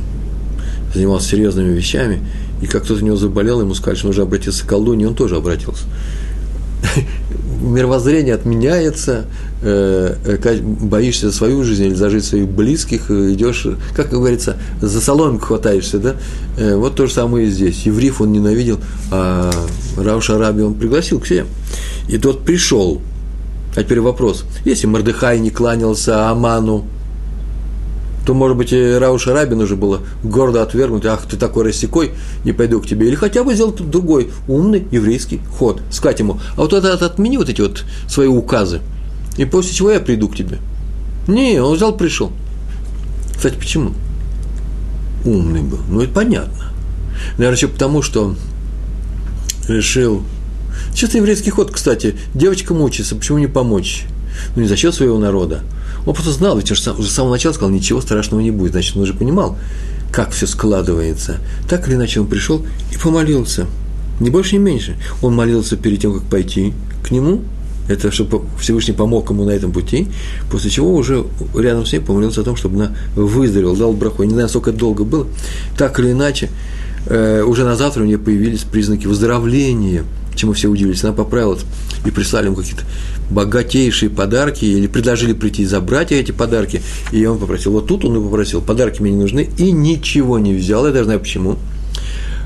занимался 0.92 1.28
серьезными 1.28 1.72
вещами, 1.72 2.26
и 2.60 2.66
как 2.66 2.82
кто-то 2.82 3.02
у 3.02 3.06
него 3.06 3.16
заболел, 3.16 3.60
ему 3.60 3.74
сказали, 3.74 3.98
что 3.98 4.08
нужно 4.08 4.24
обратиться 4.24 4.64
к 4.64 4.68
колдуне, 4.68 5.06
он 5.06 5.14
тоже 5.14 5.36
обратился. 5.36 5.84
Мировоззрение 7.62 8.34
отменяется, 8.34 9.26
боишься 9.62 11.30
за 11.30 11.36
свою 11.36 11.62
жизнь 11.62 11.84
или 11.84 11.94
за 11.94 12.10
жизнь 12.10 12.26
своих 12.26 12.48
близких, 12.48 13.10
э, 13.10 13.32
идешь, 13.32 13.66
как 13.94 14.10
говорится, 14.10 14.56
за 14.80 15.00
соломинку 15.00 15.46
хватаешься, 15.46 15.98
да? 15.98 16.16
Вот 16.58 16.96
то 16.96 17.06
же 17.06 17.12
самое 17.12 17.46
и 17.46 17.50
здесь. 17.50 17.86
Евриф 17.86 18.20
он 18.20 18.32
ненавидел, 18.32 18.80
а 19.10 19.50
Рауш 19.96 20.30
Араби 20.30 20.62
он 20.62 20.74
пригласил 20.74 21.20
к 21.20 21.26
себе. 21.26 21.46
И 22.08 22.18
тот 22.18 22.44
пришел. 22.44 23.00
А 23.74 23.82
теперь 23.82 24.00
вопрос. 24.00 24.44
Если 24.64 24.86
Мордыхай 24.86 25.38
не 25.40 25.50
кланялся 25.50 26.28
Аману, 26.28 26.84
то, 28.26 28.34
может 28.34 28.56
быть, 28.56 28.72
и 28.72 28.92
Рауша 28.94 29.32
уже 29.56 29.76
было 29.76 30.00
гордо 30.22 30.62
отвергнуть, 30.62 31.04
ах, 31.06 31.26
ты 31.28 31.36
такой 31.36 31.64
рассекой, 31.64 32.12
не 32.44 32.52
пойду 32.52 32.80
к 32.80 32.86
тебе. 32.86 33.08
Или 33.08 33.14
хотя 33.14 33.42
бы 33.42 33.54
сделать 33.54 33.76
другой 33.90 34.30
умный 34.46 34.86
еврейский 34.90 35.40
ход, 35.58 35.80
сказать 35.90 36.20
ему, 36.20 36.38
а 36.56 36.62
вот 36.62 36.72
это 36.72 36.92
отмени 36.92 37.36
вот 37.36 37.48
эти 37.48 37.60
вот 37.60 37.84
свои 38.08 38.28
указы, 38.28 38.80
и 39.36 39.44
после 39.44 39.72
чего 39.72 39.90
я 39.90 40.00
приду 40.00 40.28
к 40.28 40.36
тебе. 40.36 40.58
Не, 41.26 41.60
он 41.60 41.76
взял, 41.76 41.96
пришел. 41.96 42.32
Кстати, 43.34 43.56
почему? 43.56 43.92
Умный 45.24 45.62
был. 45.62 45.80
Ну, 45.88 46.00
это 46.00 46.12
понятно. 46.12 46.72
Наверное, 47.38 47.56
еще 47.56 47.68
потому, 47.68 48.02
что 48.02 48.34
решил... 49.68 50.22
Чисто 50.94 51.18
еврейский 51.18 51.50
ход, 51.50 51.70
кстати. 51.70 52.16
Девочка 52.34 52.74
мучается, 52.74 53.16
почему 53.16 53.38
не 53.38 53.46
помочь? 53.46 54.04
Ну, 54.56 54.62
не 54.62 54.68
за 54.68 54.76
счет 54.76 54.94
своего 54.94 55.18
народа, 55.18 55.62
он 56.06 56.14
просто 56.14 56.32
знал, 56.32 56.56
ведь 56.56 56.70
он 56.70 56.98
уже 56.98 57.08
с 57.08 57.14
самого 57.14 57.32
начала 57.32 57.52
сказал, 57.52 57.70
ничего 57.70 58.00
страшного 58.00 58.40
не 58.40 58.50
будет. 58.50 58.72
Значит, 58.72 58.96
он 58.96 59.02
уже 59.02 59.14
понимал, 59.14 59.58
как 60.10 60.30
все 60.30 60.46
складывается. 60.46 61.38
Так 61.68 61.88
или 61.88 61.94
иначе 61.94 62.20
он 62.20 62.26
пришел 62.26 62.64
и 62.92 62.96
помолился. 62.96 63.66
Не 64.20 64.30
больше, 64.30 64.56
не 64.56 64.62
меньше. 64.62 64.96
Он 65.20 65.34
молился 65.34 65.76
перед 65.76 66.00
тем, 66.00 66.14
как 66.14 66.22
пойти 66.24 66.74
к 67.02 67.10
нему, 67.10 67.42
это 67.88 68.10
чтобы 68.10 68.42
Всевышний 68.60 68.94
помог 68.94 69.30
ему 69.30 69.44
на 69.44 69.50
этом 69.50 69.72
пути, 69.72 70.08
после 70.50 70.70
чего 70.70 70.94
уже 70.94 71.24
рядом 71.54 71.84
с 71.86 71.92
ней 71.92 72.00
помолился 72.00 72.42
о 72.42 72.44
том, 72.44 72.56
чтобы 72.56 72.76
она 72.76 72.96
выздоровела, 73.14 73.76
дал 73.76 73.92
браху. 73.92 74.22
Я 74.22 74.28
не 74.28 74.34
знаю, 74.34 74.48
сколько 74.48 74.70
это 74.70 74.78
долго 74.78 75.04
было. 75.04 75.26
Так 75.76 75.98
или 75.98 76.12
иначе, 76.12 76.48
э, 77.06 77.42
уже 77.42 77.64
на 77.64 77.76
завтра 77.76 78.02
у 78.02 78.06
нее 78.06 78.18
появились 78.18 78.60
признаки 78.60 79.06
выздоровления, 79.06 80.04
чему 80.34 80.52
все 80.52 80.68
удивились. 80.68 81.02
Она 81.04 81.12
поправилась 81.12 81.62
и 82.04 82.10
прислали 82.10 82.46
ему 82.46 82.56
какие-то 82.56 82.84
богатейшие 83.30 84.10
подарки, 84.10 84.64
или 84.64 84.86
предложили 84.86 85.32
прийти 85.32 85.64
забрать 85.64 86.12
эти 86.12 86.32
подарки, 86.32 86.82
и 87.12 87.24
он 87.24 87.38
попросил, 87.38 87.72
вот 87.72 87.86
тут 87.86 88.04
он 88.04 88.16
и 88.16 88.22
попросил, 88.22 88.60
подарки 88.60 89.00
мне 89.00 89.12
не 89.12 89.20
нужны, 89.20 89.48
и 89.56 89.72
ничего 89.72 90.38
не 90.38 90.52
взял, 90.52 90.86
я 90.86 90.92
даже 90.92 91.04
знаю 91.04 91.20
почему, 91.20 91.56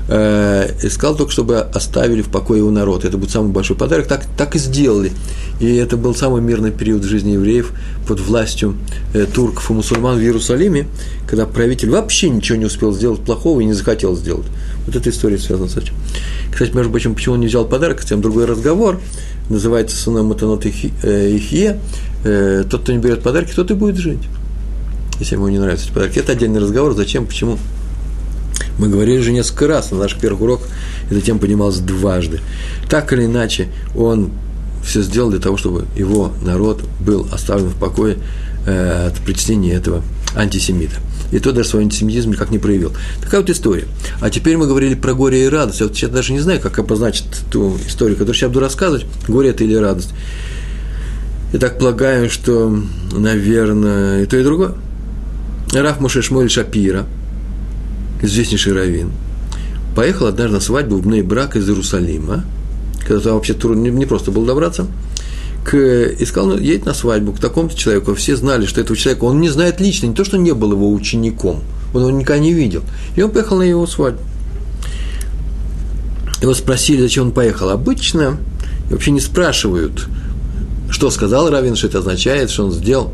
э, 0.07 0.69
искал 0.83 1.15
только, 1.15 1.31
чтобы 1.31 1.59
оставили 1.59 2.21
в 2.21 2.29
покое 2.29 2.59
его 2.59 2.71
народ. 2.71 3.05
Это 3.05 3.17
будет 3.17 3.31
самый 3.31 3.51
большой 3.51 3.75
подарок. 3.75 4.07
Так, 4.07 4.25
так 4.37 4.55
и 4.55 4.59
сделали. 4.59 5.11
И 5.59 5.75
это 5.75 5.97
был 5.97 6.13
самый 6.15 6.41
мирный 6.41 6.71
период 6.71 7.03
в 7.03 7.07
жизни 7.07 7.31
евреев 7.31 7.71
под 8.07 8.19
властью 8.19 8.75
э, 9.13 9.25
турков 9.25 9.69
и 9.69 9.73
мусульман 9.73 10.17
в 10.17 10.21
Иерусалиме, 10.21 10.87
когда 11.27 11.45
правитель 11.45 11.89
вообще 11.89 12.29
ничего 12.29 12.57
не 12.57 12.65
успел 12.65 12.93
сделать 12.93 13.21
плохого 13.21 13.61
и 13.61 13.65
не 13.65 13.73
захотел 13.73 14.15
сделать. 14.15 14.45
Вот 14.85 14.95
эта 14.95 15.09
история 15.09 15.37
связана 15.37 15.69
с 15.69 15.77
этим. 15.77 15.93
Кстати, 16.51 16.75
между 16.75 16.91
прочим, 16.91 17.15
почему 17.15 17.35
он 17.35 17.41
не 17.41 17.47
взял 17.47 17.65
подарок, 17.65 18.03
тем 18.03 18.21
другой 18.21 18.45
разговор. 18.45 18.99
Называется 19.49 19.95
«Суна 19.95 20.23
Матанот 20.23 20.65
Ихье». 20.65 21.79
Э, 22.23 22.63
тот, 22.69 22.81
кто 22.81 22.91
не 22.91 22.99
берет 22.99 23.23
подарки, 23.23 23.53
тот 23.55 23.71
и 23.71 23.73
будет 23.73 23.97
жить. 23.97 24.19
Если 25.19 25.35
ему 25.35 25.47
не 25.47 25.59
нравятся 25.59 25.85
эти 25.85 25.93
подарки. 25.93 26.19
Это 26.19 26.33
отдельный 26.33 26.59
разговор. 26.59 26.93
Зачем, 26.93 27.25
почему? 27.25 27.57
Мы 28.77 28.89
говорили 28.89 29.19
же 29.19 29.31
несколько 29.31 29.67
раз, 29.67 29.91
на 29.91 29.97
наш 29.97 30.15
первый 30.15 30.43
урок 30.43 30.61
эта 31.09 31.21
тема 31.21 31.39
поднималась 31.39 31.79
дважды. 31.79 32.41
Так 32.89 33.11
или 33.13 33.25
иначе, 33.25 33.69
он 33.95 34.31
все 34.83 35.01
сделал 35.01 35.29
для 35.29 35.39
того, 35.39 35.57
чтобы 35.57 35.85
его 35.95 36.31
народ 36.43 36.83
был 36.99 37.27
оставлен 37.31 37.67
в 37.67 37.75
покое 37.75 38.17
э, 38.65 39.07
от 39.07 39.15
причинения 39.25 39.73
этого 39.73 40.03
антисемита. 40.35 40.95
И 41.31 41.39
тот 41.39 41.55
даже 41.55 41.69
свой 41.69 41.83
антисемитизм 41.83 42.31
никак 42.31 42.51
не 42.51 42.59
проявил. 42.59 42.93
Такая 43.21 43.41
вот 43.41 43.49
история. 43.49 43.85
А 44.21 44.29
теперь 44.29 44.55
мы 44.55 44.65
говорили 44.65 44.95
про 44.95 45.13
горе 45.13 45.45
и 45.45 45.49
радость. 45.49 45.81
Я 45.81 45.87
вот 45.87 45.95
сейчас 45.95 46.09
даже 46.09 46.31
не 46.31 46.39
знаю, 46.39 46.61
как 46.61 46.79
обозначить 46.79 47.25
ту 47.51 47.77
историю, 47.85 48.15
которую 48.15 48.35
сейчас 48.35 48.49
буду 48.49 48.61
рассказывать, 48.61 49.05
горе 49.27 49.49
это 49.49 49.63
или 49.63 49.75
радость. 49.75 50.11
Я 51.51 51.59
так 51.59 51.79
полагаю, 51.79 52.29
что, 52.29 52.77
наверное, 53.11 54.23
и 54.23 54.25
то, 54.25 54.37
и 54.37 54.43
другое. 54.43 54.73
Раф 55.73 55.99
Мушешмуэль 55.99 56.49
Шапира, 56.49 57.05
известнейший 58.21 58.73
раввин, 58.73 59.11
поехал 59.95 60.27
однажды 60.27 60.55
на 60.55 60.59
свадьбу 60.59 60.97
в 60.97 61.01
Бней 61.01 61.21
Брак 61.21 61.55
из 61.55 61.67
Иерусалима, 61.67 62.45
когда 63.07 63.21
там 63.21 63.33
вообще 63.33 63.53
трудно, 63.53 63.87
не, 63.87 64.05
просто 64.05 64.31
было 64.31 64.45
добраться, 64.45 64.87
к, 65.63 65.75
и 65.75 66.25
сказал, 66.25 66.49
ну, 66.49 66.57
едет 66.57 66.85
на 66.85 66.93
свадьбу 66.93 67.33
к 67.33 67.39
такому-то 67.39 67.75
человеку. 67.75 68.15
Все 68.15 68.35
знали, 68.35 68.65
что 68.65 68.79
этого 68.79 68.95
человека, 68.97 69.25
он 69.25 69.41
не 69.41 69.49
знает 69.49 69.81
лично, 69.81 70.07
не 70.07 70.13
то, 70.13 70.23
что 70.23 70.37
не 70.37 70.53
был 70.53 70.71
его 70.71 70.91
учеником, 70.91 71.61
он 71.93 72.01
его 72.01 72.11
никогда 72.11 72.39
не 72.39 72.53
видел. 72.53 72.83
И 73.15 73.21
он 73.21 73.31
поехал 73.31 73.57
на 73.57 73.63
его 73.63 73.85
свадьбу. 73.85 74.21
Его 76.41 76.53
спросили, 76.53 77.01
зачем 77.01 77.27
он 77.27 77.31
поехал. 77.31 77.69
Обычно 77.69 78.37
вообще 78.89 79.11
не 79.11 79.19
спрашивают, 79.19 80.07
что 80.89 81.09
сказал 81.09 81.49
Равин, 81.49 81.75
что 81.75 81.87
это 81.87 81.99
означает, 81.99 82.49
что 82.49 82.65
он 82.65 82.71
сделал. 82.71 83.13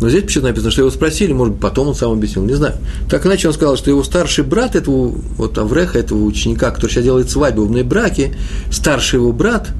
Но 0.00 0.10
здесь 0.10 0.24
почему-то 0.24 0.48
написано, 0.48 0.70
что 0.70 0.82
его 0.82 0.90
спросили, 0.90 1.32
может 1.32 1.54
быть, 1.54 1.62
потом 1.62 1.88
он 1.88 1.94
сам 1.94 2.12
объяснил, 2.12 2.44
не 2.44 2.54
знаю. 2.54 2.74
Так 3.08 3.26
иначе 3.26 3.48
он 3.48 3.54
сказал, 3.54 3.76
что 3.76 3.90
его 3.90 4.04
старший 4.04 4.44
брат 4.44 4.76
этого, 4.76 5.08
вот 5.38 5.56
Авреха, 5.56 5.98
этого 5.98 6.22
ученика, 6.24 6.70
который 6.70 6.90
сейчас 6.90 7.04
делает 7.04 7.30
свадьбу 7.30 7.64
в 7.64 7.82
браке, 7.84 8.36
старший 8.70 9.18
его 9.18 9.32
брат– 9.32 9.68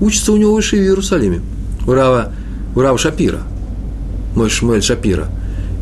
учится 0.00 0.32
у 0.32 0.36
него 0.36 0.54
выше 0.54 0.76
в 0.76 0.80
Иерусалиме, 0.80 1.40
у 1.86 1.92
Рава, 1.92 2.32
у 2.74 2.80
Рава 2.80 2.98
Шапира, 2.98 3.42
мой 4.34 4.50
Шмуэль 4.50 4.82
Шапира. 4.82 5.28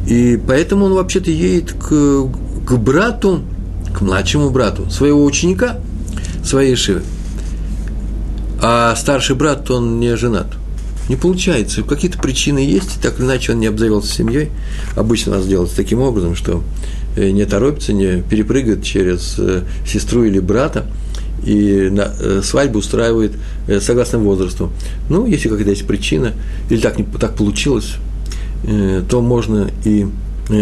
И 0.07 0.41
поэтому 0.47 0.87
он 0.87 0.95
вообще-то 0.95 1.31
едет 1.31 1.73
к, 1.73 2.29
к 2.67 2.77
брату, 2.77 3.43
к 3.97 4.01
младшему 4.01 4.51
брату 4.51 4.91
своего 4.91 5.25
ученика, 5.25 5.79
своей 6.45 6.77
Шивы. 6.77 7.03
А 8.61 8.95
старший 8.97 9.37
брат, 9.37 9.71
он 9.71 9.99
не 9.99 10.17
женат. 10.17 10.47
Не 11.09 11.17
получается. 11.17 11.83
Какие-то 11.83 12.19
причины 12.19 12.59
есть, 12.59 12.97
и 12.97 13.01
так 13.01 13.19
или 13.19 13.27
иначе 13.27 13.53
он 13.53 13.61
не 13.61 13.67
обзавелся 13.67 14.13
семьей. 14.13 14.51
Обычно 14.97 15.37
нас 15.37 15.47
делается 15.47 15.77
таким 15.77 16.01
образом, 16.01 16.35
что 16.35 16.63
э, 17.17 17.31
не 17.31 17.45
торопится, 17.45 17.93
не 17.93 18.23
перепрыгает 18.23 18.83
через 18.83 19.37
э, 19.39 19.65
сестру 19.87 20.25
или 20.25 20.39
брата, 20.39 20.87
и 21.45 21.89
на, 21.91 22.15
э, 22.19 22.41
свадьбу 22.43 22.79
устраивает 22.79 23.33
согласно 23.81 24.19
возрасту. 24.19 24.73
Ну, 25.11 25.27
если 25.27 25.49
какая-то 25.49 25.71
есть 25.71 25.87
причина, 25.87 26.33
или 26.71 26.81
так, 26.81 26.99
не, 26.99 27.05
так 27.05 27.37
получилось, 27.37 27.97
то 29.11 29.21
можно 29.21 29.71
и 29.85 30.07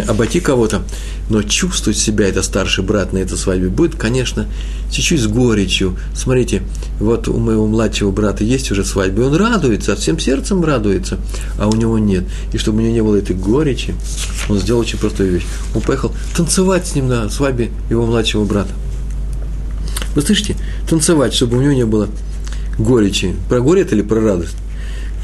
обойти 0.09 0.41
кого-то, 0.41 0.83
но 1.29 1.43
чувствовать 1.43 1.99
себя 1.99 2.29
это 2.29 2.43
старший 2.43 2.85
брат 2.85 3.13
на 3.13 3.19
этой 3.19 3.37
свадьбе 3.37 3.69
будет, 3.69 3.97
конечно, 3.97 4.47
чуть-чуть 4.91 5.21
с 5.21 5.27
горечью. 5.27 5.97
Смотрите, 6.15 6.63
вот 7.01 7.29
у 7.29 7.39
моего 7.39 7.67
младшего 7.67 8.11
брата 8.11 8.45
есть 8.45 8.71
уже 8.71 8.85
свадьба, 8.85 9.23
и 9.23 9.25
он 9.25 9.35
радуется, 9.35 9.97
всем 9.97 10.19
сердцем 10.19 10.65
радуется, 10.65 11.19
а 11.59 11.69
у 11.69 11.75
него 11.75 11.99
нет. 11.99 12.25
И 12.53 12.59
чтобы 12.59 12.79
у 12.79 12.81
него 12.83 12.93
не 12.93 13.03
было 13.03 13.17
этой 13.17 13.35
горечи, 13.35 13.95
он 14.49 14.59
сделал 14.59 14.81
очень 14.81 14.99
простую 14.99 15.33
вещь. 15.33 15.47
Он 15.75 15.81
поехал 15.81 16.13
танцевать 16.37 16.87
с 16.87 16.95
ним 16.95 17.09
на 17.09 17.29
свадьбе 17.29 17.71
его 17.91 18.07
младшего 18.07 18.45
брата. 18.45 18.73
Вы 20.15 20.23
слышите? 20.23 20.57
Танцевать, 20.89 21.33
чтобы 21.33 21.57
у 21.57 21.63
него 21.63 21.73
не 21.73 21.87
было 21.87 22.09
горечи. 22.79 23.35
Про 23.49 23.61
горе 23.61 23.83
это 23.83 23.95
или 23.95 24.03
про 24.03 24.21
радость? 24.21 24.57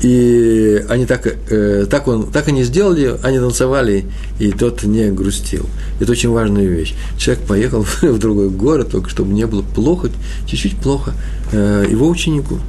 И 0.02 0.84
они 0.88 1.06
так, 1.06 1.26
э, 1.26 1.86
так, 1.90 2.06
он, 2.06 2.30
так 2.30 2.46
они 2.48 2.62
сделали, 2.62 3.16
они 3.22 3.38
танцевали, 3.38 4.04
и 4.38 4.52
тот 4.52 4.84
не 4.84 5.10
грустил. 5.10 5.66
Это 5.98 6.12
очень 6.12 6.30
важная 6.30 6.66
вещь. 6.66 6.94
Человек 7.18 7.44
поехал 7.44 7.82
в 8.02 8.18
другой 8.18 8.48
город, 8.48 8.90
только 8.90 9.10
чтобы 9.10 9.32
не 9.32 9.46
было 9.46 9.62
плохо, 9.62 10.10
чуть-чуть 10.46 10.76
плохо 10.76 11.14
э, 11.52 11.86
его 11.90 12.08
ученику. 12.08 12.60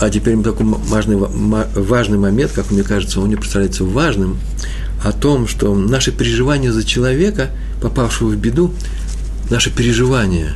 А 0.00 0.10
теперь 0.10 0.40
такой 0.42 0.66
важный, 0.66 1.16
важный 1.16 2.18
момент, 2.18 2.52
как 2.54 2.70
мне 2.70 2.82
кажется, 2.82 3.20
он 3.20 3.28
мне 3.28 3.36
представляется 3.36 3.84
важным, 3.84 4.38
о 5.02 5.12
том, 5.12 5.46
что 5.46 5.74
наши 5.74 6.12
переживания 6.12 6.72
за 6.72 6.84
человека, 6.84 7.50
попавшего 7.80 8.28
в 8.28 8.36
беду, 8.36 8.72
наше 9.48 9.70
переживание 9.70 10.54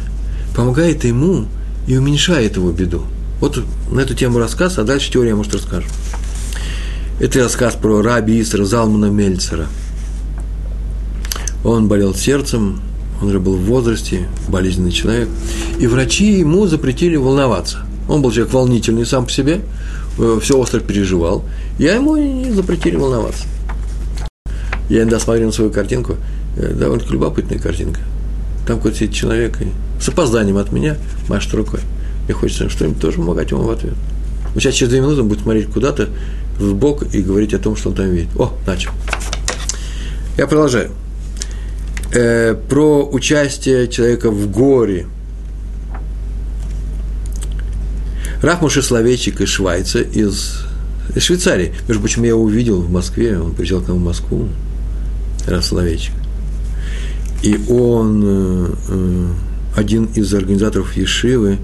помогает 0.55 1.05
ему 1.05 1.47
и 1.87 1.97
уменьшает 1.97 2.57
его 2.57 2.71
беду. 2.73 3.05
Вот 3.43 3.61
на 3.91 3.99
эту 3.99 4.15
тему 4.15 4.39
рассказ, 4.39 4.79
а 4.79 4.85
дальше 4.85 5.11
теория, 5.11 5.35
может, 5.35 5.53
расскажу. 5.53 5.89
Это 7.19 7.41
рассказ 7.41 7.75
про 7.75 8.01
раби 8.01 8.41
Исра 8.41 8.65
Залмана 8.65 9.07
Мельцера. 9.07 9.67
Он 11.65 11.89
болел 11.89 12.15
сердцем, 12.15 12.81
он 13.21 13.31
уже 13.31 13.41
был 13.41 13.57
в 13.57 13.65
возрасте, 13.65 14.29
болезненный 14.47 14.93
человек, 14.93 15.29
и 15.81 15.89
врачи 15.89 16.39
ему 16.39 16.69
запретили 16.69 17.17
волноваться. 17.17 17.79
Он 18.09 18.23
был 18.23 18.31
человек 18.31 18.55
волнительный 18.55 19.05
сам 19.05 19.25
по 19.25 19.33
себе, 19.33 19.63
э, 20.21 20.39
все 20.41 20.57
остро 20.57 20.79
переживал, 20.79 21.45
я 21.81 21.97
ему 21.97 22.17
не 22.17 22.53
запретили 22.53 22.95
волноваться. 22.95 23.43
Я 24.89 25.01
иногда 25.01 25.19
смотрел 25.19 25.47
на 25.47 25.53
свою 25.53 25.73
картинку, 25.73 26.15
э, 26.57 26.75
довольно 26.75 27.03
любопытная 27.11 27.59
картинка. 27.59 28.03
Там 28.69 28.77
какой-то 28.77 29.09
человек, 29.09 29.61
и 29.61 29.67
с 30.01 30.09
опозданием 30.09 30.59
от 30.59 30.71
меня 30.71 30.97
машет 31.29 31.53
рукой. 31.55 31.81
Мне 32.27 32.35
хочется 32.35 32.69
что-нибудь 32.69 33.01
тоже 33.01 33.19
помогать 33.19 33.51
ему 33.51 33.63
в 33.63 33.71
ответ. 33.71 33.95
Вот 34.55 34.63
сейчас 34.63 34.75
через 34.75 34.91
две 34.91 35.01
минуты 35.01 35.23
будет 35.23 35.41
смотреть 35.41 35.67
куда-то 35.67 36.09
в 36.59 36.75
бок 36.75 37.03
и 37.15 37.23
говорить 37.23 37.55
о 37.55 37.59
том, 37.59 37.77
что 37.77 37.91
он 37.91 37.97
там 37.97 38.11
видит. 38.11 38.29
О, 38.37 38.53
начал. 38.67 38.91
Я 40.37 40.47
продолжаю. 40.47 40.91
Э, 42.13 42.55
про 42.55 43.09
участие 43.11 43.89
человека 43.89 44.31
в 44.31 44.51
горе. 44.51 45.07
Рахмуша 48.43 48.83
Словечик 48.83 49.41
из 49.41 49.49
Швайца, 49.49 50.01
из, 50.01 50.65
из 51.15 51.23
Швейцарии. 51.23 51.75
Между 51.87 52.01
прочим, 52.01 52.23
я 52.25 52.31
его 52.31 52.43
увидел 52.43 52.83
в 52.83 52.91
Москве, 52.91 53.39
он 53.39 53.55
приезжал 53.55 53.81
к 53.81 53.89
нам 53.89 53.99
в 53.99 54.05
Москву. 54.05 54.49
Раз 55.47 55.69
Словечик. 55.69 56.13
И 57.43 57.59
он 57.69 58.23
э, 58.25 58.69
э, 58.89 59.29
один 59.77 60.05
из 60.07 60.33
организаторов 60.35 60.97
Ешивы, 60.97 61.59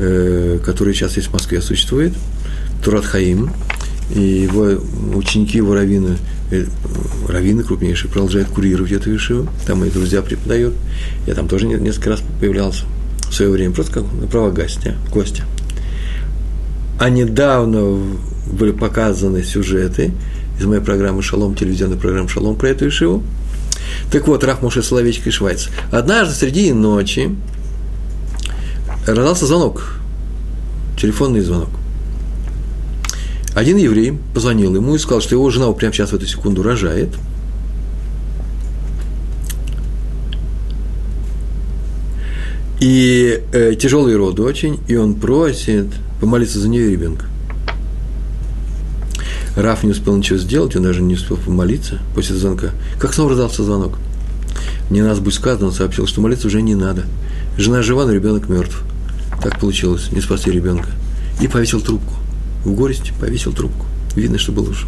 Э, 0.00 0.60
который 0.64 0.94
сейчас 0.94 1.16
есть 1.16 1.28
в 1.28 1.32
Москве, 1.32 1.60
существует, 1.60 2.12
Турат 2.84 3.04
Хаим, 3.04 3.50
и 4.14 4.20
его 4.20 4.80
ученики, 5.12 5.56
его 5.56 5.74
раввины, 5.74 6.18
э, 6.52 6.66
раввины 7.26 7.64
крупнейшие, 7.64 8.08
продолжают 8.08 8.48
курировать 8.48 8.92
эту 8.92 9.10
вишиву, 9.10 9.48
там 9.66 9.80
мои 9.80 9.90
друзья 9.90 10.22
преподают, 10.22 10.74
я 11.26 11.34
там 11.34 11.48
тоже 11.48 11.66
несколько 11.66 12.10
раз 12.10 12.22
появлялся 12.38 12.84
в 13.28 13.34
свое 13.34 13.50
время, 13.50 13.74
просто 13.74 13.94
как 13.94 14.04
на 14.12 14.28
право 14.28 14.52
гостя, 14.52 14.94
гостя. 15.12 15.42
А 17.00 17.10
недавно 17.10 18.00
были 18.52 18.70
показаны 18.70 19.42
сюжеты 19.42 20.12
из 20.60 20.64
моей 20.64 20.80
программы 20.80 21.22
«Шалом», 21.22 21.56
телевизионной 21.56 21.96
программы 21.96 22.28
«Шалом» 22.28 22.54
про 22.54 22.68
эту 22.68 22.84
вишиву. 22.84 23.24
Так 24.12 24.28
вот, 24.28 24.44
Рахмуша 24.44 24.80
Соловечка 24.80 25.28
из 25.28 25.34
Швайца. 25.34 25.70
Однажды 25.90 26.34
среди 26.34 26.72
ночи 26.72 27.34
раздался 29.14 29.46
звонок, 29.46 29.94
телефонный 30.98 31.40
звонок. 31.40 31.70
Один 33.54 33.76
еврей 33.76 34.18
позвонил 34.34 34.74
ему 34.74 34.94
и 34.94 34.98
сказал, 34.98 35.20
что 35.20 35.34
его 35.34 35.50
жена 35.50 35.70
прямо 35.72 35.92
сейчас 35.92 36.10
в 36.10 36.14
эту 36.14 36.26
секунду 36.26 36.62
рожает. 36.62 37.08
И 42.80 43.42
э, 43.52 43.74
тяжелый 43.74 44.14
род 44.16 44.38
очень, 44.38 44.78
и 44.86 44.94
он 44.94 45.14
просит 45.14 45.86
помолиться 46.20 46.60
за 46.60 46.68
нее 46.68 46.88
и 46.88 46.92
ребенка. 46.92 47.26
Раф 49.56 49.82
не 49.82 49.90
успел 49.90 50.14
ничего 50.14 50.38
сделать, 50.38 50.76
он 50.76 50.84
даже 50.84 51.02
не 51.02 51.14
успел 51.14 51.36
помолиться 51.36 51.98
после 52.14 52.36
звонка. 52.36 52.70
Как 53.00 53.12
снова 53.12 53.30
раздался 53.30 53.64
звонок? 53.64 53.98
Не 54.90 55.02
нас 55.02 55.18
будет 55.18 55.34
сказано, 55.34 55.66
он 55.66 55.72
сообщил, 55.72 56.06
что 56.06 56.20
молиться 56.20 56.46
уже 56.46 56.62
не 56.62 56.76
надо. 56.76 57.06
Жена 57.56 57.82
жива, 57.82 58.04
но 58.04 58.12
ребенок 58.12 58.48
мертв. 58.48 58.84
Так 59.42 59.58
получилось, 59.60 60.10
не 60.12 60.20
спасти 60.20 60.50
ребенка. 60.50 60.88
И 61.40 61.48
повесил 61.48 61.80
трубку. 61.80 62.14
В 62.64 62.72
горести 62.72 63.12
повесил 63.18 63.52
трубку. 63.52 63.86
Видно, 64.16 64.38
что 64.38 64.52
был 64.52 64.68
уж 64.68 64.86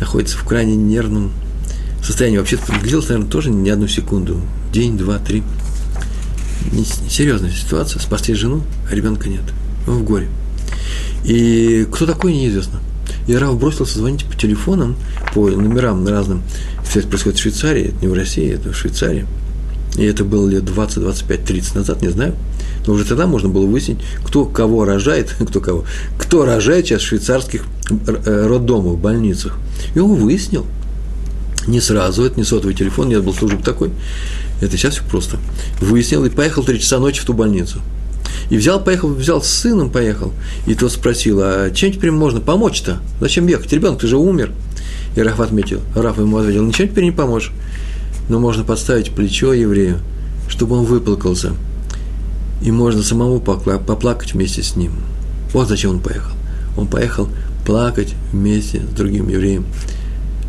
находится 0.00 0.36
в 0.36 0.44
крайне 0.44 0.76
нервном 0.76 1.32
состоянии. 2.02 2.38
Вообще-то 2.38 2.72
длилось, 2.82 3.08
наверное, 3.08 3.30
тоже 3.30 3.50
не 3.50 3.70
одну 3.70 3.86
секунду. 3.88 4.40
День, 4.72 4.96
два, 4.96 5.18
три. 5.18 5.42
Серьезная 7.08 7.50
ситуация. 7.50 8.00
Спасти 8.00 8.34
жену, 8.34 8.62
а 8.90 8.94
ребенка 8.94 9.28
нет. 9.28 9.42
Он 9.86 9.98
в 9.98 10.04
горе. 10.04 10.28
И 11.24 11.86
кто 11.92 12.06
такой, 12.06 12.32
неизвестно. 12.32 12.80
И 13.26 13.34
Раф 13.34 13.58
бросился 13.58 13.98
звонить 13.98 14.24
по 14.24 14.36
телефонам, 14.36 14.96
по 15.34 15.48
номерам 15.48 16.06
разным. 16.06 16.42
Все 16.84 17.00
это 17.00 17.08
происходит 17.08 17.38
в 17.38 17.42
Швейцарии, 17.42 17.88
это 17.88 17.96
не 18.00 18.08
в 18.08 18.14
России, 18.14 18.50
это 18.50 18.72
в 18.72 18.76
Швейцарии. 18.76 19.26
И 19.96 20.04
это 20.04 20.24
было 20.24 20.48
лет 20.48 20.64
20, 20.64 21.00
25, 21.00 21.44
30 21.44 21.74
назад, 21.74 22.02
не 22.02 22.08
знаю. 22.08 22.34
Но 22.88 22.94
уже 22.94 23.04
тогда 23.04 23.26
можно 23.26 23.50
было 23.50 23.66
выяснить, 23.66 23.98
кто 24.24 24.46
кого 24.46 24.86
рожает, 24.86 25.36
кто 25.46 25.60
кого, 25.60 25.84
кто 26.16 26.46
рожает 26.46 26.86
сейчас 26.86 27.02
в 27.02 27.04
швейцарских 27.04 27.64
э, 27.90 28.46
роддомах, 28.46 28.96
больницах. 28.96 29.58
И 29.94 29.98
он 29.98 30.14
выяснил. 30.14 30.64
Не 31.66 31.82
сразу, 31.82 32.24
это 32.24 32.40
не 32.40 32.44
сотовый 32.44 32.74
телефон, 32.74 33.10
нет, 33.10 33.22
был 33.22 33.34
служб 33.34 33.62
такой. 33.62 33.90
Это 34.62 34.78
сейчас 34.78 34.94
все 34.94 35.02
просто. 35.04 35.36
Выяснил 35.82 36.24
и 36.24 36.30
поехал 36.30 36.62
три 36.64 36.80
часа 36.80 36.98
ночи 36.98 37.20
в 37.20 37.26
ту 37.26 37.34
больницу. 37.34 37.78
И 38.48 38.56
взял, 38.56 38.82
поехал, 38.82 39.10
взял 39.10 39.42
с 39.42 39.48
сыном, 39.48 39.90
поехал. 39.90 40.32
И 40.66 40.74
тот 40.74 40.90
спросил, 40.90 41.40
а 41.42 41.70
чем 41.70 41.92
теперь 41.92 42.10
можно 42.10 42.40
помочь-то? 42.40 43.02
Зачем 43.20 43.46
ехать? 43.48 43.70
Ребенок, 43.70 44.00
ты 44.00 44.06
же 44.06 44.16
умер. 44.16 44.50
И 45.14 45.20
Раф 45.20 45.40
отметил, 45.40 45.82
Раф 45.94 46.16
ему 46.16 46.38
ответил, 46.38 46.64
ничем 46.64 46.88
теперь 46.88 47.04
не 47.04 47.12
поможешь. 47.12 47.52
Но 48.30 48.40
можно 48.40 48.64
подставить 48.64 49.10
плечо 49.10 49.52
еврею, 49.52 49.98
чтобы 50.48 50.78
он 50.78 50.86
выплакался– 50.86 51.52
и 52.62 52.70
можно 52.70 53.02
самому 53.02 53.40
поплакать 53.40 54.34
вместе 54.34 54.62
с 54.62 54.76
ним. 54.76 54.92
Вот 55.52 55.68
зачем 55.68 55.92
он 55.92 56.00
поехал. 56.00 56.32
Он 56.76 56.86
поехал 56.86 57.28
плакать 57.64 58.14
вместе 58.32 58.80
с 58.80 58.94
другим 58.94 59.28
евреем 59.28 59.66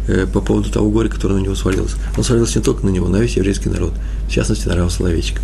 э, 0.08 0.26
по 0.26 0.42
поводу 0.42 0.70
того 0.70 0.90
горя, 0.90 1.10
которое 1.10 1.36
на 1.36 1.44
него 1.44 1.56
свалилось. 1.56 1.96
Он 2.18 2.24
свалился 2.24 2.60
не 2.60 2.66
только 2.66 2.86
на 2.86 2.90
него, 2.90 3.08
на 3.08 3.18
весь 3.18 3.36
еврейский 3.36 3.70
народ, 3.70 3.94
в 4.28 4.32
частности, 4.32 4.68
на 4.68 4.76
Рава 4.76 4.90
Соловейчика. 4.90 5.42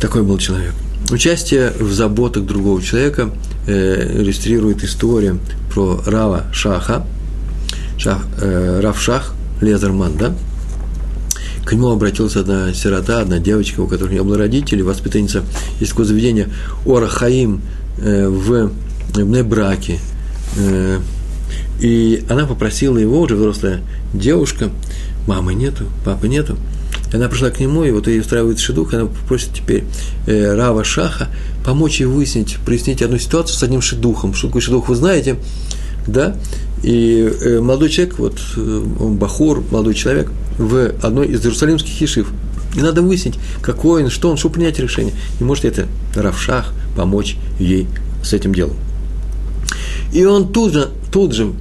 Такой 0.00 0.22
был 0.22 0.38
человек. 0.38 0.74
Участие 1.10 1.72
в 1.78 1.92
заботах 1.92 2.44
другого 2.44 2.82
человека 2.82 3.30
э, 3.66 4.20
иллюстрирует 4.20 4.84
история 4.84 5.36
про 5.72 6.00
Рава 6.06 6.44
Шаха, 6.52 7.06
Шах, 7.98 8.26
э, 8.40 8.80
Рав 8.80 9.00
Шах, 9.00 9.34
Лезерман, 9.60 10.16
да, 10.16 10.34
к 11.68 11.72
нему 11.74 11.90
обратилась 11.90 12.34
одна 12.34 12.72
сирота, 12.72 13.20
одна 13.20 13.40
девочка, 13.40 13.80
у 13.80 13.86
которой 13.86 14.14
не 14.14 14.22
было 14.22 14.38
родителей, 14.38 14.82
воспитанница 14.82 15.44
есть 15.80 15.90
такое 15.90 16.06
заведение 16.06 16.48
Ора 16.86 17.08
Хаим 17.08 17.60
э, 17.98 18.26
в, 18.26 18.72
Небраке. 19.14 19.98
Э, 20.56 20.98
и 21.78 22.24
она 22.30 22.46
попросила 22.46 22.96
его, 22.96 23.20
уже 23.20 23.36
взрослая 23.36 23.82
девушка, 24.14 24.70
мамы 25.26 25.52
нету, 25.52 25.84
папы 26.06 26.28
нету, 26.28 26.56
она 27.12 27.28
пришла 27.28 27.50
к 27.50 27.60
нему, 27.60 27.84
и 27.84 27.90
вот 27.90 28.06
ей 28.06 28.20
устраивает 28.20 28.58
шедух, 28.60 28.94
она 28.94 29.06
просит 29.28 29.52
теперь 29.52 29.84
э, 30.26 30.54
Рава 30.54 30.84
Шаха 30.84 31.28
помочь 31.66 32.00
ей 32.00 32.06
выяснить, 32.06 32.56
прояснить 32.64 33.02
одну 33.02 33.18
ситуацию 33.18 33.58
с 33.58 33.62
одним 33.62 33.82
шедухом. 33.82 34.32
Что 34.32 34.46
такое 34.46 34.62
шедух, 34.62 34.88
вы 34.88 34.96
знаете, 34.96 35.36
да? 36.06 36.34
И 36.82 37.32
э, 37.40 37.60
молодой 37.60 37.88
человек, 37.88 38.18
вот 38.18 38.38
э, 38.56 38.82
Бахур, 39.00 39.64
молодой 39.70 39.94
человек, 39.94 40.30
в 40.58 40.92
одной 41.02 41.28
из 41.28 41.44
иерусалимских 41.44 42.00
ешив. 42.00 42.30
И 42.74 42.80
надо 42.80 43.02
выяснить, 43.02 43.38
какой 43.62 44.04
он, 44.04 44.10
что 44.10 44.30
он, 44.30 44.36
чтобы 44.36 44.56
принять 44.56 44.78
решение. 44.78 45.14
И 45.40 45.44
может 45.44 45.64
это 45.64 45.86
Равшах 46.14 46.72
помочь 46.96 47.36
ей 47.58 47.86
с 48.22 48.32
этим 48.32 48.54
делом. 48.54 48.76
И 50.12 50.24
он 50.24 50.52
тут 50.52 50.72
же, 50.72 50.88
тут 51.10 51.34
же 51.34 51.52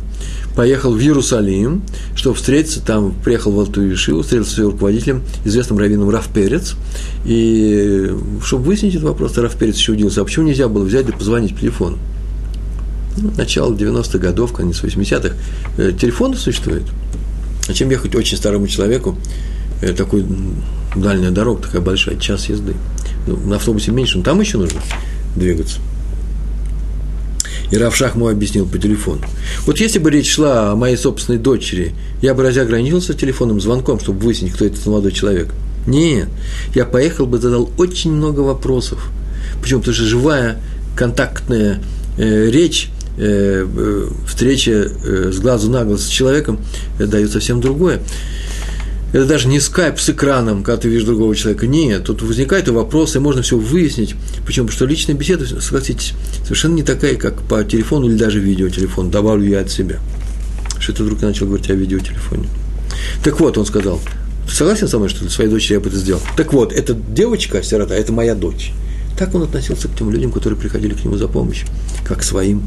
поехал 0.56 0.92
в 0.92 1.00
Иерусалим, 1.00 1.84
чтобы 2.16 2.36
встретиться 2.36 2.82
там, 2.82 3.14
приехал 3.24 3.52
в 3.52 3.60
Алту 3.60 3.94
Ишиву, 3.94 4.24
встретился 4.24 4.56
с 4.56 4.58
ее 4.58 4.66
руководителем, 4.66 5.22
известным 5.46 5.78
раввином 5.78 6.10
Раф 6.10 6.30
Перец, 6.34 6.74
и 7.26 8.12
чтобы 8.44 8.64
выяснить 8.64 8.96
этот 8.96 9.10
вопрос, 9.10 9.38
Раф 9.38 9.56
Перец 9.56 9.78
еще 9.78 9.92
удивился, 9.92 10.22
а 10.22 10.26
почему 10.26 10.48
нельзя 10.48 10.68
было 10.68 10.84
взять 10.84 11.08
и 11.08 11.12
позвонить 11.12 11.54
по 11.54 11.62
телефону? 11.62 12.00
Ну, 13.18 13.32
начало 13.36 13.74
90-х 13.74 14.18
годов, 14.20 14.54
конец 14.54 14.84
80-х, 14.84 15.36
э, 15.78 15.92
телефоны 16.00 16.36
существуют. 16.36 16.86
Зачем 17.68 17.90
ехать 17.90 18.16
очень 18.16 18.38
старому 18.38 18.68
человеку, 18.68 19.18
э, 19.82 19.94
такой 19.94 20.26
дальняя 20.96 21.32
дорога, 21.32 21.64
такая 21.64 21.82
большая, 21.82 22.18
час 22.18 22.48
езды. 22.50 22.76
Ну, 23.26 23.38
на 23.38 23.56
автобусе 23.56 23.92
меньше, 23.92 24.20
но 24.20 24.24
там 24.24 24.40
еще 24.40 24.58
нужно 24.58 24.80
двигаться. 25.36 25.80
И 27.72 27.78
Равшах 27.78 28.16
мой 28.16 28.32
объяснил 28.32 28.66
по 28.66 28.78
телефону. 28.78 29.22
Вот 29.66 29.80
если 29.80 30.00
бы 30.00 30.10
речь 30.10 30.32
шла 30.32 30.72
о 30.72 30.76
моей 30.76 30.96
собственной 30.96 31.38
дочери, 31.38 31.94
я 32.22 32.34
бы 32.34 32.44
разве 32.44 32.62
ограничился 32.62 33.14
телефонным 33.14 33.60
звонком, 33.60 34.00
чтобы 34.00 34.20
выяснить, 34.20 34.54
кто 34.54 34.66
этот 34.66 34.86
молодой 34.86 35.12
человек? 35.12 35.50
Нет, 35.86 36.30
я 36.76 36.86
поехал 36.86 37.26
бы, 37.26 37.40
задал 37.40 37.70
очень 37.78 38.14
много 38.14 38.42
вопросов. 38.42 39.10
Причем, 39.62 39.80
потому 39.80 39.96
что 39.96 40.06
живая 40.06 40.62
контактная 40.96 41.82
э, 42.18 42.50
речь, 42.50 42.90
встреча 44.28 44.72
э, 44.72 45.32
с 45.34 45.40
глазу 45.40 45.72
на 45.72 45.84
глаз 45.84 46.04
с 46.04 46.08
человеком 46.08 46.60
э, 47.00 47.06
дает 47.08 47.32
совсем 47.32 47.60
другое. 47.62 48.02
Это 49.14 49.26
даже 49.26 49.48
не 49.48 49.60
скайп 49.60 50.00
с 50.00 50.10
экраном, 50.10 50.64
когда 50.64 50.82
ты 50.82 50.90
видишь 50.90 51.06
другого 51.06 51.36
человека. 51.36 51.66
Нет, 51.66 52.04
тут 52.04 52.22
возникают 52.22 52.68
вопросы, 52.68 53.18
и 53.18 53.22
можно 53.22 53.42
все 53.42 53.58
выяснить. 53.58 54.16
Причем, 54.46 54.66
потому 54.66 54.76
что 54.76 54.86
личная 54.86 55.16
беседа, 55.16 55.46
согласитесь, 55.62 56.14
совершенно 56.44 56.76
не 56.76 56.84
такая, 56.84 57.16
как 57.16 57.42
по 57.44 57.64
телефону 57.64 58.08
или 58.08 58.18
даже 58.18 58.40
видеотелефон. 58.40 59.10
Добавлю 59.10 59.48
я 59.48 59.62
от 59.62 59.72
себя. 59.72 60.00
Что 60.80 60.94
ты 60.94 61.04
вдруг 61.04 61.22
начал 61.22 61.48
говорить 61.48 61.70
о 61.72 61.74
видеотелефоне. 61.74 62.48
Так 63.24 63.40
вот, 63.40 63.58
он 63.58 63.66
сказал, 63.66 64.00
ты 64.48 64.54
согласен 64.54 64.88
со 64.88 64.98
мной, 64.98 65.10
что 65.10 65.22
для 65.22 65.30
своей 65.30 65.50
дочери 65.50 65.74
я 65.74 65.80
бы 65.80 65.90
это 65.90 65.98
сделал? 65.98 66.22
Так 66.36 66.54
вот, 66.54 66.72
эта 66.72 66.94
девочка, 66.94 67.64
сирота, 67.64 67.96
это 67.96 68.12
моя 68.14 68.36
дочь. 68.36 68.74
Так 69.18 69.34
он 69.34 69.44
относился 69.44 69.88
к 69.88 69.96
тем 69.96 70.12
людям, 70.12 70.32
которые 70.32 70.60
приходили 70.60 70.94
к 70.94 71.04
нему 71.04 71.18
за 71.18 71.28
помощью, 71.28 71.68
как 72.06 72.20
к 72.20 72.24
своим 72.24 72.62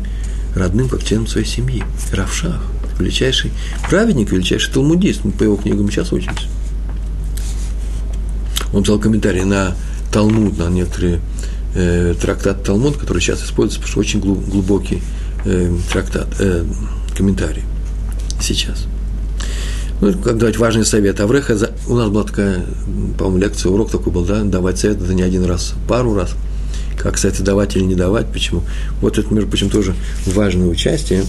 родным, 0.55 0.89
как 0.89 1.05
членам 1.05 1.27
своей 1.27 1.47
семьи. 1.47 1.85
Равшах 2.13 2.61
величайший 3.01 3.51
праведник, 3.89 4.31
величайший 4.31 4.73
талмудист. 4.73 5.25
Мы 5.25 5.33
по 5.33 5.43
его 5.43 5.57
книгам 5.57 5.91
сейчас 5.91 6.13
учимся. 6.13 6.47
Он 8.73 8.83
писал 8.83 8.99
комментарий 8.99 9.45
на 9.45 9.75
Талмуд, 10.13 10.59
на 10.59 10.69
некоторые 10.69 11.21
э, 11.75 12.15
трактат 12.21 12.63
Талмуд, 12.63 12.97
который 12.97 13.21
сейчас 13.21 13.43
используется, 13.43 13.81
потому 13.81 13.91
что 13.91 14.01
очень 14.01 14.21
глубокий 14.21 15.03
э, 15.45 15.75
трактат, 15.91 16.29
э, 16.39 16.65
комментарий 17.17 17.65
сейчас. 18.41 18.87
Ну, 20.01 20.13
как 20.19 20.39
давать 20.39 20.57
важный 20.57 20.85
совет. 20.85 21.21
Авреха, 21.21 21.55
у 21.87 21.95
нас 21.95 22.09
была 22.09 22.25
такая, 22.25 22.65
по-моему, 23.19 23.39
лекция, 23.39 23.71
урок 23.71 23.91
такой 23.91 24.13
был, 24.13 24.25
да, 24.25 24.43
давать 24.43 24.79
совет, 24.79 25.03
это 25.03 25.13
не 25.15 25.23
один 25.23 25.45
раз, 25.45 25.75
пару 25.89 26.15
раз. 26.15 26.31
Как 27.03 27.15
кстати, 27.15 27.43
давать 27.43 27.77
или 27.77 27.85
не 27.85 27.95
давать, 27.95 28.27
почему? 28.33 28.63
Вот 29.01 29.19
это, 29.19 29.33
между 29.33 29.49
прочим, 29.49 29.71
тоже 29.71 29.95
важное 30.27 30.69
участие 30.69 31.25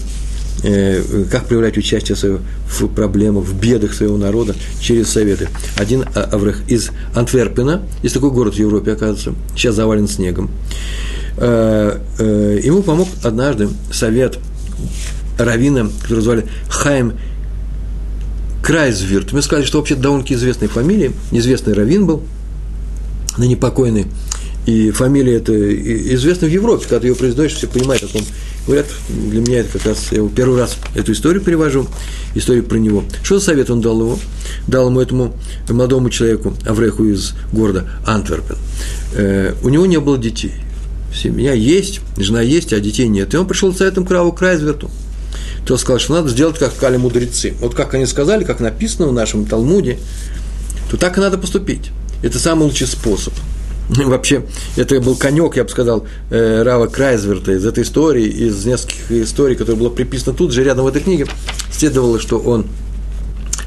Э, 0.64 1.26
как 1.32 1.48
проявлять 1.48 1.76
участие 1.78 2.16
свое 2.16 2.40
в 2.68 2.88
проблемах, 2.88 3.46
в 3.46 3.60
бедах 3.60 3.96
своего 3.96 4.16
народа 4.18 4.54
через 4.80 5.10
советы. 5.10 5.50
Один 5.76 6.06
а, 6.14 6.22
Аврех 6.22 6.62
из 6.68 6.92
Антверпена, 7.16 7.82
есть 8.04 8.14
такой 8.14 8.30
город 8.30 8.54
в 8.54 8.60
Европе, 8.60 8.92
оказывается, 8.92 9.34
сейчас 9.56 9.74
завален 9.74 10.08
снегом. 10.08 10.52
Э, 11.38 11.98
э, 12.20 12.60
ему 12.64 12.84
помог 12.84 13.08
однажды 13.24 13.70
совет 13.92 14.38
равина, 15.40 15.90
который 16.04 16.20
звали 16.20 16.46
Хайм 16.70 17.14
Крайзвирт. 18.62 19.32
Мы 19.32 19.42
сказали, 19.42 19.66
что 19.66 19.80
вообще 19.80 19.96
довольно-таки 19.96 20.36
известной 20.36 20.68
фамилии, 20.68 21.12
известный 21.32 21.74
равин 21.74 22.06
был, 22.06 22.22
ныне 23.40 23.58
покойный, 23.58 24.06
и 24.66 24.92
фамилия 24.92 25.38
эта 25.38 25.54
известна 26.14 26.48
в 26.48 26.52
Европе, 26.52 26.86
когда 26.88 27.08
ее 27.08 27.16
произносишь, 27.16 27.58
все 27.58 27.68
понимают, 27.68 28.04
о 28.04 28.08
ком 28.08 28.22
Говорят, 28.68 28.86
для 29.10 29.42
меня 29.42 29.60
это 29.62 29.80
как 29.80 29.88
раз, 29.88 30.12
я 30.12 30.18
его 30.18 30.30
первый 30.30 30.60
раз 30.60 30.78
эту 30.94 31.14
историю 31.14 31.42
перевожу, 31.42 31.88
историю 32.36 32.64
про 32.64 32.78
него. 32.78 33.04
Что 33.24 33.40
за 33.40 33.46
совет 33.46 33.72
он 33.72 33.82
дал 33.82 34.00
ему? 34.00 34.20
Дал 34.68 34.88
ему 34.90 35.02
этому 35.02 35.34
молодому 35.68 36.12
человеку, 36.12 36.54
Авреху 36.68 37.06
из 37.06 37.34
города 37.52 37.90
Антверпен. 38.06 38.58
Э, 39.14 39.56
у 39.64 39.70
него 39.70 39.88
не 39.88 40.00
было 40.00 40.20
детей. 40.20 40.54
Семья 41.12 41.54
есть, 41.54 42.02
жена 42.18 42.42
есть, 42.42 42.72
а 42.72 42.80
детей 42.80 43.08
нет. 43.08 43.34
И 43.34 43.38
он 43.38 43.48
пришел 43.48 43.74
с 43.74 43.78
советом 43.78 44.06
к 44.06 44.12
Раву 44.12 44.32
Крайзверту. 44.32 44.92
То 45.66 45.76
сказал, 45.78 46.00
что 46.00 46.14
надо 46.14 46.30
сделать, 46.30 46.60
как 46.60 46.72
сказали 46.72 46.98
мудрецы. 46.98 47.56
Вот 47.62 47.74
как 47.74 47.96
они 47.96 48.06
сказали, 48.06 48.44
как 48.44 48.60
написано 48.60 49.08
в 49.08 49.14
нашем 49.14 49.46
Талмуде, 49.46 49.98
то 50.92 50.98
так 50.98 51.18
и 51.18 51.22
надо 51.22 51.40
поступить. 51.40 51.90
Это 52.22 52.38
самый 52.38 52.66
лучший 52.66 52.86
способ– 52.86 53.34
вообще, 54.06 54.46
это 54.78 55.00
был 55.02 55.16
конек, 55.16 55.58
я 55.58 55.64
бы 55.64 55.70
сказал, 55.70 56.06
э, 56.30 56.64
Рава 56.64 56.88
Крайзверта 56.88 57.52
из 57.54 57.66
этой 57.66 57.84
истории, 57.84 58.26
из 58.26 58.66
нескольких 58.66 59.12
историй, 59.12 59.56
которые 59.56 59.78
было 59.78 59.90
приписано 59.90 60.34
тут 60.34 60.54
же, 60.54 60.64
рядом 60.64 60.86
в 60.86 60.88
этой 60.88 61.02
книге, 61.02 61.28
следовало, 61.72 62.20
что 62.20 62.38
он 62.38 62.66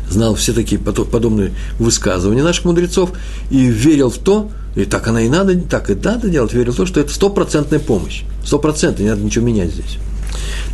знал 0.09 0.35
все 0.35 0.53
такие 0.53 0.81
подобные 0.81 1.53
высказывания 1.79 2.43
наших 2.43 2.65
мудрецов 2.65 3.13
и 3.51 3.67
верил 3.67 4.11
в 4.11 4.19
то, 4.19 4.51
и 4.77 4.85
так 4.85 5.07
она 5.09 5.23
и 5.23 5.29
надо, 5.29 5.59
так 5.61 5.91
и 5.91 5.95
надо 5.95 6.29
делать, 6.29 6.53
верил 6.55 6.73
в 6.73 6.77
то, 6.77 6.87
что 6.87 7.01
это 7.01 7.13
стопроцентная 7.13 7.81
помощь. 7.81 8.23
Стопроцентная, 8.45 9.05
не 9.05 9.11
надо 9.11 9.23
ничего 9.23 9.45
менять 9.45 9.73
здесь. 9.73 9.99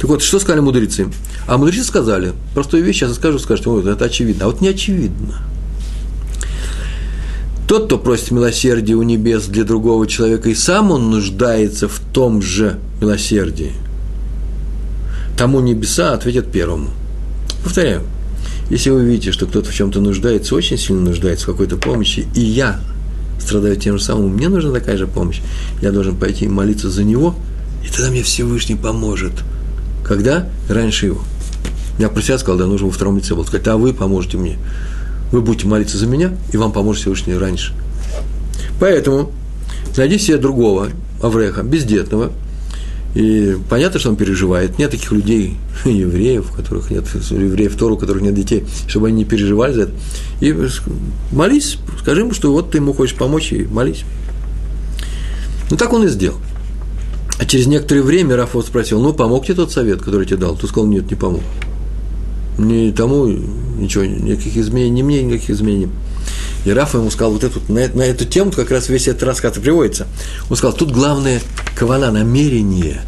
Так 0.00 0.08
вот, 0.08 0.22
что 0.22 0.38
сказали 0.38 0.60
мудрецы? 0.60 1.08
А 1.46 1.58
мудрецы 1.58 1.84
сказали, 1.84 2.32
простую 2.54 2.84
вещь, 2.84 2.96
сейчас 2.98 3.14
скажу, 3.16 3.38
скажете, 3.38 3.70
вот 3.70 3.86
это 3.86 4.04
очевидно. 4.04 4.44
А 4.44 4.48
вот 4.48 4.60
не 4.60 4.68
очевидно. 4.68 5.42
Тот, 7.70 7.86
кто 7.86 7.98
просит 7.98 8.32
милосердия 8.32 8.94
у 8.94 9.02
небес 9.04 9.46
для 9.46 9.62
другого 9.62 10.04
человека, 10.08 10.48
и 10.48 10.56
сам 10.56 10.90
он 10.90 11.08
нуждается 11.08 11.86
в 11.86 12.00
том 12.00 12.42
же 12.42 12.80
милосердии. 13.00 13.70
Тому 15.38 15.60
небеса 15.60 16.12
ответят 16.12 16.50
первому. 16.50 16.88
Повторяю, 17.62 18.02
если 18.70 18.90
вы 18.90 19.04
видите, 19.04 19.30
что 19.30 19.46
кто-то 19.46 19.70
в 19.70 19.72
чем-то 19.72 20.00
нуждается, 20.00 20.56
очень 20.56 20.78
сильно 20.78 21.00
нуждается 21.02 21.44
в 21.44 21.52
какой-то 21.52 21.76
помощи, 21.76 22.26
и 22.34 22.40
я 22.40 22.80
страдаю 23.38 23.76
тем 23.76 23.98
же 23.98 24.02
самым, 24.02 24.30
мне 24.30 24.48
нужна 24.48 24.72
такая 24.72 24.96
же 24.96 25.06
помощь, 25.06 25.40
я 25.80 25.92
должен 25.92 26.16
пойти 26.16 26.48
молиться 26.48 26.90
за 26.90 27.04
него, 27.04 27.36
и 27.86 27.88
тогда 27.88 28.10
мне 28.10 28.24
Всевышний 28.24 28.74
поможет. 28.74 29.44
Когда? 30.04 30.48
Раньше 30.68 31.06
его. 31.06 31.20
Я 32.00 32.08
про 32.08 32.20
себя 32.20 32.36
сказал, 32.36 32.58
да, 32.58 32.66
нужно 32.66 32.88
во 32.88 32.92
втором 32.92 33.18
лице 33.18 33.36
был 33.36 33.44
сказать, 33.44 33.68
а 33.68 33.76
вы 33.76 33.94
поможете 33.94 34.38
мне 34.38 34.58
вы 35.32 35.40
будете 35.42 35.66
молиться 35.66 35.98
за 35.98 36.06
меня, 36.06 36.32
и 36.52 36.56
вам 36.56 36.72
поможет 36.72 37.02
Всевышний 37.02 37.34
раньше. 37.34 37.72
Поэтому 38.78 39.32
найди 39.96 40.18
себе 40.18 40.38
другого 40.38 40.88
Авреха, 41.22 41.62
бездетного, 41.62 42.32
и 43.14 43.56
понятно, 43.68 43.98
что 43.98 44.10
он 44.10 44.16
переживает. 44.16 44.78
Нет 44.78 44.92
таких 44.92 45.10
людей, 45.12 45.56
евреев, 45.84 46.50
у 46.50 46.54
которых 46.54 46.90
нет, 46.90 47.04
евреев 47.14 47.76
Тору, 47.76 47.96
у 47.96 47.98
которых 47.98 48.22
нет 48.22 48.34
детей, 48.34 48.64
чтобы 48.86 49.08
они 49.08 49.18
не 49.18 49.24
переживали 49.24 49.72
за 49.72 49.82
это. 49.82 49.92
И 50.40 50.54
молись, 51.32 51.78
скажи 52.00 52.20
ему, 52.20 52.32
что 52.32 52.52
вот 52.52 52.70
ты 52.70 52.78
ему 52.78 52.92
хочешь 52.92 53.16
помочь, 53.16 53.52
и 53.52 53.64
молись. 53.64 54.04
Ну, 55.70 55.76
так 55.76 55.92
он 55.92 56.04
и 56.04 56.08
сделал. 56.08 56.38
А 57.38 57.46
через 57.46 57.66
некоторое 57.66 58.02
время 58.02 58.36
Рафот 58.36 58.66
спросил, 58.66 59.00
ну, 59.00 59.12
помог 59.12 59.46
тебе 59.46 59.54
тот 59.54 59.72
совет, 59.72 60.02
который 60.02 60.26
тебе 60.26 60.36
дал? 60.36 60.56
Ты 60.56 60.66
сказал, 60.66 60.86
нет, 60.86 61.10
не 61.10 61.16
помог 61.16 61.42
ни 62.66 62.90
тому 62.90 63.26
ничего, 63.26 64.04
никаких 64.04 64.56
изменений, 64.56 64.90
ни 64.90 65.02
мне 65.02 65.22
никаких 65.22 65.50
изменений. 65.50 65.88
И 66.64 66.70
Рафа 66.70 66.98
ему 66.98 67.10
сказал 67.10 67.32
вот 67.32 67.44
эту, 67.44 67.60
на, 67.68 67.88
на 67.88 68.02
эту 68.02 68.24
тему 68.26 68.52
как 68.52 68.70
раз 68.70 68.88
весь 68.88 69.08
этот 69.08 69.22
рассказ 69.22 69.56
и 69.56 69.60
приводится. 69.60 70.06
Он 70.50 70.56
сказал, 70.56 70.76
тут 70.76 70.92
главное 70.92 71.40
кавана, 71.74 72.10
намерение, 72.10 73.00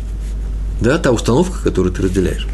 да, 0.81 0.99
та 0.99 1.13
установка, 1.13 1.63
которую 1.63 1.93
ты 1.93 2.03
разделяешь. 2.03 2.47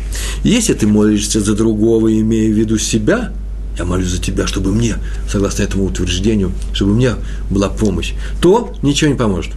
Если 0.43 0.75
ты 0.75 0.87
молишься 0.87 1.41
за 1.41 1.55
другого, 1.55 2.13
имея 2.13 2.53
в 2.53 2.57
виду 2.57 2.79
себя, 2.79 3.33
я 3.79 3.85
молюсь 3.85 4.09
за 4.09 4.19
тебя, 4.19 4.47
чтобы 4.47 4.73
мне, 4.73 4.97
согласно 5.31 5.63
этому 5.63 5.85
утверждению, 5.85 6.53
чтобы 6.73 6.95
мне 6.95 7.15
была 7.49 7.69
помощь, 7.69 8.15
то 8.41 8.75
ничего 8.83 9.11
не 9.11 9.17
поможет. 9.17 9.53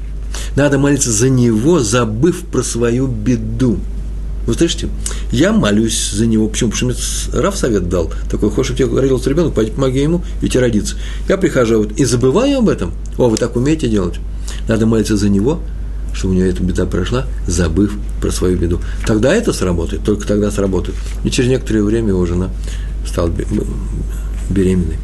Надо 0.56 0.78
молиться 0.78 1.12
за 1.12 1.30
него, 1.30 1.80
забыв 1.80 2.46
про 2.46 2.62
свою 2.62 3.08
беду. 3.08 3.80
Вы 4.46 4.54
слышите? 4.54 4.90
Я 5.32 5.54
молюсь 5.54 6.12
за 6.12 6.26
него. 6.26 6.48
Почему? 6.48 6.72
Потому 6.72 6.94
что 6.94 7.32
мне 7.32 7.44
Раф 7.44 7.56
совет 7.56 7.90
дал. 7.90 8.12
Такой, 8.30 8.50
хочешь, 8.50 8.76
чтобы 8.76 8.92
тебе 8.92 9.02
родился 9.02 9.30
ребенок, 9.30 9.54
пойди 9.54 9.72
помоги 9.72 10.02
ему, 10.02 10.24
и 10.42 10.50
тебе 10.50 10.62
родится. 10.62 10.96
Я 11.28 11.38
прихожу 11.38 11.80
вот, 11.80 11.92
и 11.94 12.06
забываю 12.06 12.60
об 12.60 12.70
этом. 12.70 12.94
О, 13.18 13.30
вы 13.30 13.38
так 13.38 13.56
умеете 13.56 13.88
делать? 13.88 14.20
Надо 14.68 14.86
молиться 14.86 15.16
за 15.16 15.30
него, 15.30 15.60
чтобы 16.14 16.34
у 16.34 16.38
него 16.38 16.48
эта 16.48 16.64
беда 16.64 16.86
прошла, 16.86 17.26
забыв 17.48 17.94
про 18.20 18.32
свою 18.32 18.58
беду. 18.58 18.80
Тогда 19.06 19.34
это 19.34 19.54
сработает, 19.54 20.04
только 20.04 20.28
тогда 20.28 20.52
сработает. 20.52 20.98
И 21.24 21.30
через 21.30 21.50
некоторое 21.50 21.84
время 21.84 22.10
его 22.10 22.26
жена 22.26 22.50
стала 23.06 23.32
беременной. 24.50 24.98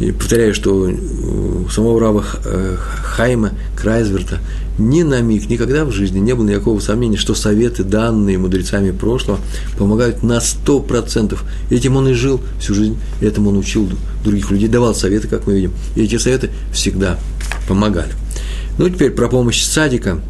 И 0.00 0.12
повторяю, 0.12 0.54
что 0.54 0.74
у 0.74 1.68
самого 1.70 1.98
Рава 2.00 2.24
э, 2.44 2.76
Хайма 3.02 3.52
Крайзверта 3.76 4.40
ни 4.78 5.02
на 5.02 5.20
миг, 5.20 5.48
никогда 5.50 5.84
в 5.84 5.90
жизни 5.90 6.20
не 6.20 6.34
было 6.34 6.46
никакого 6.46 6.78
сомнения, 6.78 7.16
что 7.16 7.34
советы, 7.34 7.82
данные 7.82 8.38
мудрецами 8.38 8.92
прошлого, 8.92 9.40
помогают 9.76 10.22
на 10.22 10.38
100%. 10.38 11.36
Этим 11.70 11.96
он 11.96 12.08
и 12.08 12.12
жил 12.12 12.40
всю 12.60 12.74
жизнь, 12.74 12.96
этому 13.20 13.50
он 13.50 13.58
учил 13.58 13.90
других 14.22 14.50
людей, 14.50 14.68
давал 14.68 14.94
советы, 14.94 15.26
как 15.26 15.46
мы 15.46 15.54
видим. 15.54 15.72
И 15.96 16.04
эти 16.04 16.16
советы 16.16 16.50
всегда 16.72 17.18
помогали. 17.66 18.12
Ну, 18.78 18.88
теперь 18.88 19.10
про 19.10 19.28
помощь 19.28 19.62
садика. 19.64 20.20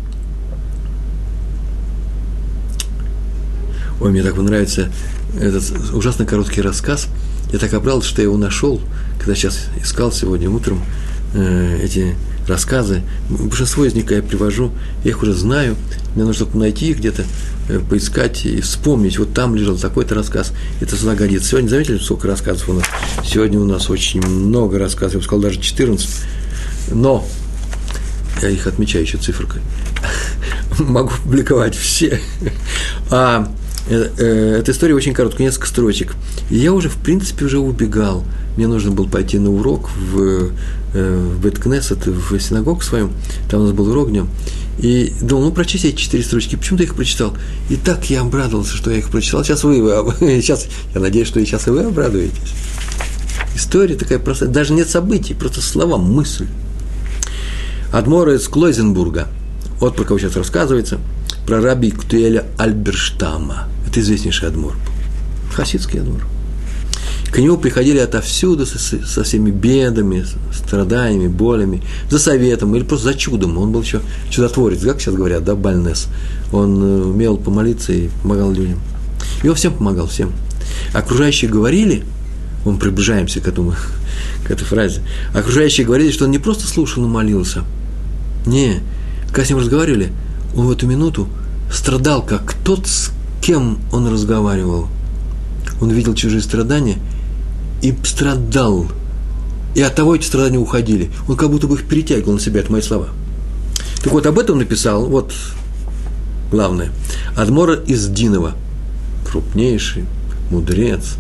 Ой, 4.01 4.11
мне 4.11 4.23
так 4.23 4.37
понравится 4.37 4.91
этот 5.39 5.93
ужасно 5.93 6.25
короткий 6.25 6.62
рассказ. 6.62 7.09
Я 7.53 7.59
так 7.59 7.75
обрадовался, 7.75 8.09
что 8.09 8.23
я 8.23 8.29
его 8.29 8.39
нашел, 8.39 8.81
когда 9.19 9.35
сейчас 9.35 9.66
искал 9.83 10.12
сегодня 10.12 10.49
утром 10.49 10.83
э, 11.35 11.81
эти 11.83 12.14
рассказы. 12.49 13.03
Большинство 13.29 13.85
из 13.85 13.95
них 13.95 14.11
я 14.11 14.23
привожу, 14.23 14.73
я 15.05 15.11
их 15.11 15.23
уже 15.23 15.35
знаю, 15.35 15.77
мне 16.14 16.25
нужно 16.25 16.47
только 16.47 16.59
найти 16.59 16.91
их 16.91 16.99
где-то, 16.99 17.25
э, 17.69 17.79
поискать 17.79 18.45
и 18.47 18.61
вспомнить. 18.61 19.19
Вот 19.19 19.35
там 19.35 19.55
лежал 19.55 19.77
такой-то 19.77 20.14
рассказ, 20.14 20.53
это 20.81 20.97
сюда 20.97 21.14
годится. 21.14 21.51
Сегодня, 21.51 21.69
заметили, 21.69 21.99
сколько 21.99 22.27
рассказов 22.27 22.69
у 22.69 22.73
нас? 22.73 22.85
Сегодня 23.25 23.61
у 23.61 23.64
нас 23.64 23.91
очень 23.91 24.27
много 24.27 24.79
рассказов, 24.79 25.14
я 25.14 25.19
бы 25.19 25.25
сказал, 25.25 25.43
даже 25.43 25.61
14. 25.61 26.09
Но 26.93 27.27
я 28.43 28.49
их 28.49 28.66
отмечаю 28.66 29.05
еще 29.05 29.19
циферкой. 29.19 29.61
Могу 30.79 31.11
публиковать 31.23 31.77
все. 31.77 32.21
А 33.11 33.53
эта 33.89 34.70
история 34.70 34.95
очень 34.95 35.14
короткая, 35.14 35.47
несколько 35.47 35.66
строчек. 35.66 36.14
Я 36.51 36.72
уже, 36.72 36.89
в 36.89 36.97
принципе, 36.97 37.47
уже 37.47 37.59
убегал. 37.59 38.24
Мне 38.57 38.66
нужно 38.66 38.91
было 38.91 39.07
пойти 39.07 39.39
на 39.39 39.51
урок 39.51 39.89
в, 39.91 40.51
э, 40.95 41.16
в 41.16 41.45
Беткнесет, 41.45 42.07
в 42.07 42.39
синагогу 42.41 42.80
свою. 42.80 43.11
Там 43.51 43.61
у 43.61 43.64
нас 43.64 43.72
был 43.72 43.89
урок 43.89 44.11
днем. 44.11 44.28
И 44.78 45.12
думал, 45.20 45.45
ну, 45.45 45.53
прочесть 45.53 45.84
эти 45.84 45.97
четыре 45.97 46.22
строчки. 46.22 46.57
Почему-то 46.57 46.84
их 46.84 46.95
прочитал. 46.95 47.36
И 47.70 47.76
так 47.76 48.11
я 48.11 48.20
обрадовался, 48.20 48.76
что 48.76 48.91
я 48.91 48.99
их 48.99 49.11
прочитал. 49.11 49.45
Сейчас 49.45 49.64
вы, 49.64 49.76
сейчас, 50.20 50.66
я 50.95 51.01
надеюсь, 51.01 51.28
что 51.28 51.41
и 51.41 51.45
сейчас 51.45 51.66
и 51.66 51.70
вы 51.70 51.84
обрадуетесь. 51.84 52.53
История 53.55 53.97
такая 53.97 54.18
простая. 54.18 54.49
Даже 54.49 54.72
нет 54.72 54.89
событий, 54.89 55.34
просто 55.34 55.61
слова, 55.61 55.97
мысль. 55.97 56.47
Адмор 57.93 58.28
из 58.30 58.47
Клойзенбурга. 58.49 59.28
Вот 59.80 59.97
про 59.97 60.05
кого 60.05 60.18
сейчас 60.18 60.36
рассказывается. 60.36 60.99
Про 61.47 61.61
раби 61.61 61.91
Ктуэля 61.91 62.45
Альберштама. 62.59 63.68
Это 63.99 64.05
известнейший 64.05 64.49
адмор. 64.49 64.76
Хасидский 65.53 66.01
адмор. 66.01 66.24
К 67.32 67.38
нему 67.38 67.59
приходили 67.59 67.99
отовсюду 67.99 68.64
со, 68.64 68.78
со 68.78 69.24
всеми 69.24 69.51
бедами, 69.51 70.24
страданиями, 70.53 71.26
болями, 71.26 71.82
за 72.09 72.20
советом 72.20 72.76
или 72.76 72.84
просто 72.84 73.12
за 73.12 73.14
чудом. 73.14 73.59
Он 73.59 73.72
был 73.72 73.82
еще 73.82 74.01
чудотворец, 74.30 74.82
как 74.82 75.01
сейчас 75.01 75.14
говорят, 75.14 75.44
да, 75.44 75.57
Бальнес. 75.57 76.07
Он 76.53 76.80
э, 76.80 77.05
умел 77.07 77.38
помолиться 77.38 77.92
и 77.92 78.09
помогал 78.22 78.53
людям. 78.53 78.78
И 79.42 79.49
он 79.49 79.57
всем 79.57 79.74
помогал, 79.74 80.07
всем. 80.07 80.32
Окружающие 80.94 81.51
говорили, 81.51 82.05
мы 82.64 82.78
приближаемся 82.78 83.40
к 83.40 83.49
этому, 83.49 83.74
к 84.46 84.51
этой 84.51 84.64
фразе, 84.64 85.03
окружающие 85.34 85.84
говорили, 85.84 86.12
что 86.12 86.24
он 86.24 86.30
не 86.30 86.38
просто 86.38 86.68
слушал, 86.68 87.03
но 87.03 87.09
молился– 87.09 87.64
не, 88.46 88.80
когда 89.26 89.44
с 89.44 89.51
ним 89.51 89.59
разговаривали, 89.59 90.11
он 90.57 90.66
в 90.66 90.70
эту 90.70 90.86
минуту 90.86 91.28
страдал, 91.70 92.24
как 92.24 92.55
тот, 92.64 92.86
с 92.86 93.11
кем 93.49 93.78
он 93.92 94.07
разговаривал. 94.07 94.88
Он 95.80 95.90
видел 95.90 96.12
чужие 96.12 96.42
страдания 96.42 96.99
и 97.80 97.96
страдал. 98.05 98.86
И 99.74 99.80
от 99.80 99.94
того 99.94 100.14
эти 100.14 100.26
страдания 100.26 100.59
уходили. 100.59 101.11
Он 101.28 101.36
как 101.36 101.51
будто 101.51 101.66
бы 101.66 101.76
их 101.76 101.88
перетягивал 101.88 102.34
на 102.34 102.40
себя, 102.40 102.61
это 102.61 102.70
мои 102.70 102.82
слова. 102.82 103.09
Так 104.05 104.12
вот, 104.12 104.26
об 104.26 104.38
этом 104.38 104.59
написал, 104.59 105.07
вот 105.07 105.32
главное, 106.51 106.90
Адмора 107.38 107.76
из 107.76 108.07
Динова, 108.09 108.53
крупнейший 109.26 110.05
мудрец, 110.51 111.14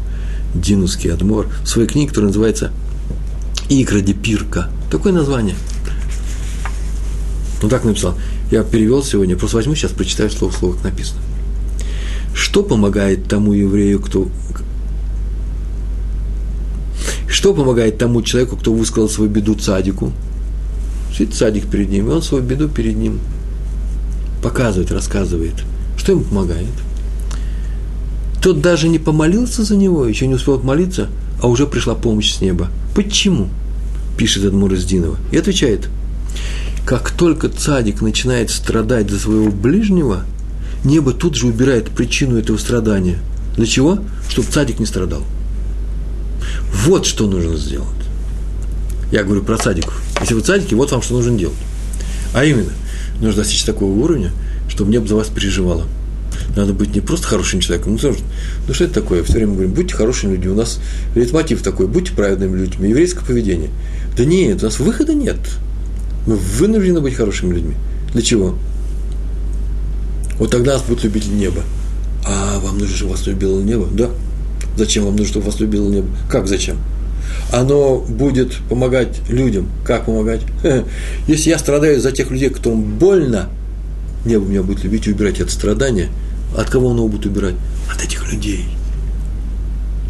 динусский 0.54 1.10
Адмор, 1.10 1.46
в 1.62 1.66
своей 1.66 1.88
книге, 1.88 2.08
которая 2.08 2.28
называется 2.28 2.72
«Икра 3.70 4.00
Депирка». 4.00 4.68
Такое 4.90 5.14
название– 5.14 5.56
ну 7.62 7.68
так 7.70 7.84
написал. 7.84 8.16
Я 8.50 8.62
перевел 8.64 9.02
сегодня, 9.02 9.34
просто 9.36 9.56
возьму 9.56 9.74
сейчас, 9.74 9.92
прочитаю 9.92 10.30
слово 10.30 10.52
в 10.52 10.56
слово, 10.56 10.74
как 10.74 10.84
написано. 10.84 11.20
Что 12.34 12.62
помогает 12.62 13.28
тому 13.28 13.52
еврею, 13.52 14.00
кто... 14.00 14.28
Что 17.28 17.54
помогает 17.54 17.98
тому 17.98 18.22
человеку, 18.22 18.56
кто 18.56 18.72
высказал 18.72 19.08
свою 19.08 19.30
беду 19.30 19.54
цадику? 19.54 20.12
Сидит 21.12 21.34
цадик 21.34 21.66
перед 21.66 21.90
ним, 21.90 22.08
и 22.08 22.12
он 22.12 22.22
свою 22.22 22.42
беду 22.42 22.68
перед 22.68 22.96
ним 22.96 23.20
показывает, 24.42 24.92
рассказывает. 24.92 25.54
Что 25.96 26.12
ему 26.12 26.22
помогает? 26.22 26.66
Тот 28.42 28.60
даже 28.60 28.88
не 28.88 28.98
помолился 28.98 29.64
за 29.64 29.76
него, 29.76 30.06
еще 30.06 30.26
не 30.26 30.34
успел 30.34 30.60
молиться, 30.60 31.08
а 31.42 31.48
уже 31.48 31.66
пришла 31.66 31.94
помощь 31.94 32.32
с 32.32 32.40
неба. 32.40 32.68
Почему? 32.94 33.48
Пишет 34.16 34.44
Адмур 34.44 34.74
Издинова. 34.74 35.16
И 35.32 35.36
отвечает– 35.36 35.88
как 36.88 37.10
только 37.10 37.50
цадик 37.50 38.00
начинает 38.00 38.48
страдать 38.48 39.10
за 39.10 39.18
своего 39.18 39.50
ближнего, 39.50 40.22
небо 40.84 41.12
тут 41.12 41.34
же 41.34 41.46
убирает 41.46 41.90
причину 41.90 42.38
этого 42.38 42.56
страдания. 42.56 43.18
Для 43.56 43.66
чего? 43.66 43.98
Чтобы 44.28 44.48
цадик 44.48 44.78
не 44.78 44.86
страдал. 44.86 45.22
Вот 46.72 47.06
что 47.06 47.26
нужно 47.26 47.56
сделать. 47.56 47.88
Я 49.10 49.24
говорю 49.24 49.42
про 49.42 49.56
цадиков. 49.56 50.00
Если 50.20 50.34
вы 50.34 50.40
цадики, 50.40 50.74
вот 50.74 50.92
вам 50.92 51.02
что 51.02 51.14
нужно 51.14 51.36
делать. 51.36 51.56
А 52.34 52.44
именно, 52.44 52.72
нужно 53.20 53.42
достичь 53.42 53.64
такого 53.64 53.90
уровня, 53.90 54.32
чтобы 54.68 54.90
небо 54.90 55.06
за 55.06 55.16
вас 55.16 55.28
переживало. 55.28 55.86
Надо 56.56 56.72
быть 56.72 56.94
не 56.94 57.00
просто 57.00 57.26
хорошим 57.26 57.60
человеком, 57.60 57.92
ну, 57.92 57.98
тоже, 57.98 58.18
ну 58.66 58.74
что 58.74 58.84
это 58.84 58.94
такое? 58.94 59.22
Все 59.22 59.34
время 59.34 59.52
говорим, 59.52 59.72
будьте 59.72 59.94
хорошими 59.94 60.32
людьми. 60.32 60.50
У 60.50 60.54
нас 60.54 60.80
лейтмотив 61.14 61.62
такой, 61.62 61.86
будьте 61.86 62.12
праведными 62.12 62.58
людьми, 62.58 62.90
еврейское 62.90 63.24
поведение. 63.24 63.70
Да 64.16 64.24
нет, 64.24 64.62
у 64.62 64.66
нас 64.66 64.78
выхода 64.78 65.14
нет. 65.14 65.38
Мы 66.26 66.36
вынуждены 66.36 67.00
быть 67.00 67.14
хорошими 67.14 67.54
людьми. 67.54 67.74
Для 68.12 68.22
чего? 68.22 68.58
Вот 70.38 70.50
тогда 70.50 70.74
нас 70.74 70.82
будут 70.82 71.04
любить 71.04 71.28
небо. 71.28 71.62
А 72.24 72.58
вам 72.60 72.78
нужно, 72.78 72.96
чтобы 72.96 73.12
вас 73.12 73.26
любило 73.26 73.60
небо? 73.60 73.86
Да. 73.90 74.10
Зачем 74.76 75.04
вам 75.04 75.16
нужно, 75.16 75.28
чтобы 75.28 75.46
вас 75.46 75.60
любило 75.60 75.88
небо? 75.88 76.08
Как 76.30 76.46
зачем? 76.46 76.76
Оно 77.52 77.98
будет 77.98 78.56
помогать 78.68 79.20
людям. 79.28 79.68
Как 79.84 80.06
помогать? 80.06 80.42
Если 81.26 81.50
я 81.50 81.58
страдаю 81.58 82.00
за 82.00 82.12
тех 82.12 82.30
людей, 82.30 82.50
которым 82.50 82.82
больно, 82.98 83.48
небо 84.24 84.44
меня 84.44 84.62
будет 84.62 84.84
любить 84.84 85.06
и 85.06 85.12
убирать 85.12 85.40
от 85.40 85.50
страдания. 85.50 86.08
От 86.56 86.70
кого 86.70 86.90
оно 86.90 87.08
будет 87.08 87.26
убирать? 87.26 87.54
От 87.92 88.04
этих 88.04 88.30
людей, 88.32 88.66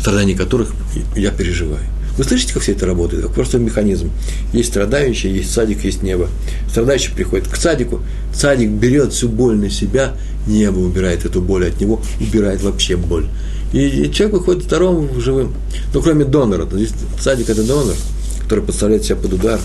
страдания 0.01 0.35
которых 0.37 0.73
я 1.17 1.31
переживаю. 1.31 1.85
Вы 2.19 2.25
слышите, 2.25 2.53
как 2.53 2.65
все 2.65 2.73
это 2.73 2.85
работает? 2.85 3.23
Как 3.23 3.33
просто 3.33 3.59
механизм. 3.59 4.11
Есть 4.53 4.71
страдающий, 4.71 5.31
есть 5.31 5.53
садик, 5.53 5.85
есть 5.85 6.03
небо. 6.03 6.29
Страдающий 6.69 7.13
приходит 7.13 7.47
к 7.47 7.55
садику, 7.55 8.03
садик 8.35 8.71
берет 8.71 9.13
всю 9.13 9.29
боль 9.29 9.57
на 9.57 9.71
себя, 9.71 10.15
небо 10.49 10.79
убирает 10.81 11.25
эту 11.25 11.41
боль 11.41 11.69
от 11.69 11.81
него, 11.81 12.03
убирает 12.21 12.61
вообще 12.61 12.97
боль. 12.97 13.29
И 13.73 14.11
человек 14.13 14.39
выходит 14.39 14.65
здоровым, 14.65 15.21
живым. 15.21 15.55
Ну, 15.95 16.03
кроме 16.03 16.25
донора. 16.25 16.67
Здесь 16.73 16.91
садик– 17.21 17.49
это 17.51 17.63
донор, 17.63 17.95
который 18.43 18.65
подставляет 18.65 19.05
себя 19.05 19.15
под 19.15 19.35
удар. 19.35 19.61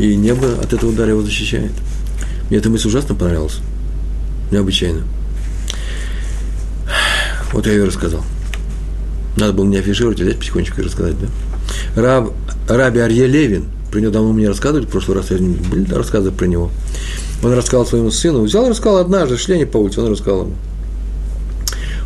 И 0.00 0.16
небо 0.16 0.48
от 0.60 0.72
этого 0.72 0.90
удара 0.90 1.10
его 1.10 1.22
защищает. 1.22 1.72
Мне 2.50 2.58
эта 2.58 2.70
мысль 2.70 2.88
ужасно 2.88 3.14
понравилась. 3.14 3.58
Необычайно. 4.50 5.02
Вот 7.52 7.66
я 7.66 7.72
ее 7.74 7.84
рассказал. 7.84 8.24
Надо 9.36 9.52
было 9.52 9.66
не 9.66 9.76
афишировать, 9.76 10.20
а 10.20 10.24
взять 10.24 10.38
потихонечку 10.38 10.80
и 10.80 10.84
рассказать, 10.84 11.20
да? 11.20 11.28
Раб, 12.00 12.32
Раби 12.68 13.00
Арье 13.00 13.26
Левин, 13.26 13.64
про 13.90 14.00
него 14.00 14.12
давно 14.12 14.32
мне 14.32 14.48
рассказывали, 14.48 14.86
в 14.86 14.88
прошлый 14.88 15.16
раз 15.16 15.30
я 15.30 15.38
были 15.38 15.92
рассказы 15.92 16.30
про 16.30 16.46
него. 16.46 16.70
Он 17.42 17.52
рассказал 17.52 17.86
своему 17.86 18.10
сыну, 18.10 18.42
взял 18.42 18.66
и 18.66 18.70
рассказал 18.70 18.98
однажды, 18.98 19.36
шли 19.36 19.54
они 19.54 19.64
по 19.64 19.78
улице, 19.78 20.00
он 20.00 20.10
рассказал 20.10 20.42
ему. 20.42 20.54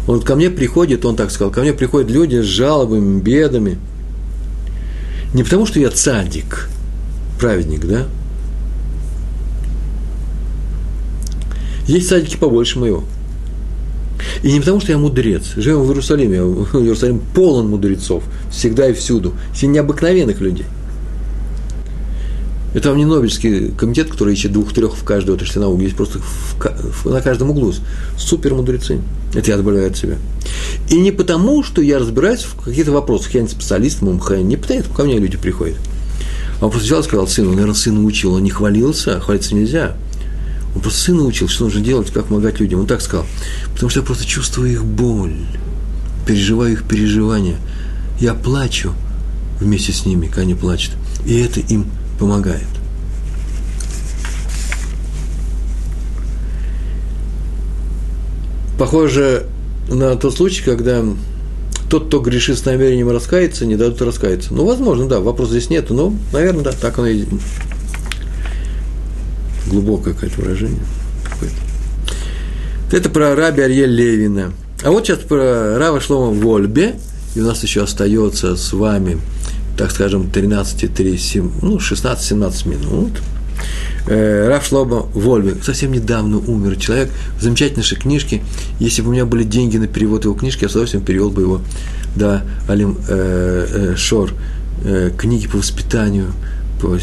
Он 0.07 0.21
ко 0.21 0.35
мне 0.35 0.51
приходит, 0.51 1.05
он 1.05 1.17
так 1.17 1.31
сказал, 1.31 1.53
ко 1.53 1.61
мне 1.61 1.73
приходят 1.73 2.11
люди 2.11 2.37
с 2.37 2.45
жалобами, 2.45 3.21
бедами. 3.21 3.79
Не 5.33 5.45
потому, 5.45 5.67
что 5.67 5.79
я 5.79 5.91
цадик, 5.91 6.69
праведник, 7.39 7.87
да? 7.87 8.07
Есть 11.87 12.09
садики 12.09 12.37
побольше 12.37 12.79
моего. 12.79 13.05
И 14.43 14.53
не 14.53 14.61
потому, 14.61 14.81
что 14.81 14.93
я 14.93 14.99
мудрец. 14.99 15.53
Живем 15.57 15.83
в 15.83 15.89
Иерусалиме. 15.89 16.37
Иерусалим 16.39 17.21
полон 17.35 17.69
мудрецов. 17.69 18.25
Всегда 18.51 18.89
и 18.89 18.93
всюду. 18.93 19.35
Все 19.55 19.67
необыкновенных 19.67 20.41
людей. 20.41 20.67
Это 22.75 22.89
вам 22.89 22.99
не 22.99 23.05
Нобелевский 23.05 23.71
комитет, 23.73 24.11
который 24.11 24.33
ищет 24.33 24.53
двух-трех 24.53 24.97
в 24.97 25.05
каждой 25.05 25.35
отрасли 25.35 25.59
науки. 25.59 25.83
Есть 25.83 25.97
просто 25.97 26.21
в, 26.21 27.05
в, 27.05 27.11
на 27.11 27.21
каждом 27.21 27.51
углу 27.51 27.75
супер 28.17 28.55
мудрецы. 28.55 29.01
Это 29.35 29.51
я 29.51 29.57
добавляю 29.59 29.89
от 29.89 29.97
себя. 29.97 30.17
И 30.89 30.99
не 30.99 31.13
потому, 31.13 31.63
что 31.63 31.83
я 31.83 31.99
разбираюсь 31.99 32.43
в 32.43 32.57
каких-то 32.63 32.93
вопросах. 32.93 33.35
Я 33.35 33.43
не 33.43 33.49
специалист, 33.49 34.01
мумха. 34.01 34.39
Не 34.39 34.57
потому, 34.57 34.85
ко 34.95 35.05
мне 35.05 35.19
люди 35.19 35.37
приходят. 35.37 35.77
А 36.61 36.67
он 36.67 36.71
просто 36.71 36.87
взял 36.87 37.01
и 37.01 37.03
сказал 37.03 37.27
сыну, 37.27 37.51
наверное, 37.51 37.75
сын 37.75 38.05
учил, 38.05 38.35
он 38.35 38.45
не 38.45 38.51
хвалился, 38.51 39.21
хвалиться 39.21 39.55
нельзя. 39.55 39.97
Он 40.75 40.81
просто 40.81 41.01
сына 41.01 41.23
учил, 41.23 41.49
что 41.49 41.65
нужно 41.65 41.81
делать, 41.81 42.11
как 42.11 42.27
помогать 42.27 42.61
людям. 42.61 42.81
Он 42.81 42.87
так 42.87 43.01
сказал. 43.01 43.27
Потому 43.73 43.91
что 43.91 44.01
я 44.01 44.07
просто 44.07 44.25
чувствую 44.25 44.73
их 44.73 44.85
боль, 44.85 45.37
переживаю 46.27 46.73
их 46.73 46.85
переживания. 46.85 47.57
Я 48.21 48.35
плачу 48.35 48.95
вместе 49.61 49.93
с 49.93 50.07
ними, 50.07 50.27
когда 50.27 50.43
они 50.43 50.55
плачут. 50.55 50.93
И 51.27 51.39
это 51.39 51.61
им 51.61 51.87
помогает. 52.19 52.67
Похоже 58.79 59.47
на 59.89 60.17
тот 60.17 60.37
случай, 60.37 60.63
когда 60.63 61.05
тот, 61.89 62.07
кто 62.07 62.21
грешит 62.21 62.59
с 62.59 62.65
намерением 62.65 63.11
раскаяться, 63.11 63.67
не 63.67 63.77
дадут 63.77 64.01
раскаяться. 64.01 64.55
Ну, 64.55 64.65
возможно, 64.65 65.07
да, 65.09 65.21
вопрос 65.21 65.51
здесь 65.51 65.69
нет, 65.69 65.91
но, 65.91 66.15
наверное, 66.33 66.65
да, 66.65 66.73
так 66.73 66.99
оно 66.99 67.09
и 67.09 67.27
глубокое 69.73 70.15
какое-то 70.15 70.41
выражение. 70.41 70.83
Какое-то. 71.25 72.97
Это 72.97 73.09
про 73.09 73.35
раби 73.35 73.63
Арье 73.63 73.87
Левина. 73.87 74.53
А 74.85 74.91
вот 74.91 75.07
сейчас 75.07 75.19
про 75.19 75.79
Рава 75.79 76.01
Шлома 76.01 76.33
Вольбе, 76.39 76.97
и 77.35 77.41
у 77.41 77.45
нас 77.45 77.63
еще 77.63 77.83
остается 77.83 78.57
с 78.57 78.73
вами, 78.73 79.19
так 79.79 79.91
скажем, 79.91 80.31
13, 80.31 80.93
3, 80.93 81.19
7, 81.19 81.51
ну, 81.63 81.79
16-17 81.79 82.69
минут. 82.69 83.11
Э, 84.09 84.49
Рав 84.49 84.67
Шлома 84.67 85.07
Вольбе 85.15 85.55
совсем 85.63 85.93
недавно 85.93 86.39
умер 86.39 86.77
человек 86.77 87.11
в 87.39 87.43
замечательнейшей 87.43 87.97
книжке. 87.97 88.43
Если 88.81 89.03
бы 89.03 89.09
у 89.09 89.13
меня 89.13 89.25
были 89.25 89.45
деньги 89.45 89.77
на 89.79 89.87
перевод 89.87 90.25
его 90.25 90.35
книжки, 90.35 90.65
я 90.65 90.69
с 90.69 90.73
удовольствием 90.73 91.05
перевел 91.05 91.31
бы 91.31 91.43
его 91.43 91.61
да, 92.17 92.43
Алим 92.69 92.99
э, 93.09 93.93
э, 93.93 93.97
Шор, 93.97 94.33
э, 94.85 95.11
книги 95.17 95.47
по 95.47 95.59
воспитанию, 95.59 96.33
по 96.83 96.97
э, 96.97 97.01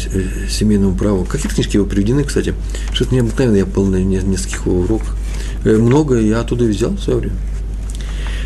семейному 0.48 0.94
праву. 0.94 1.24
Какие 1.24 1.50
книжки 1.50 1.76
его 1.76 1.86
приведены, 1.86 2.22
кстати? 2.22 2.54
Что-то 2.92 3.14
необыкновенное, 3.14 3.60
я 3.60 3.66
был 3.66 3.86
на 3.86 3.96
нескольких 3.96 4.66
уроках. 4.66 5.16
Э, 5.64 5.76
много 5.78 6.20
я 6.20 6.40
оттуда 6.40 6.64
взял 6.66 6.90
в 6.90 7.00
свое 7.00 7.18
время. 7.18 7.36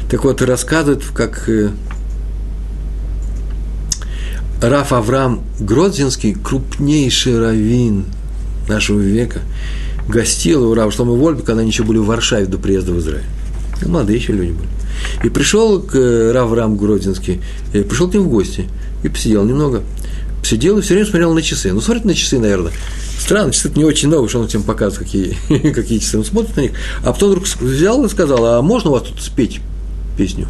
Так 0.08 0.22
вот, 0.22 0.40
рассказывает, 0.42 1.02
как 1.12 1.48
э, 1.48 1.70
Раф 4.62 4.92
Авраам 4.92 5.42
Гродзинский, 5.58 6.34
крупнейший 6.34 7.40
раввин 7.40 8.04
нашего 8.68 9.00
века, 9.00 9.40
гостил 10.08 10.70
у 10.70 10.74
Рава 10.74 10.92
Шлома 10.92 11.14
Вольба, 11.14 11.42
когда 11.42 11.62
они 11.62 11.70
еще 11.70 11.82
были 11.82 11.98
в 11.98 12.06
Варшаве 12.06 12.46
до 12.46 12.58
приезда 12.58 12.92
в 12.92 13.00
Израиль. 13.00 13.24
Ну, 13.82 13.88
молодые 13.88 14.20
еще 14.20 14.32
люди 14.32 14.52
были. 14.52 14.68
И 15.24 15.30
пришел 15.30 15.82
к 15.82 15.96
Рав 16.32 16.44
Авраам 16.44 16.76
Гродзинский, 16.76 17.40
пришел 17.72 18.08
к 18.08 18.14
ним 18.14 18.22
в 18.22 18.28
гости 18.28 18.66
и 19.02 19.08
посидел 19.08 19.44
немного. 19.44 19.82
Сидел 20.44 20.78
и 20.78 20.82
все 20.82 20.94
время 20.94 21.06
смотрел 21.08 21.32
на 21.32 21.42
часы. 21.42 21.72
Ну, 21.72 21.80
смотрит 21.80 22.04
на 22.04 22.14
часы, 22.14 22.38
наверное. 22.38 22.72
Странно, 23.18 23.52
часы 23.52 23.72
не 23.74 23.84
очень 23.84 24.10
новые, 24.10 24.28
что 24.28 24.40
он 24.40 24.48
всем 24.48 24.62
показывает, 24.62 24.98
какие, 24.98 25.36
какие 25.72 25.98
часы. 25.98 26.18
Он 26.18 26.24
смотрит 26.24 26.56
на 26.56 26.60
них. 26.60 26.72
А 27.02 27.12
потом 27.12 27.30
вдруг 27.30 27.46
взял 27.46 28.04
и 28.04 28.08
сказал, 28.08 28.44
а 28.44 28.62
можно 28.62 28.90
у 28.90 28.92
вас 28.92 29.04
тут 29.04 29.20
спеть 29.22 29.60
песню? 30.18 30.46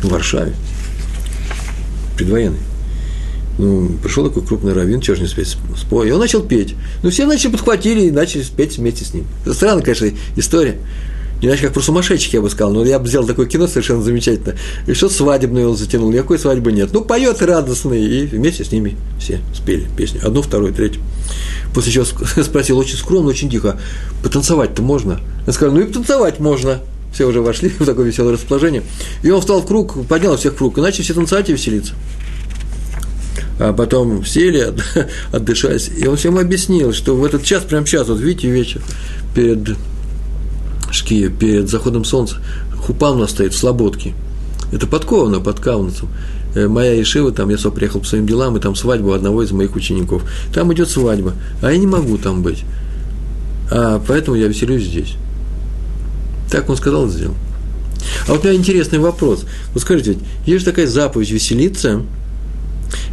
В 0.00 0.08
Варшаве. 0.08 0.54
Предвоенный. 2.16 2.60
Ну, 3.58 3.90
пришел 4.02 4.26
такой 4.26 4.42
крупный 4.42 4.72
раввин, 4.72 5.00
чего 5.00 5.16
же 5.16 5.22
не 5.22 5.28
спеть, 5.28 5.56
спой. 5.76 6.08
И 6.08 6.12
он 6.12 6.20
начал 6.20 6.42
петь. 6.42 6.74
Ну, 7.02 7.10
все 7.10 7.26
начали 7.26 7.50
подхватили 7.50 8.02
и 8.02 8.10
начали 8.10 8.42
петь 8.56 8.78
вместе 8.78 9.04
с 9.04 9.12
ним. 9.12 9.26
Странная, 9.44 9.82
конечно, 9.82 10.08
история. 10.36 10.78
Не 11.40 11.48
иначе 11.48 11.64
как 11.64 11.72
про 11.72 11.80
сумасшедших, 11.80 12.34
я 12.34 12.40
бы 12.40 12.50
сказал. 12.50 12.72
Но 12.72 12.84
я 12.84 12.98
бы 12.98 13.08
сделал 13.08 13.26
такое 13.26 13.46
кино 13.46 13.66
совершенно 13.66 14.02
замечательно. 14.02 14.56
И 14.86 14.92
что 14.92 15.08
свадебное 15.08 15.66
он 15.66 15.76
затянул, 15.76 16.10
никакой 16.10 16.38
свадьбы 16.38 16.72
нет. 16.72 16.90
Ну, 16.92 17.02
поет 17.02 17.40
радостный, 17.42 18.04
и 18.04 18.26
вместе 18.26 18.64
с 18.64 18.72
ними 18.72 18.96
все 19.18 19.40
спели 19.54 19.88
песню. 19.96 20.20
Одну, 20.24 20.42
вторую, 20.42 20.74
третью. 20.74 21.02
После 21.74 21.92
чего 21.92 22.04
спросил 22.42 22.78
очень 22.78 22.96
скромно, 22.96 23.30
очень 23.30 23.50
тихо, 23.50 23.80
потанцевать-то 24.22 24.82
можно? 24.82 25.20
Я 25.46 25.52
сказал, 25.52 25.74
ну 25.74 25.80
и 25.80 25.84
потанцевать 25.84 26.40
можно. 26.40 26.80
Все 27.12 27.26
уже 27.26 27.40
вошли 27.40 27.68
в 27.78 27.86
такое 27.86 28.06
веселое 28.06 28.34
расположение. 28.34 28.82
И 29.22 29.30
он 29.30 29.40
встал 29.40 29.62
в 29.62 29.66
круг, 29.66 30.06
поднял 30.06 30.36
всех 30.36 30.54
в 30.54 30.56
круг, 30.56 30.76
и 30.78 30.80
начали 30.80 31.02
все 31.02 31.14
танцевать 31.14 31.48
и 31.48 31.52
веселиться. 31.52 31.94
А 33.58 33.72
потом 33.72 34.24
сели, 34.24 34.72
отдышались, 35.32 35.90
и 35.96 36.06
он 36.06 36.16
всем 36.16 36.38
объяснил, 36.38 36.92
что 36.92 37.14
в 37.14 37.24
этот 37.24 37.44
час, 37.44 37.62
прям 37.62 37.86
сейчас, 37.86 38.08
вот 38.08 38.18
видите, 38.18 38.50
вечер, 38.50 38.80
перед 39.34 39.76
Шкия 40.92 41.28
перед 41.28 41.68
заходом 41.68 42.04
солнца, 42.04 42.36
хупан 42.76 43.16
у 43.16 43.20
нас 43.20 43.30
стоит 43.30 43.54
в 43.54 43.58
Слободке. 43.58 44.14
Это 44.72 44.86
подковано 44.86 45.40
под 45.40 45.60
Кауницем. 45.60 46.08
Э, 46.54 46.68
моя 46.68 47.00
Ишива, 47.00 47.32
там 47.32 47.48
я 47.50 47.58
сам 47.58 47.72
приехал 47.72 48.00
по 48.00 48.06
своим 48.06 48.26
делам, 48.26 48.56
и 48.56 48.60
там 48.60 48.74
свадьба 48.74 49.14
одного 49.14 49.42
из 49.42 49.52
моих 49.52 49.76
учеников. 49.76 50.22
Там 50.52 50.72
идет 50.72 50.88
свадьба, 50.88 51.34
а 51.62 51.72
я 51.72 51.78
не 51.78 51.86
могу 51.86 52.18
там 52.18 52.42
быть. 52.42 52.64
А 53.70 54.02
поэтому 54.06 54.36
я 54.36 54.48
веселюсь 54.48 54.84
здесь. 54.84 55.14
Так 56.50 56.68
он 56.68 56.76
сказал 56.76 57.06
и 57.06 57.10
сделал. 57.10 57.34
А 58.26 58.32
вот 58.32 58.44
у 58.44 58.48
меня 58.48 58.58
интересный 58.58 58.98
вопрос. 58.98 59.44
Вот 59.72 59.82
скажите, 59.82 60.16
есть 60.46 60.60
же 60.60 60.64
такая 60.64 60.86
заповедь 60.86 61.30
веселиться, 61.30 62.02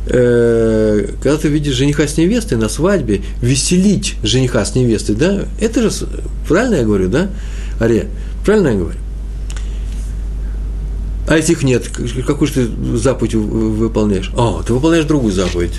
э, 0.08 1.10
когда 1.22 1.38
ты 1.38 1.48
видишь 1.50 1.76
жениха 1.76 2.08
с 2.08 2.18
невестой 2.18 2.58
на 2.58 2.70
свадьбе, 2.70 3.22
веселить 3.42 4.16
жениха 4.24 4.66
с 4.66 4.74
невестой, 4.74 5.16
да? 5.16 5.46
Это 5.60 5.84
же, 5.84 5.92
правильно 6.48 6.76
я 6.76 6.84
говорю, 6.84 7.10
да? 7.10 7.30
Аре. 7.80 8.08
Правильно 8.44 8.70
я 8.70 8.76
говорю? 8.76 9.00
А 11.28 11.36
если 11.36 11.52
их 11.52 11.64
нет, 11.64 11.90
какую 12.26 12.48
же 12.48 12.54
ты 12.54 12.98
заповедь 12.98 13.36
выполняешь? 13.36 14.32
О, 14.36 14.64
ты 14.66 14.74
выполняешь 14.74 15.06
другую 15.06 15.34
заповедь. 15.34 15.74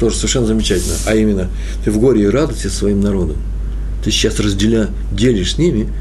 Тоже 0.00 0.16
совершенно 0.16 0.46
замечательно. 0.46 0.94
А 1.06 1.14
именно, 1.14 1.48
ты 1.84 1.90
в 1.90 1.98
горе 1.98 2.22
и 2.22 2.26
радости 2.26 2.68
своим 2.68 3.00
народом. 3.00 3.36
Ты 4.02 4.10
сейчас 4.10 4.40
разделя, 4.40 4.88
делишь 5.12 5.54
с 5.54 5.58
ними 5.58 5.92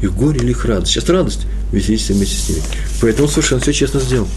их 0.00 0.14
горе 0.14 0.40
или 0.40 0.50
их 0.50 0.64
радость. 0.64 0.92
Сейчас 0.92 1.08
радость, 1.10 1.46
веселись 1.72 2.08
вместе 2.08 2.36
с 2.36 2.48
ними. 2.48 2.62
Поэтому 3.02 3.28
совершенно 3.28 3.60
все 3.60 3.72
честно 3.72 4.00
сделал. 4.00 4.28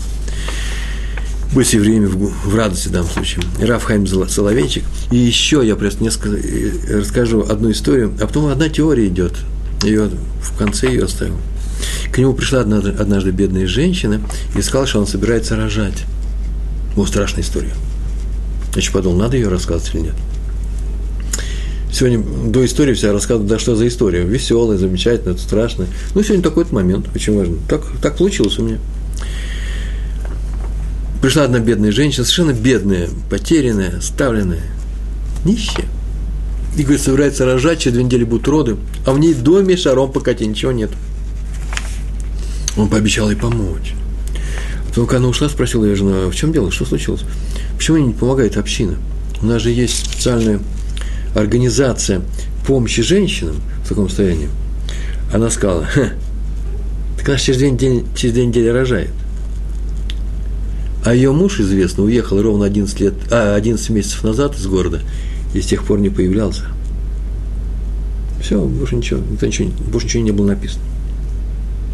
Быть 1.53 1.71
евреями 1.71 2.05
в, 2.05 2.17
в 2.17 2.55
радости 2.55 2.89
в 2.89 2.91
данном 2.91 3.09
случае. 3.09 3.43
Рафхайм 3.61 4.07
Соловейчик. 4.07 4.83
И 5.11 5.17
еще 5.17 5.65
я 5.65 5.75
просто 5.75 6.03
несколько 6.03 6.35
э, 6.35 6.99
расскажу 6.99 7.45
одну 7.49 7.71
историю, 7.71 8.13
а 8.19 8.27
потом 8.27 8.47
одна 8.47 8.67
теория 8.67 9.07
идет– 9.07 9.35
ее 9.83 10.09
в 10.41 10.57
конце 10.57 10.87
ее 10.87 11.05
оставил. 11.05 11.37
К 12.11 12.17
нему 12.17 12.33
пришла 12.33 12.61
однажды, 12.61 12.91
однажды 12.91 13.31
бедная 13.31 13.67
женщина 13.67 14.21
и 14.55 14.61
сказала, 14.61 14.87
что 14.87 14.99
он 14.99 15.07
собирается 15.07 15.55
рожать. 15.55 16.05
О, 16.95 17.05
страшная 17.05 17.43
история. 17.43 17.73
Я 18.75 18.81
еще 18.81 18.91
подумал, 18.91 19.17
надо 19.17 19.37
ее 19.37 19.47
рассказывать 19.47 19.95
или 19.95 20.01
нет. 20.01 20.15
Сегодня 21.91 22.23
до 22.49 22.65
истории 22.65 22.93
вся 22.93 23.11
рассказывают, 23.11 23.49
да 23.49 23.59
что 23.59 23.75
за 23.75 23.87
история. 23.87 24.23
Веселая, 24.23 24.77
замечательная, 24.77 25.33
это 25.33 25.41
страшно. 25.41 25.87
Ну, 26.15 26.23
сегодня 26.23 26.43
такой-то 26.43 26.73
момент, 26.73 27.07
очень 27.13 27.37
важно. 27.37 27.57
Так, 27.67 27.83
так 28.01 28.17
получилось 28.17 28.57
у 28.59 28.63
меня. 28.63 28.79
Пришла 31.21 31.43
одна 31.43 31.59
бедная 31.59 31.91
женщина, 31.91 32.25
совершенно 32.25 32.53
бедная, 32.53 33.09
потерянная, 33.29 33.99
ставленная, 34.01 34.63
нищая– 35.45 35.85
и 36.77 36.83
говорит, 36.83 37.01
собирается 37.01 37.45
рожать, 37.45 37.79
через 37.79 37.95
две 37.95 38.03
недели 38.03 38.23
будут 38.23 38.47
роды, 38.47 38.77
а 39.05 39.11
в 39.11 39.19
ней 39.19 39.33
доме 39.33 39.75
шаром 39.75 40.11
покати, 40.11 40.45
ничего 40.45 40.71
нет. 40.71 40.89
Он 42.77 42.87
пообещал 42.87 43.29
ей 43.29 43.35
помочь. 43.35 43.93
Потом, 44.87 45.05
когда 45.05 45.19
она 45.19 45.27
ушла, 45.29 45.49
спросила 45.49 45.85
ее 45.85 45.95
жена, 45.95 46.27
в 46.29 46.35
чем 46.35 46.53
дело, 46.53 46.71
что 46.71 46.85
случилось? 46.85 47.21
Почему 47.77 47.97
не 47.97 48.13
помогает 48.13 48.57
община? 48.57 48.97
У 49.41 49.45
нас 49.45 49.61
же 49.61 49.71
есть 49.71 50.05
специальная 50.05 50.59
организация 51.35 52.21
помощи 52.65 53.01
женщинам 53.01 53.55
в 53.83 53.89
таком 53.89 54.07
состоянии. 54.07 54.49
Она 55.33 55.49
сказала, 55.49 55.87
так 57.17 57.29
она 57.29 57.37
через 57.37 57.59
две, 57.59 57.71
недели, 57.71 58.05
через 58.15 58.33
две 58.33 58.45
недели 58.45 58.67
рожает. 58.67 59.11
А 61.03 61.13
ее 61.15 61.31
муж, 61.31 61.59
известно, 61.59 62.03
уехал 62.03 62.41
ровно 62.41 62.65
11, 62.65 62.99
лет, 62.99 63.13
а, 63.31 63.55
11 63.55 63.89
месяцев 63.89 64.23
назад 64.23 64.55
из 64.55 64.67
города 64.67 65.01
и 65.53 65.61
с 65.61 65.65
тех 65.65 65.83
пор 65.83 65.99
не 65.99 66.09
появлялся. 66.09 66.63
Все, 68.41 68.63
больше 68.63 68.95
ничего, 68.95 69.19
никто 69.19 69.45
ничего, 69.45 69.69
больше 69.91 70.07
ничего 70.07 70.23
не 70.23 70.31
было 70.31 70.47
написано. 70.47 70.83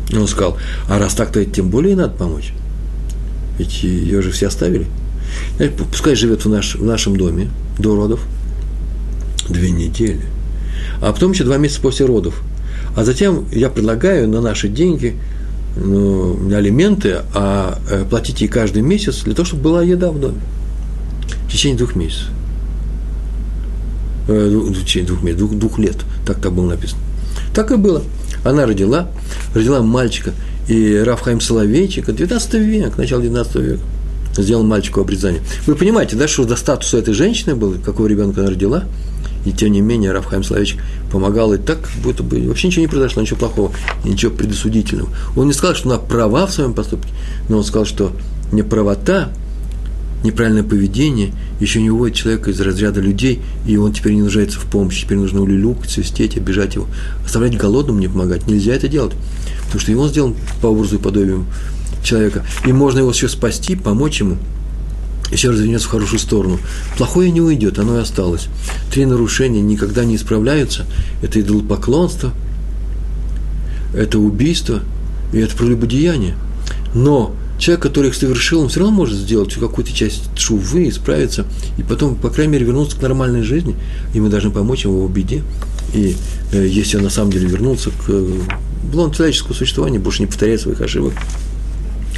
И 0.09 0.17
он 0.17 0.27
сказал, 0.27 0.57
а 0.87 0.97
раз 0.99 1.13
так, 1.13 1.31
то 1.31 1.43
тем 1.43 1.69
более 1.69 1.95
надо 1.95 2.13
помочь. 2.13 2.53
Ведь 3.57 3.83
ее 3.83 4.21
же 4.21 4.31
все 4.31 4.47
оставили. 4.47 4.87
Пускай 5.91 6.15
живет 6.15 6.45
в, 6.45 6.49
наш, 6.49 6.75
в 6.75 6.83
нашем 6.83 7.17
доме 7.17 7.49
до 7.77 7.95
родов 7.95 8.21
две 9.49 9.71
недели. 9.71 10.21
А 11.01 11.11
потом 11.11 11.31
еще 11.31 11.43
два 11.43 11.57
месяца 11.57 11.81
после 11.81 12.05
родов. 12.05 12.41
А 12.95 13.03
затем 13.03 13.45
я 13.51 13.69
предлагаю 13.69 14.29
на 14.29 14.41
наши 14.41 14.69
деньги 14.69 15.17
ну, 15.75 16.37
алименты, 16.55 17.19
а 17.33 17.77
э, 17.89 18.05
платить 18.09 18.41
ей 18.41 18.47
каждый 18.47 18.81
месяц 18.81 19.23
для 19.23 19.33
того, 19.33 19.45
чтобы 19.45 19.63
была 19.63 19.83
еда 19.83 20.11
в 20.11 20.19
доме. 20.19 20.39
В 21.47 21.51
течение 21.51 21.77
двух 21.77 21.95
месяцев. 21.95 22.29
Э, 24.27 24.49
в 24.49 24.83
течение 24.83 25.07
двух, 25.07 25.21
двух, 25.35 25.51
двух 25.55 25.79
лет, 25.79 25.97
так 26.25 26.41
там 26.41 26.53
было 26.53 26.71
написано. 26.71 27.01
Так 27.53 27.71
и 27.71 27.75
было. 27.75 28.03
Она 28.43 28.65
родила, 28.65 29.09
родила 29.53 29.81
мальчика, 29.81 30.33
и 30.67 30.97
Рафхайм 30.97 31.39
Соловейчик, 31.39 32.13
19 32.13 32.53
век, 32.55 32.97
начало 32.97 33.21
19 33.21 33.55
века, 33.55 33.81
сделал 34.37 34.63
мальчику 34.63 35.01
обрезание. 35.01 35.41
Вы 35.65 35.75
понимаете, 35.75 36.17
да, 36.17 36.27
что 36.27 36.43
до 36.43 36.57
статуса 36.57 36.97
этой 36.97 37.13
женщины 37.13 37.55
было, 37.55 37.75
какого 37.75 38.07
ребенка 38.07 38.41
она 38.41 38.49
родила, 38.49 38.83
и 39.45 39.53
тем 39.53 39.71
не 39.71 39.79
менее 39.79 40.11
Рафхайм 40.11 40.43
Соловейчик 40.43 40.81
помогал 41.09 41.53
и 41.53 41.57
так, 41.57 41.89
будто 42.03 42.21
бы 42.21 42.45
вообще 42.47 42.67
ничего 42.67 42.81
не 42.81 42.87
произошло, 42.87 43.21
ничего 43.21 43.37
плохого, 43.37 43.71
ничего 44.03 44.31
предосудительного. 44.33 45.09
Он 45.37 45.47
не 45.47 45.53
сказал, 45.53 45.75
что 45.75 45.89
она 45.89 45.99
права 45.99 46.47
в 46.47 46.51
своем 46.51 46.73
поступке, 46.73 47.09
но 47.47 47.59
он 47.59 47.63
сказал, 47.63 47.85
что 47.85 48.11
неправота 48.51 49.31
неправильное 50.27 50.63
поведение 50.63 51.33
еще 51.59 51.81
не 51.81 51.89
уводит 51.89 52.15
человека 52.15 52.51
из 52.51 52.61
разряда 52.61 53.01
людей, 53.01 53.41
и 53.65 53.77
он 53.77 53.93
теперь 53.93 54.13
не 54.13 54.21
нуждается 54.21 54.59
в 54.59 54.65
помощи, 54.65 55.03
теперь 55.03 55.17
нужно 55.17 55.41
улюлюкать, 55.41 55.89
свистеть, 55.89 56.37
обижать 56.37 56.75
его. 56.75 56.87
Оставлять 57.25 57.57
голодным 57.57 57.99
не 57.99 58.07
помогать, 58.07 58.47
нельзя 58.47 58.73
это 58.73 58.87
делать, 58.87 59.13
потому 59.65 59.79
что 59.79 59.91
и 59.91 59.95
он 59.95 60.09
сделан 60.09 60.35
по 60.61 60.67
образу 60.67 60.97
и 60.97 60.99
подобию 60.99 61.45
человека, 62.03 62.45
и 62.65 62.71
можно 62.71 62.99
его 62.99 63.09
еще 63.09 63.27
спасти, 63.27 63.75
помочь 63.75 64.19
ему, 64.19 64.37
еще 65.31 65.49
развернется 65.49 65.87
в 65.87 65.91
хорошую 65.91 66.19
сторону. 66.19 66.59
Плохое 66.97 67.31
не 67.31 67.41
уйдет, 67.41 67.79
оно 67.79 67.97
и 67.97 68.01
осталось. 68.01 68.47
Три 68.91 69.05
нарушения 69.05 69.61
никогда 69.61 70.05
не 70.05 70.15
исправляются. 70.15 70.85
Это 71.21 71.41
идолопоклонство, 71.41 72.31
это 73.93 74.19
убийство 74.19 74.81
и 75.33 75.39
это 75.39 75.55
прелюбодеяние. 75.55 76.35
Но 76.93 77.35
человек, 77.57 77.81
который 77.83 78.09
их 78.09 78.15
совершил, 78.15 78.61
он 78.61 78.69
все 78.69 78.79
равно 78.79 78.95
может 78.95 79.17
сделать 79.17 79.53
какую-то 79.53 79.91
часть 79.91 80.23
шувы, 80.37 80.89
исправиться, 80.89 81.45
и 81.77 81.83
потом, 81.83 82.15
по 82.15 82.29
крайней 82.29 82.53
мере, 82.53 82.65
вернуться 82.65 82.97
к 82.97 83.01
нормальной 83.01 83.43
жизни, 83.43 83.75
и 84.13 84.19
мы 84.19 84.29
должны 84.29 84.51
помочь 84.51 84.85
ему 84.85 85.05
в 85.05 85.11
беде. 85.11 85.43
И 85.93 86.15
э, 86.51 86.67
если 86.67 86.97
он 86.97 87.03
на 87.03 87.09
самом 87.09 87.31
деле 87.31 87.47
вернулся 87.47 87.89
к 87.89 88.09
э, 88.09 88.39
блону 88.91 89.13
человеческого 89.13 89.53
больше 89.99 90.21
не 90.21 90.27
повторяет 90.27 90.61
своих 90.61 90.81
ошибок. 90.81 91.13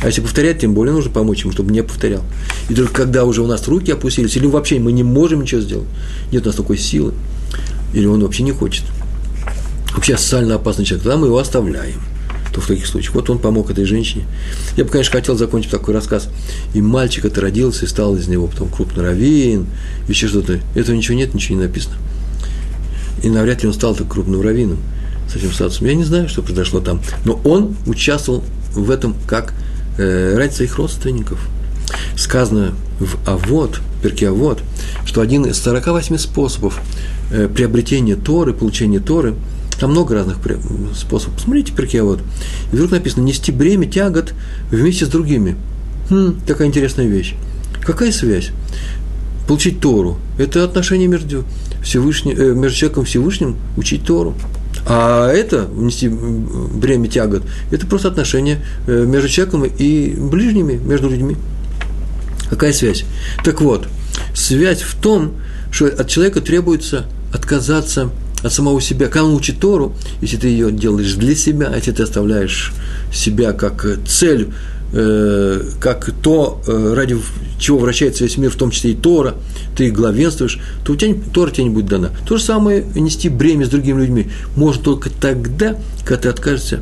А 0.01 0.07
если 0.07 0.21
повторять, 0.21 0.59
тем 0.59 0.73
более 0.73 0.93
нужно 0.93 1.11
помочь 1.11 1.41
ему, 1.41 1.51
чтобы 1.51 1.71
не 1.71 1.83
повторял. 1.83 2.23
И 2.69 2.73
только 2.73 2.93
когда 2.93 3.25
уже 3.25 3.41
у 3.41 3.47
нас 3.47 3.67
руки 3.67 3.91
опустились, 3.91 4.35
или 4.37 4.47
вообще 4.47 4.79
мы 4.79 4.93
не 4.93 5.03
можем 5.03 5.41
ничего 5.41 5.59
сделать, 5.61 5.87
нет 6.31 6.43
у 6.43 6.45
нас 6.47 6.55
такой 6.55 6.77
силы, 6.77 7.13
или 7.93 8.05
он 8.05 8.21
вообще 8.21 8.43
не 8.43 8.51
хочет. 8.51 8.83
Вообще 9.93 10.17
социально 10.17 10.55
опасный 10.55 10.85
человек, 10.85 11.03
тогда 11.03 11.17
мы 11.17 11.27
его 11.27 11.37
оставляем. 11.37 11.99
То 12.53 12.61
в 12.61 12.67
таких 12.67 12.87
случаях. 12.87 13.13
Вот 13.13 13.29
он 13.29 13.39
помог 13.39 13.69
этой 13.69 13.85
женщине. 13.85 14.25
Я 14.75 14.83
бы, 14.83 14.89
конечно, 14.89 15.11
хотел 15.11 15.37
закончить 15.37 15.71
такой 15.71 15.93
рассказ. 15.93 16.29
И 16.73 16.81
мальчик 16.81 17.25
это 17.25 17.41
родился, 17.41 17.85
и 17.85 17.87
стал 17.87 18.15
из 18.15 18.27
него 18.27 18.47
потом 18.47 18.69
крупный 18.69 19.03
раввин, 19.03 19.67
еще 20.07 20.27
что-то. 20.27 20.59
Этого 20.75 20.95
ничего 20.95 21.15
нет, 21.15 21.33
ничего 21.33 21.59
не 21.59 21.65
написано. 21.65 21.95
И 23.23 23.29
навряд 23.29 23.61
ли 23.61 23.67
он 23.67 23.73
стал 23.73 23.95
так 23.95 24.07
крупным 24.07 24.41
раввином 24.41 24.79
с 25.31 25.35
этим 25.35 25.51
статусом. 25.51 25.87
Я 25.87 25.93
не 25.93 26.03
знаю, 26.03 26.27
что 26.29 26.41
произошло 26.41 26.79
там. 26.79 27.01
Но 27.25 27.39
он 27.43 27.75
участвовал 27.85 28.43
в 28.73 28.89
этом 28.89 29.15
как 29.27 29.53
э, 29.97 30.35
ради 30.37 30.53
своих 30.53 30.77
родственников. 30.77 31.39
Сказано 32.15 32.73
в 32.99 33.17
Авод, 33.27 33.79
перке 34.01 34.29
Авод, 34.29 34.59
что 35.05 35.21
один 35.21 35.45
из 35.45 35.59
48 35.59 36.17
способов 36.17 36.79
э, 37.31 37.47
приобретения 37.47 38.15
Торы, 38.15 38.53
получения 38.53 38.99
Торы, 38.99 39.35
там 39.79 39.91
много 39.91 40.13
разных 40.13 40.37
способов. 40.95 41.35
Посмотрите 41.35 41.73
перке 41.73 42.01
Авод. 42.01 42.19
И 42.71 42.75
вдруг 42.75 42.91
написано 42.91 43.23
«нести 43.23 43.51
бремя 43.51 43.87
тягот 43.87 44.33
вместе 44.71 45.05
с 45.05 45.09
другими». 45.09 45.55
Хм, 46.09 46.39
такая 46.45 46.67
интересная 46.67 47.07
вещь. 47.07 47.35
Какая 47.81 48.11
связь? 48.11 48.51
Получить 49.47 49.79
Тору– 49.79 50.19
это 50.37 50.63
отношение 50.63 51.07
между, 51.07 51.43
Всевышним, 51.83 52.37
э, 52.37 52.53
между 52.53 52.77
человеком 52.77 53.05
Всевышним, 53.05 53.55
учить 53.77 54.05
Тору. 54.05 54.35
А 54.85 55.31
это, 55.31 55.65
внести 55.65 56.07
бремя 56.07 57.07
тягот, 57.07 57.43
это 57.71 57.87
просто 57.87 58.09
отношение 58.09 58.63
э, 58.87 59.05
между 59.05 59.27
человеком 59.29 59.65
и 59.65 60.13
ближними, 60.15 60.73
между 60.73 61.09
людьми. 61.09 61.35
Какая 62.49 62.73
связь? 62.73 63.05
Так 63.43 63.61
вот, 63.61 63.87
связь 64.35 64.81
в 64.81 64.95
том, 64.95 65.33
что 65.71 65.85
от 65.85 66.07
человека 66.07 66.41
требуется 66.41 67.05
отказаться 67.33 68.09
от 68.43 68.53
самого 68.53 68.81
себя. 68.81 69.07
Когда 69.07 69.25
он 69.25 69.35
учит 69.35 69.59
Тору, 69.59 69.93
если 70.21 70.37
ты 70.37 70.47
ее 70.47 70.71
делаешь 70.71 71.13
для 71.13 71.35
себя, 71.35 71.73
если 71.75 71.91
ты 71.91 72.03
оставляешь 72.03 72.73
себя 73.11 73.53
как 73.53 73.85
цель 74.07 74.49
Э, 74.91 75.61
как 75.79 76.11
то, 76.23 76.59
э, 76.65 76.93
ради 76.95 77.15
чего 77.59 77.77
вращается 77.77 78.23
весь 78.23 78.37
мир, 78.37 78.49
в 78.49 78.55
том 78.55 78.71
числе 78.71 78.93
и 78.93 78.95
Тора, 78.95 79.35
ты 79.77 79.91
главенствуешь, 79.91 80.59
то 80.83 80.93
у 80.93 80.95
тебя 80.95 81.13
Тора 81.31 81.51
тебе 81.51 81.65
не 81.65 81.69
будет 81.69 81.85
дана. 81.85 82.09
То 82.27 82.37
же 82.37 82.43
самое 82.43 82.83
нести 82.95 83.29
бремя 83.29 83.67
с 83.67 83.69
другими 83.69 84.01
людьми 84.01 84.29
можно 84.55 84.81
только 84.81 85.11
тогда, 85.11 85.75
когда 86.05 86.23
ты 86.23 86.29
откажешься 86.29 86.79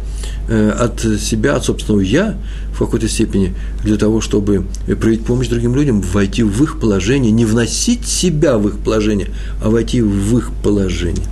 э, 0.48 0.70
от 0.70 1.02
себя, 1.20 1.58
от 1.58 1.66
собственного 1.66 2.00
«я» 2.00 2.38
в 2.74 2.80
какой-то 2.80 3.10
степени, 3.10 3.54
для 3.84 3.98
того, 3.98 4.22
чтобы 4.22 4.64
проявить 4.86 5.26
помощь 5.26 5.50
другим 5.50 5.76
людям, 5.76 6.00
войти 6.00 6.44
в 6.44 6.64
их 6.64 6.80
положение, 6.80 7.32
не 7.34 7.44
вносить 7.44 8.08
себя 8.08 8.58
в 8.58 8.70
их 8.70 8.78
положение, 8.78 9.32
а 9.62 9.70
войти 9.70 10.02
в 10.02 10.38
их 10.38 10.52
положение. 10.64 11.26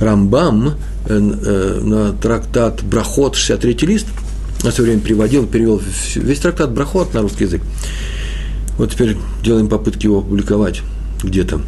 Рамбам 0.00 0.74
на 1.08 2.12
трактат 2.12 2.82
Брахот, 2.82 3.36
63 3.36 3.86
лист– 3.86 4.06
на 4.62 4.72
свое 4.72 4.90
время 4.90 5.02
переводил, 5.02 5.46
перевел 5.46 5.80
весь 6.16 6.38
трактат 6.38 6.72
Брахот 6.72 7.14
на 7.14 7.22
русский 7.22 7.44
язык. 7.44 7.62
Вот 8.78 8.90
теперь 8.90 9.16
делаем 9.42 9.68
попытки 9.68 10.06
его 10.06 10.18
опубликовать 10.18 10.82
где-то. 11.22 11.62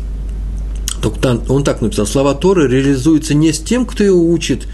Только 1.03 1.41
он 1.49 1.65
так 1.65 1.81
написал, 1.81 2.07
слова 2.07 2.35
Торы 2.35 2.69
реализуются 2.69 3.35
не 3.35 3.53
с 3.53 3.61
тем, 3.61 3.87
кто 3.87 4.03
его 4.03 4.31
учит, 4.31 4.67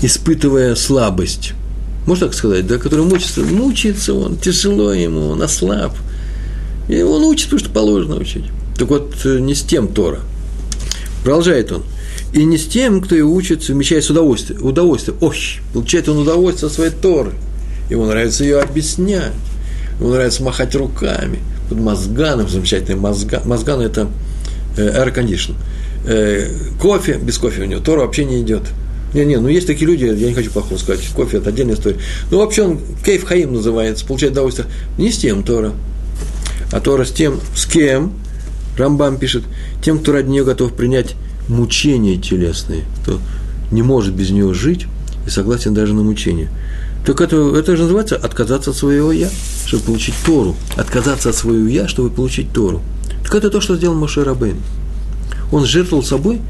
испытывая 0.00 0.74
слабость. 0.74 1.54
Можно 2.06 2.26
так 2.26 2.36
сказать, 2.36 2.66
да, 2.66 2.78
который 2.78 3.04
мучится, 3.04 3.42
мучается 3.42 4.14
он, 4.14 4.36
тяжело 4.36 4.92
ему, 4.92 5.28
он 5.28 5.42
ослаб. 5.42 5.94
И 6.88 7.02
он 7.02 7.22
учит, 7.24 7.46
потому 7.46 7.60
что 7.60 7.70
положено 7.70 8.16
учить. 8.16 8.44
Так 8.80 8.88
вот, 8.88 9.14
э, 9.24 9.38
не 9.38 9.54
с 9.54 9.62
тем 9.62 9.86
Тора. 9.86 10.18
Продолжает 11.22 11.70
он– 11.70 11.84
и 12.32 12.44
не 12.44 12.58
с 12.58 12.66
тем, 12.66 13.00
кто 13.00 13.16
его 13.16 13.32
учит, 13.32 13.62
совмещая 13.62 14.00
с 14.00 14.10
удовольствием. 14.10 14.64
Удовольствие. 14.64 15.16
Ох, 15.20 15.34
получает 15.72 16.08
он 16.08 16.18
удовольствие 16.18 16.68
от 16.68 16.72
своей 16.72 16.90
Торы. 16.90 17.32
Ему 17.88 18.06
нравится 18.06 18.44
ее 18.44 18.60
объяснять. 18.60 19.32
Ему 19.98 20.10
нравится 20.10 20.42
махать 20.42 20.74
руками. 20.76 21.40
Под 21.68 21.78
мозганом, 21.78 22.48
замечательный 22.48 22.96
мозган. 22.96 23.42
Мозган– 23.46 23.80
это 23.82 24.08
э, 24.76 24.82
air 24.82 25.14
condition. 25.14 25.54
Э, 26.06 26.48
кофе, 26.80 27.18
без 27.20 27.36
кофе 27.38 27.62
у 27.62 27.64
него, 27.64 27.80
Тора 27.80 28.00
вообще 28.00 28.24
не 28.24 28.40
идет. 28.40 28.62
Не-не, 29.12 29.38
ну 29.38 29.48
есть 29.48 29.66
такие 29.66 29.86
люди, 29.86 30.04
я 30.04 30.28
не 30.28 30.34
хочу 30.34 30.52
плохого 30.52 30.78
сказать, 30.78 31.04
кофе– 31.16 31.36
это 31.38 31.48
отдельная 31.48 31.74
история. 31.74 31.98
Ну, 32.30 32.38
вообще 32.38 32.62
он 32.62 32.80
кейф 33.04 33.24
хаим 33.24 33.52
называется, 33.52 34.06
получает 34.06 34.34
удовольствие 34.34 34.68
не 34.98 35.10
с 35.10 35.18
тем 35.18 35.42
Тора, 35.42 35.72
а 36.70 36.80
Тора 36.80 37.04
с 37.04 37.10
тем, 37.10 37.40
с 37.56 37.66
кем, 37.66 38.12
Рамбам 38.76 39.18
пишет, 39.18 39.44
тем, 39.82 39.98
кто 39.98 40.12
ради 40.12 40.28
нее 40.28 40.44
готов 40.44 40.72
принять 40.72 41.14
мучения 41.48 42.16
телесные, 42.16 42.84
кто 43.02 43.18
не 43.70 43.82
может 43.82 44.14
без 44.14 44.30
него 44.30 44.54
жить 44.54 44.86
и 45.26 45.30
согласен 45.30 45.74
даже 45.74 45.94
на 45.94 46.02
мучение. 46.02 46.50
Так 47.04 47.20
это, 47.20 47.56
это 47.56 47.76
же 47.76 47.82
называется 47.82 48.16
отказаться 48.16 48.70
от 48.70 48.76
своего 48.76 49.10
«я», 49.10 49.30
чтобы 49.66 49.84
получить 49.84 50.14
Тору. 50.24 50.54
Отказаться 50.76 51.30
от 51.30 51.34
своего 51.34 51.66
«я», 51.66 51.88
чтобы 51.88 52.10
получить 52.10 52.52
Тору. 52.52 52.82
Так 53.24 53.34
это 53.34 53.50
то, 53.50 53.60
что 53.60 53.76
сделал 53.76 53.94
Моше 53.94 54.22
Рабейн. 54.22 54.56
Он 55.50 55.64
жертвовал 55.64 56.04
собой 56.04 56.40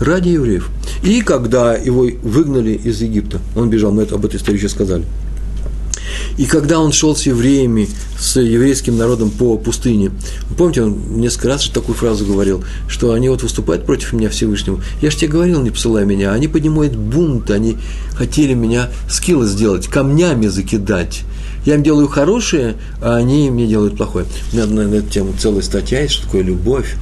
ради 0.00 0.28
евреев. 0.30 0.68
И 1.02 1.22
когда 1.22 1.74
его 1.74 2.06
выгнали 2.22 2.72
из 2.72 3.00
Египта, 3.00 3.40
он 3.56 3.70
бежал, 3.70 3.92
мы 3.92 4.02
это, 4.02 4.16
об 4.16 4.24
этой 4.24 4.36
истории 4.36 4.58
еще 4.58 4.68
сказали– 4.68 5.04
и 6.36 6.46
когда 6.46 6.80
он 6.80 6.92
шел 6.92 7.14
с 7.14 7.26
евреями, 7.26 7.88
с 8.18 8.40
еврейским 8.40 8.96
народом 8.96 9.30
по 9.30 9.56
пустыне, 9.56 10.10
вы 10.48 10.56
помните, 10.56 10.82
он 10.82 11.20
несколько 11.20 11.48
раз 11.48 11.68
такую 11.68 11.94
фразу 11.94 12.24
говорил, 12.24 12.64
что 12.88 13.12
они 13.12 13.28
вот 13.28 13.42
выступают 13.42 13.86
против 13.86 14.12
меня 14.12 14.28
Всевышнего. 14.30 14.82
Я 15.00 15.10
же 15.10 15.16
тебе 15.16 15.30
говорил, 15.30 15.62
не 15.62 15.70
посылай 15.70 16.04
меня. 16.04 16.32
Они 16.32 16.48
поднимают 16.48 16.96
бунт, 16.96 17.50
они 17.50 17.76
хотели 18.14 18.54
меня 18.54 18.90
скиллы 19.08 19.46
сделать, 19.46 19.86
камнями 19.86 20.46
закидать. 20.46 21.22
Я 21.64 21.76
им 21.76 21.82
делаю 21.82 22.08
хорошее, 22.08 22.76
а 23.00 23.16
они 23.16 23.50
мне 23.50 23.66
делают 23.66 23.96
плохое. 23.96 24.26
У 24.52 24.56
меня 24.56 24.66
на 24.66 24.94
эту 24.94 25.08
тему 25.08 25.34
целая 25.38 25.62
статья 25.62 26.02
есть, 26.02 26.14
что 26.14 26.24
такое 26.24 26.42
любовь. 26.42 26.96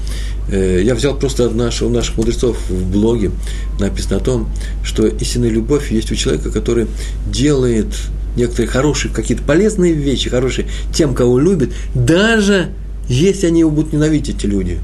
Э, 0.49 0.81
я 0.83 0.95
взял 0.95 1.17
просто 1.17 1.47
от 1.47 1.55
наших, 1.55 1.89
у 1.89 1.91
наших 1.91 2.17
мудрецов 2.17 2.57
в 2.69 2.91
блоге, 2.91 3.33
написано 3.81 4.17
о 4.17 4.21
том, 4.21 4.49
что 4.85 5.07
истинная 5.07 5.51
любовь 5.51 5.91
есть 5.91 6.13
у 6.13 6.15
человека, 6.15 6.51
который 6.51 6.87
делает 7.27 7.89
некоторые 8.37 8.69
хорошие, 8.69 9.13
какие-то 9.13 9.43
полезные 9.43 9.93
вещи, 9.93 10.31
хорошие 10.31 10.69
тем, 10.93 11.15
кого 11.15 11.39
любит, 11.39 11.73
даже 11.95 12.71
если 13.09 13.49
они 13.49 13.61
его 13.61 13.71
будут 13.71 13.93
ненавидеть, 13.93 14.37
эти 14.37 14.47
люди. 14.47 14.79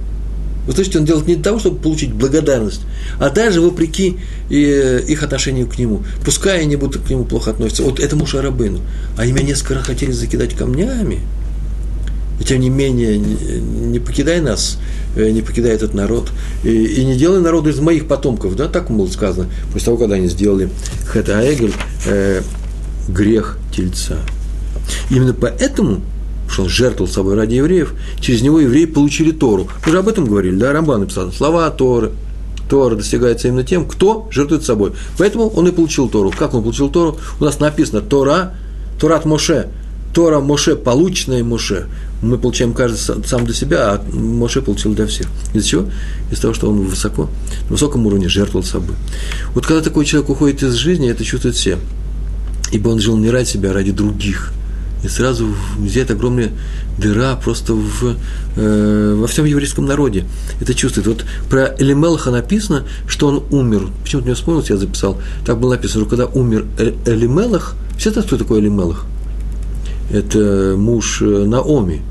Вы 0.66 0.74
слышите, 0.74 0.98
он 0.98 1.06
делает 1.06 1.26
не 1.26 1.34
для 1.34 1.44
того, 1.44 1.58
чтобы 1.58 1.78
получить 1.78 2.12
благодарность, 2.12 2.82
а 3.18 3.30
даже 3.30 3.62
вопреки 3.62 4.18
э, 4.50 5.00
их 5.08 5.22
отношению 5.22 5.66
к 5.66 5.78
нему. 5.78 6.02
Пускай 6.22 6.60
они 6.60 6.76
будут 6.76 7.02
к 7.02 7.08
нему 7.08 7.24
плохо 7.24 7.52
относиться. 7.52 7.84
Вот 7.84 8.00
этому 8.00 8.26
Шарабыну. 8.26 8.80
Они 9.16 9.32
меня 9.32 9.46
несколько 9.46 9.76
раз 9.76 9.86
хотели 9.86 10.12
закидать 10.12 10.54
камнями. 10.54 11.20
И 12.38 12.44
тем 12.44 12.60
не 12.60 12.68
менее, 12.68 13.16
не 13.16 13.98
покидай 13.98 14.42
нас, 14.42 14.78
э, 15.16 15.30
не 15.30 15.40
покидай 15.40 15.72
этот 15.72 15.94
народ, 15.94 16.30
и, 16.62 16.68
и 16.68 17.04
не 17.04 17.16
делай 17.16 17.40
народу 17.40 17.70
из 17.70 17.80
моих 17.80 18.06
потомков, 18.06 18.54
да, 18.54 18.68
так 18.68 18.90
было 18.90 19.08
сказано, 19.08 19.48
после 19.72 19.86
того, 19.86 19.96
когда 19.96 20.16
они 20.16 20.28
сделали 20.28 20.68
Хэта 21.06 21.40
Эгель, 21.50 21.72
э, 22.06 22.42
грех 23.08 23.58
тельца. 23.74 24.18
Именно 25.10 25.34
поэтому, 25.34 26.02
что 26.48 26.62
он 26.62 26.68
жертвовал 26.68 27.10
собой 27.10 27.34
ради 27.34 27.54
евреев, 27.54 27.94
через 28.20 28.42
него 28.42 28.60
евреи 28.60 28.86
получили 28.86 29.32
Тору. 29.32 29.68
Мы 29.84 29.92
же 29.92 29.98
об 29.98 30.08
этом 30.08 30.26
говорили, 30.26 30.56
да, 30.56 30.72
Рамбан 30.72 31.00
написал, 31.00 31.32
слова 31.32 31.68
Торы. 31.70 32.12
Тора 32.68 32.96
достигается 32.96 33.48
именно 33.48 33.64
тем, 33.64 33.86
кто 33.86 34.28
жертвует 34.30 34.62
собой. 34.62 34.92
Поэтому 35.16 35.48
он 35.48 35.66
и 35.68 35.72
получил 35.72 36.08
Тору. 36.08 36.30
Как 36.36 36.52
он 36.52 36.62
получил 36.62 36.90
Тору? 36.90 37.18
У 37.40 37.44
нас 37.44 37.60
написано 37.60 38.02
Тора, 38.02 38.54
Торат 39.00 39.24
Моше, 39.24 39.68
Тора 40.14 40.40
Моше, 40.40 40.76
полученная 40.76 41.42
Моше. 41.42 41.86
Мы 42.20 42.36
получаем 42.36 42.74
каждый 42.74 42.98
сам 42.98 43.46
для 43.46 43.54
себя, 43.54 43.92
а 43.92 44.04
Моше 44.12 44.60
получил 44.60 44.92
для 44.92 45.06
всех. 45.06 45.28
Из-за 45.54 45.66
чего? 45.66 45.84
Из-за 46.30 46.42
того, 46.42 46.54
что 46.54 46.68
он 46.68 46.82
высоко, 46.82 47.30
на 47.68 47.70
высоком 47.70 48.06
уровне 48.06 48.28
жертвовал 48.28 48.66
собой. 48.66 48.96
Вот 49.54 49.64
когда 49.64 49.82
такой 49.82 50.04
человек 50.04 50.28
уходит 50.28 50.62
из 50.62 50.74
жизни, 50.74 51.08
это 51.08 51.24
чувствуют 51.24 51.56
все 51.56 51.78
ибо 52.72 52.88
он 52.88 53.00
жил 53.00 53.16
не 53.16 53.30
ради 53.30 53.48
себя, 53.48 53.70
а 53.70 53.74
ради 53.74 53.92
других. 53.92 54.52
и 55.04 55.08
сразу 55.08 55.46
взять 55.78 56.10
огромная 56.10 56.50
дыра 56.98 57.36
просто 57.36 57.72
в, 57.72 58.16
э, 58.56 59.14
во 59.16 59.26
всем 59.28 59.44
еврейском 59.44 59.86
народе. 59.86 60.24
Это 60.60 60.74
чувствует. 60.74 61.06
Вот 61.06 61.24
про 61.48 61.74
Элимелаха 61.78 62.30
написано, 62.30 62.84
что 63.06 63.28
он 63.28 63.44
умер. 63.50 63.88
Почему-то 64.02 64.26
мне 64.26 64.34
вспомнилось, 64.34 64.70
я 64.70 64.76
записал. 64.76 65.20
Так 65.46 65.60
было 65.60 65.74
написано, 65.74 66.00
что 66.00 66.10
когда 66.10 66.26
умер 66.26 66.66
Элимелах, 67.06 67.76
все 67.96 68.10
знают, 68.10 68.26
кто 68.26 68.36
такой 68.36 68.60
Элимелах? 68.60 69.04
Это 70.12 70.74
муж 70.76 71.22
э, 71.22 71.44
Наоми, 71.44 72.02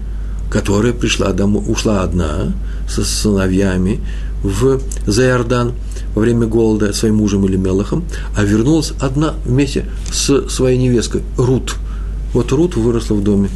которая 0.49 0.93
пришла 0.93 1.33
домой, 1.33 1.63
ушла 1.67 2.03
одна 2.03 2.53
со 2.87 3.03
сыновьями 3.03 3.99
в 4.43 4.79
Заярдан 5.05 5.73
во 6.17 6.21
время 6.21 6.47
голода 6.47 6.91
своим 6.93 7.17
мужем 7.17 7.45
или 7.45 7.57
Мелахом, 7.57 8.03
а 8.35 8.43
вернулась 8.43 8.91
одна 8.99 9.35
вместе 9.45 9.85
с 10.11 10.49
своей 10.49 10.79
невесткой 10.79 11.21
Рут– 11.37 11.75
вот 12.33 12.51
Рут 12.51 12.75
выросла 12.75 13.15
в 13.15 13.23
доме 13.23 13.49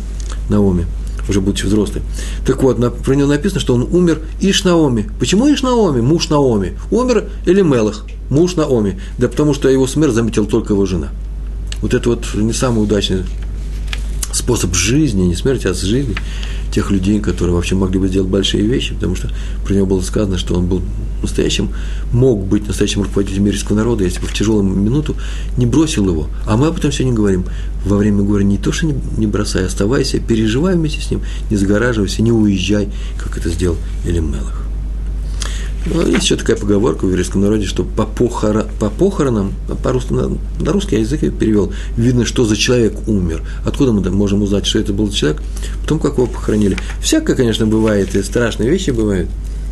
Наоми, 0.49 0.85
уже 1.29 1.41
будучи 1.41 1.65
взрослой. 1.65 2.01
Так 2.45 2.63
вот, 2.63 2.77
про 3.03 3.15
него 3.15 3.27
написано, 3.27 3.59
что 3.59 3.75
он 3.75 3.87
умер 3.91 4.21
Иш 4.39 4.63
Наоми. 4.63 5.09
Почему 5.19 5.51
Иш 5.53 5.61
Наоми? 5.61 6.01
Муж 6.01 6.29
Наоми. 6.29 6.77
Умер 6.89 7.25
или 7.45 7.61
Мелах, 7.61 8.05
муж 8.29 8.55
Наоми. 8.55 8.99
Да 9.17 9.27
потому 9.27 9.53
что 9.53 9.69
его 9.69 9.87
смерть 9.87 10.13
заметила 10.13 10.45
только 10.45 10.73
его 10.73 10.85
жена. 10.85 11.09
Вот 11.81 11.93
это 11.93 12.09
вот 12.09 12.25
не 12.33 12.53
самый 12.53 12.83
удачный 12.83 13.23
способ 14.33 14.73
жизни, 14.75 15.23
не 15.23 15.35
смерти, 15.35 15.67
а 15.67 15.73
жизни 15.73 16.15
тех 16.71 16.89
людей, 16.89 17.19
которые 17.19 17.53
вообще 17.55 17.75
могли 17.75 17.99
бы 17.99 18.07
сделать 18.07 18.29
большие 18.29 18.63
вещи, 18.63 18.93
потому 18.93 19.15
что 19.15 19.29
про 19.65 19.73
него 19.73 19.85
было 19.85 20.01
сказано, 20.01 20.37
что 20.37 20.55
он 20.55 20.67
был 20.67 20.81
настоящим, 21.21 21.69
мог 22.11 22.45
быть 22.45 22.67
настоящим 22.67 23.03
руководителем 23.03 23.45
мирского 23.45 23.75
народа, 23.75 24.03
если 24.03 24.19
бы 24.19 24.27
в 24.27 24.33
тяжелую 24.33 24.63
минуту 24.63 25.15
не 25.57 25.65
бросил 25.65 26.07
его. 26.07 26.27
А 26.45 26.57
мы 26.57 26.67
об 26.67 26.77
этом 26.77 26.91
сегодня 26.91 27.13
говорим. 27.13 27.45
Во 27.85 27.97
время 27.97 28.21
горя 28.21 28.43
не 28.43 28.57
то, 28.57 28.71
что 28.71 28.85
не, 28.85 28.95
не 29.17 29.27
бросай, 29.27 29.65
оставайся, 29.65 30.19
переживай 30.19 30.75
вместе 30.75 31.01
с 31.01 31.09
ним, 31.09 31.21
не 31.49 31.57
загораживайся, 31.57 32.21
не 32.21 32.31
уезжай, 32.31 32.89
как 33.17 33.37
это 33.37 33.49
сделал 33.49 33.77
Элимелах. 34.05 34.70
Ну, 35.85 36.05
есть 36.05 36.23
еще 36.23 36.35
такая 36.35 36.55
поговорка 36.57 37.05
в 37.05 37.09
еврейском 37.09 37.41
народе, 37.41 37.65
что 37.65 37.83
по, 37.83 38.05
похора, 38.05 38.67
по 38.79 38.89
похоронам, 38.89 39.53
по 39.81 39.91
русски, 39.91 40.13
на, 40.13 40.37
на 40.59 40.71
русский 40.71 40.97
язык 40.97 41.23
я 41.23 41.31
перевел, 41.31 41.73
видно, 41.97 42.25
что 42.25 42.45
за 42.45 42.55
человек 42.55 42.93
умер. 43.07 43.41
Откуда 43.65 43.91
мы 43.91 44.07
можем 44.11 44.43
узнать, 44.43 44.67
что 44.67 44.77
это 44.79 44.93
был 44.93 45.09
человек? 45.09 45.41
Потом, 45.81 45.99
как 45.99 46.13
его 46.13 46.27
похоронили. 46.27 46.77
Всякое, 47.01 47.35
конечно, 47.35 47.65
бывает, 47.65 48.13
и 48.15 48.21
страшные 48.21 48.69
вещи 48.69 48.91
бывают. 48.91 49.27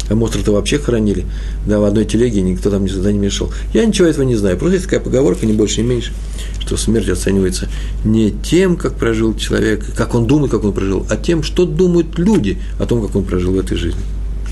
А 0.10 0.16
Моцарта 0.16 0.51
вообще 0.51 0.80
хоронили, 0.80 1.28
да, 1.68 1.80
в 1.80 1.84
одной 1.84 2.05
телеге, 2.05 2.41
никто 2.41 2.72
там 2.72 2.86
никогда 2.86 3.12
не 3.12 3.20
мешал. 3.20 3.53
Я 3.76 3.86
ничего 3.86 4.07
этого 4.07 4.24
не 4.24 4.36
знаю, 4.36 4.57
просто 4.57 4.78
есть 4.78 4.86
такая 4.86 5.01
поговорка, 5.01 5.45
не 5.45 5.53
больше, 5.53 5.82
не 5.82 5.88
меньше, 5.88 6.14
что 6.60 6.78
смерть 6.78 7.10
оценивается 7.10 7.70
не 8.03 8.32
тем, 8.32 8.76
как 8.76 8.95
прожил 8.95 9.36
человек, 9.36 9.86
как 9.95 10.16
он 10.16 10.26
думает, 10.26 10.51
как 10.51 10.64
он 10.64 10.74
прожил, 10.74 11.05
а 11.12 11.18
тем, 11.18 11.43
что 11.43 11.66
думают 11.66 12.18
люди 12.18 12.57
о 12.80 12.88
том, 12.88 13.05
как 13.05 13.16
он 13.16 13.24
прожил 13.24 13.53
в 13.53 13.60
этой 13.60 13.78
жизни. 13.78 14.01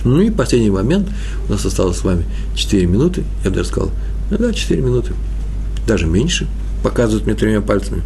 Ну 0.08 0.22
и 0.22 0.32
последний 0.32 0.70
момент, 0.70 1.10
у 1.47 1.51
нас 1.51 1.66
осталось 1.66 1.97
с 1.97 2.03
вами 2.03 2.26
4 2.55 2.86
минуты, 2.86 3.24
я 3.43 3.49
даже 3.49 3.68
сказал, 3.68 3.91
ну 4.32 4.38
да, 4.38 4.53
4 4.53 4.82
минуты, 4.82 5.14
даже 5.86 6.08
меньше, 6.08 6.47
показывают 6.82 7.26
мне 7.26 7.36
тремя 7.36 7.62
пальцами. 7.62 8.03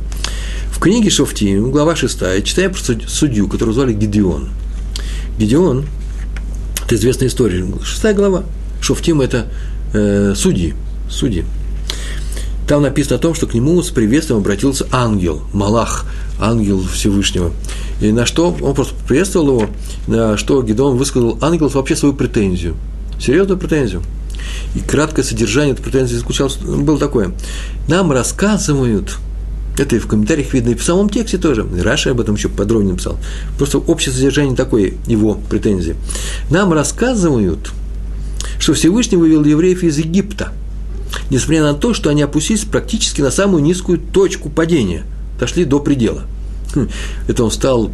В 0.72 0.80
книге 0.80 1.12
Шофтим, 1.12 1.70
глава 1.72 1.96
6, 1.96 2.44
читаю 2.44 2.72
про 2.72 2.80
судью, 3.08 3.48
которого 3.48 3.74
звали 3.76 3.94
Гедеон. 3.94 4.50
Гедеон, 5.38 5.86
это 6.84 6.96
известная 6.96 7.28
история, 7.28 7.64
шестая 7.84 8.16
глава. 8.16 8.46
Шофтим– 8.82 9.22
это 9.22 9.46
э, 9.94 10.34
судьи, 10.36 10.74
судьи. 11.08 11.46
Там 12.72 12.84
написано 12.84 13.18
о 13.18 13.20
том, 13.20 13.36
что 13.36 13.48
к 13.48 13.54
нему 13.54 13.84
с 13.84 13.90
приветствием 13.90 14.40
обратился 14.40 14.88
ангел, 14.94 15.42
Малах, 15.52 16.06
ангел 16.40 16.82
Всевышнего. 16.82 17.52
И 18.00 18.14
на 18.14 18.26
что 18.26 18.56
он 18.62 18.74
просто 18.74 18.96
приветствовал 19.06 19.48
его, 19.50 19.70
на 20.08 20.38
что 20.38 20.62
Гедон 20.62 20.96
высказал 20.96 21.38
ангелу 21.42 21.68
вообще 21.68 21.98
свою 21.98 22.14
претензию, 22.14 22.78
серьезную 23.20 23.60
претензию. 23.60 24.02
И 24.74 24.80
краткое 24.80 25.24
содержание 25.24 25.74
этой 25.74 25.82
претензии 25.82 26.16
заключалось, 26.16 26.56
было 26.60 26.98
такое. 26.98 27.34
Нам 27.90 28.14
рассказывают, 28.14 29.18
это 29.78 29.98
и 29.98 30.00
в 30.00 30.08
комментариях 30.08 30.54
видно, 30.54 30.70
и 30.70 30.76
в 30.76 30.84
самом 30.86 31.10
тексте 31.10 31.38
тоже. 31.38 31.68
Раша 31.84 32.12
об 32.12 32.22
этом 32.22 32.36
еще 32.36 32.48
подробнее 32.48 32.94
написал. 32.94 33.18
Просто 33.58 33.80
общее 33.80 34.14
содержание 34.14 34.56
такое 34.56 34.94
его 35.08 35.34
претензии. 35.50 35.98
Нам 36.50 36.72
рассказывают, 36.72 37.70
что 38.60 38.74
Всевышний 38.76 39.18
вывел 39.18 39.44
евреев 39.44 39.84
из 39.84 39.98
Египта, 39.98 40.54
несмотря 41.30 41.64
на 41.64 41.74
то, 41.74 41.94
что 41.94 42.10
они 42.10 42.22
опустились 42.22 42.66
практически 42.66 43.22
на 43.22 43.32
самую 43.32 43.64
низкую 43.64 44.00
точку 44.00 44.50
падения, 44.50 45.04
дошли 45.40 45.66
до 45.66 45.80
предела. 45.80 46.24
Хм, 46.74 46.90
это 47.28 47.44
он 47.44 47.50
встал 47.50 47.92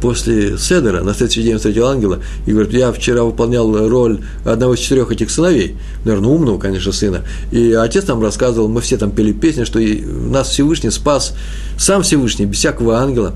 после 0.00 0.56
Седера, 0.58 1.02
на 1.02 1.14
следующий 1.14 1.42
день 1.42 1.56
встретил 1.56 1.86
ангела 1.86 2.20
и 2.46 2.52
говорит, 2.52 2.72
я 2.72 2.90
вчера 2.92 3.22
выполнял 3.22 3.88
роль 3.88 4.20
одного 4.44 4.74
из 4.74 4.80
четырех 4.80 5.12
этих 5.12 5.30
сыновей, 5.30 5.76
наверное, 6.04 6.30
умного, 6.30 6.58
конечно, 6.58 6.92
сына, 6.92 7.22
и 7.52 7.72
отец 7.72 8.06
нам 8.06 8.22
рассказывал, 8.22 8.68
мы 8.68 8.80
все 8.80 8.96
там 8.96 9.10
пели 9.10 9.32
песни, 9.32 9.64
что 9.64 9.78
нас 9.78 10.48
Всевышний 10.48 10.90
спас, 10.90 11.34
сам 11.78 12.02
Всевышний, 12.02 12.46
без 12.46 12.58
всякого 12.58 12.98
ангела, 12.98 13.34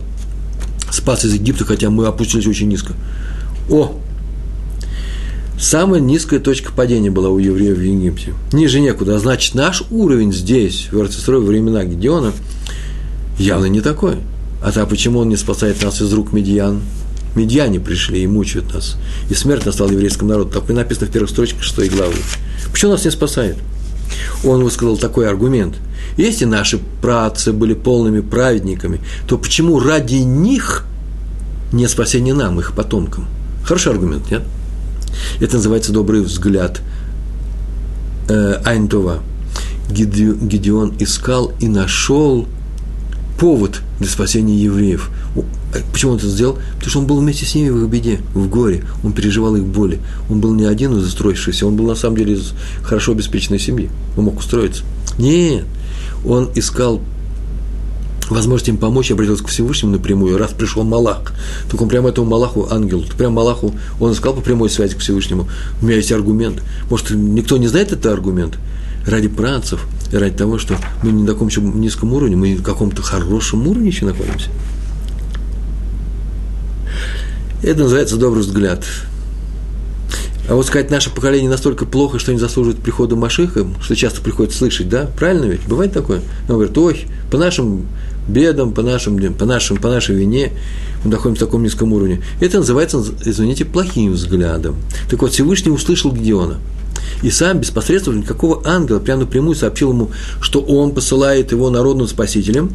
спас 0.90 1.24
из 1.24 1.34
Египта, 1.34 1.64
хотя 1.64 1.90
мы 1.90 2.06
опустились 2.06 2.46
очень 2.46 2.68
низко. 2.68 2.94
О, 3.70 3.94
Самая 5.58 6.00
низкая 6.00 6.40
точка 6.40 6.72
падения 6.72 7.10
была 7.10 7.28
у 7.28 7.38
евреев 7.38 7.78
в 7.78 7.80
Египте. 7.80 8.34
Ниже 8.52 8.80
некуда. 8.80 9.16
А 9.16 9.18
значит, 9.18 9.54
наш 9.54 9.84
уровень 9.90 10.32
здесь, 10.32 10.88
в 10.90 11.00
Арцистрой, 11.00 11.40
времена 11.40 11.84
Гедеона, 11.84 12.32
явно 13.38 13.66
не 13.66 13.80
такой. 13.80 14.16
А 14.62 14.72
то 14.72 14.84
почему 14.86 15.20
он 15.20 15.28
не 15.28 15.36
спасает 15.36 15.82
нас 15.82 16.00
из 16.00 16.12
рук 16.12 16.32
медиан? 16.32 16.80
Медиане 17.36 17.80
пришли 17.80 18.22
и 18.22 18.26
мучают 18.26 18.72
нас. 18.74 18.96
И 19.30 19.34
смерть 19.34 19.66
настала 19.66 19.90
еврейскому 19.90 20.30
народу. 20.30 20.50
Так 20.50 20.70
и 20.70 20.72
написано 20.72 21.06
в 21.06 21.10
первых 21.10 21.30
строчках 21.30 21.62
6 21.62 21.90
главы. 21.92 22.14
Почему 22.72 22.92
нас 22.92 23.04
не 23.04 23.10
спасает? 23.10 23.56
Он 24.44 24.62
высказал 24.62 24.96
такой 24.96 25.28
аргумент. 25.28 25.76
Если 26.16 26.44
наши 26.44 26.78
працы 27.00 27.52
были 27.52 27.74
полными 27.74 28.20
праведниками, 28.20 29.00
то 29.26 29.38
почему 29.38 29.80
ради 29.80 30.16
них 30.16 30.84
не 31.72 31.88
спасение 31.88 32.34
нам, 32.34 32.58
их 32.60 32.72
потомкам? 32.72 33.26
Хороший 33.64 33.92
аргумент, 33.92 34.30
нет? 34.30 34.42
Это 35.40 35.56
называется 35.56 35.92
добрый 35.92 36.20
взгляд 36.20 36.80
э, 38.28 38.60
Айнтова. 38.64 39.20
Гедеон 39.90 40.94
искал 40.98 41.52
и 41.60 41.68
нашел 41.68 42.46
повод 43.38 43.80
для 43.98 44.08
спасения 44.08 44.56
евреев. 44.56 45.10
А 45.74 45.78
почему 45.92 46.12
он 46.12 46.18
это 46.18 46.28
сделал? 46.28 46.58
Потому 46.74 46.90
что 46.90 46.98
он 47.00 47.06
был 47.06 47.20
вместе 47.20 47.44
с 47.44 47.54
ними 47.54 47.68
в 47.68 47.84
их 47.84 47.90
беде, 47.90 48.20
в 48.32 48.48
горе. 48.48 48.84
Он 49.02 49.12
переживал 49.12 49.56
их 49.56 49.64
боли. 49.64 50.00
Он 50.30 50.40
был 50.40 50.54
не 50.54 50.64
один 50.64 50.96
из 50.96 51.04
устроившихся, 51.04 51.66
он 51.66 51.76
был 51.76 51.86
на 51.86 51.94
самом 51.94 52.16
деле 52.16 52.34
из 52.34 52.52
хорошо 52.82 53.12
обеспеченной 53.12 53.58
семьи. 53.58 53.90
Он 54.16 54.24
мог 54.24 54.38
устроиться. 54.38 54.84
Нет, 55.18 55.64
он 56.24 56.50
искал 56.54 57.00
возможность 58.30 58.68
им 58.68 58.76
помочь, 58.76 59.10
обратился 59.10 59.44
к 59.44 59.48
Всевышнему 59.48 59.92
напрямую, 59.92 60.38
раз 60.38 60.52
пришел 60.52 60.84
Малах, 60.84 61.32
только 61.70 61.82
он 61.82 61.88
прямо 61.88 62.08
этому 62.08 62.28
Малаху, 62.28 62.68
ангелу, 62.70 63.04
прямо 63.16 63.36
Малаху, 63.36 63.74
он 64.00 64.12
искал 64.12 64.34
по 64.34 64.40
прямой 64.40 64.70
связи 64.70 64.94
к 64.94 64.98
Всевышнему, 64.98 65.48
у 65.80 65.84
меня 65.84 65.96
есть 65.96 66.12
аргумент. 66.12 66.62
Может, 66.90 67.10
никто 67.10 67.56
не 67.56 67.68
знает 67.68 67.92
этот 67.92 68.06
аргумент? 68.06 68.58
Ради 69.06 69.28
працев, 69.28 69.86
ради 70.12 70.36
того, 70.36 70.58
что 70.58 70.76
мы 71.02 71.12
не 71.12 71.22
на 71.22 71.26
таком 71.26 71.48
еще 71.48 71.60
низком 71.60 72.12
уровне, 72.12 72.36
мы 72.36 72.54
на 72.54 72.62
каком-то 72.62 73.02
хорошем 73.02 73.66
уровне 73.68 73.88
еще 73.88 74.06
находимся. 74.06 74.48
Это 77.62 77.80
называется 77.80 78.16
добрый 78.16 78.42
взгляд. 78.42 78.84
А 80.46 80.54
вот 80.54 80.66
сказать, 80.66 80.90
наше 80.90 81.10
поколение 81.10 81.48
настолько 81.48 81.86
плохо, 81.86 82.18
что 82.18 82.32
не 82.32 82.38
заслуживает 82.38 82.82
прихода 82.82 83.16
Машиха, 83.16 83.66
что 83.80 83.96
часто 83.96 84.20
приходится 84.20 84.58
слышать, 84.58 84.90
да? 84.90 85.08
Правильно 85.16 85.46
ведь? 85.46 85.66
Бывает 85.66 85.92
такое? 85.92 86.20
Он 86.48 86.56
говорит, 86.56 86.76
ой, 86.76 87.06
по 87.30 87.38
нашим 87.38 87.86
бедам, 88.28 88.72
по, 88.72 88.82
нашим, 88.82 89.34
по, 89.34 89.44
нашим, 89.44 89.76
по 89.76 89.88
нашей 89.88 90.14
вине 90.16 90.52
мы 91.04 91.10
находимся 91.10 91.44
в 91.44 91.48
таком 91.48 91.62
низком 91.62 91.92
уровне. 91.92 92.22
Это 92.40 92.58
называется, 92.58 93.04
извините, 93.24 93.64
плохим 93.64 94.12
взглядом. 94.12 94.76
Так 95.10 95.22
вот, 95.22 95.32
Всевышний 95.32 95.70
услышал 95.70 96.12
Гедеона– 96.12 96.58
и 97.22 97.30
сам 97.30 97.58
без 97.58 97.70
посредства 97.70 98.12
никакого 98.12 98.62
ангела 98.66 98.98
прямо 98.98 99.20
напрямую 99.20 99.54
сообщил 99.54 99.92
ему, 99.92 100.10
что 100.40 100.60
он 100.60 100.92
посылает 100.92 101.52
его 101.52 101.70
народным 101.70 102.06
спасителем. 102.06 102.70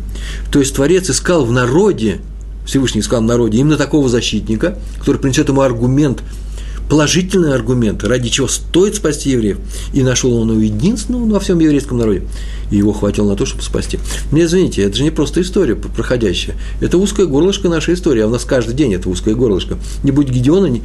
То 0.51 0.59
есть 0.59 0.73
Творец 0.75 1.09
искал 1.09 1.45
в 1.45 1.51
народе, 1.51 2.21
Всевышний 2.65 3.01
искал 3.01 3.21
в 3.21 3.25
народе 3.25 3.59
именно 3.59 3.77
такого 3.77 4.09
защитника, 4.09 4.77
который 4.99 5.17
принесет 5.17 5.49
ему 5.49 5.61
аргумент 5.61 6.23
положительный 6.89 7.53
аргумент, 7.53 8.03
ради 8.03 8.29
чего 8.29 8.47
стоит 8.47 8.95
спасти 8.95 9.29
евреев. 9.29 9.59
И 9.93 10.01
нашел 10.01 10.33
он 10.35 10.51
его 10.51 10.61
единственного 10.61 11.29
во 11.29 11.39
всем 11.39 11.59
еврейском 11.59 11.99
народе. 11.99 12.23
И 12.71 12.77
его 12.77 12.91
хватило 12.91 13.29
на 13.29 13.35
то, 13.35 13.45
чтобы 13.45 13.63
спасти. 13.63 13.99
Мне 14.31 14.43
извините, 14.43 14.83
это 14.83 14.97
же 14.97 15.03
не 15.03 15.11
просто 15.11 15.41
история 15.41 15.75
проходящая. 15.75 16.55
Это 16.81 16.97
узкое 16.97 17.27
горлышко 17.27 17.69
нашей 17.69 17.93
истории. 17.93 18.21
А 18.21 18.27
у 18.27 18.31
нас 18.31 18.43
каждый 18.43 18.73
день 18.75 18.93
это 18.93 19.07
узкое 19.09 19.35
горлышко. 19.35 19.77
Не 20.03 20.11
будь 20.11 20.29
Гедеона, 20.29 20.79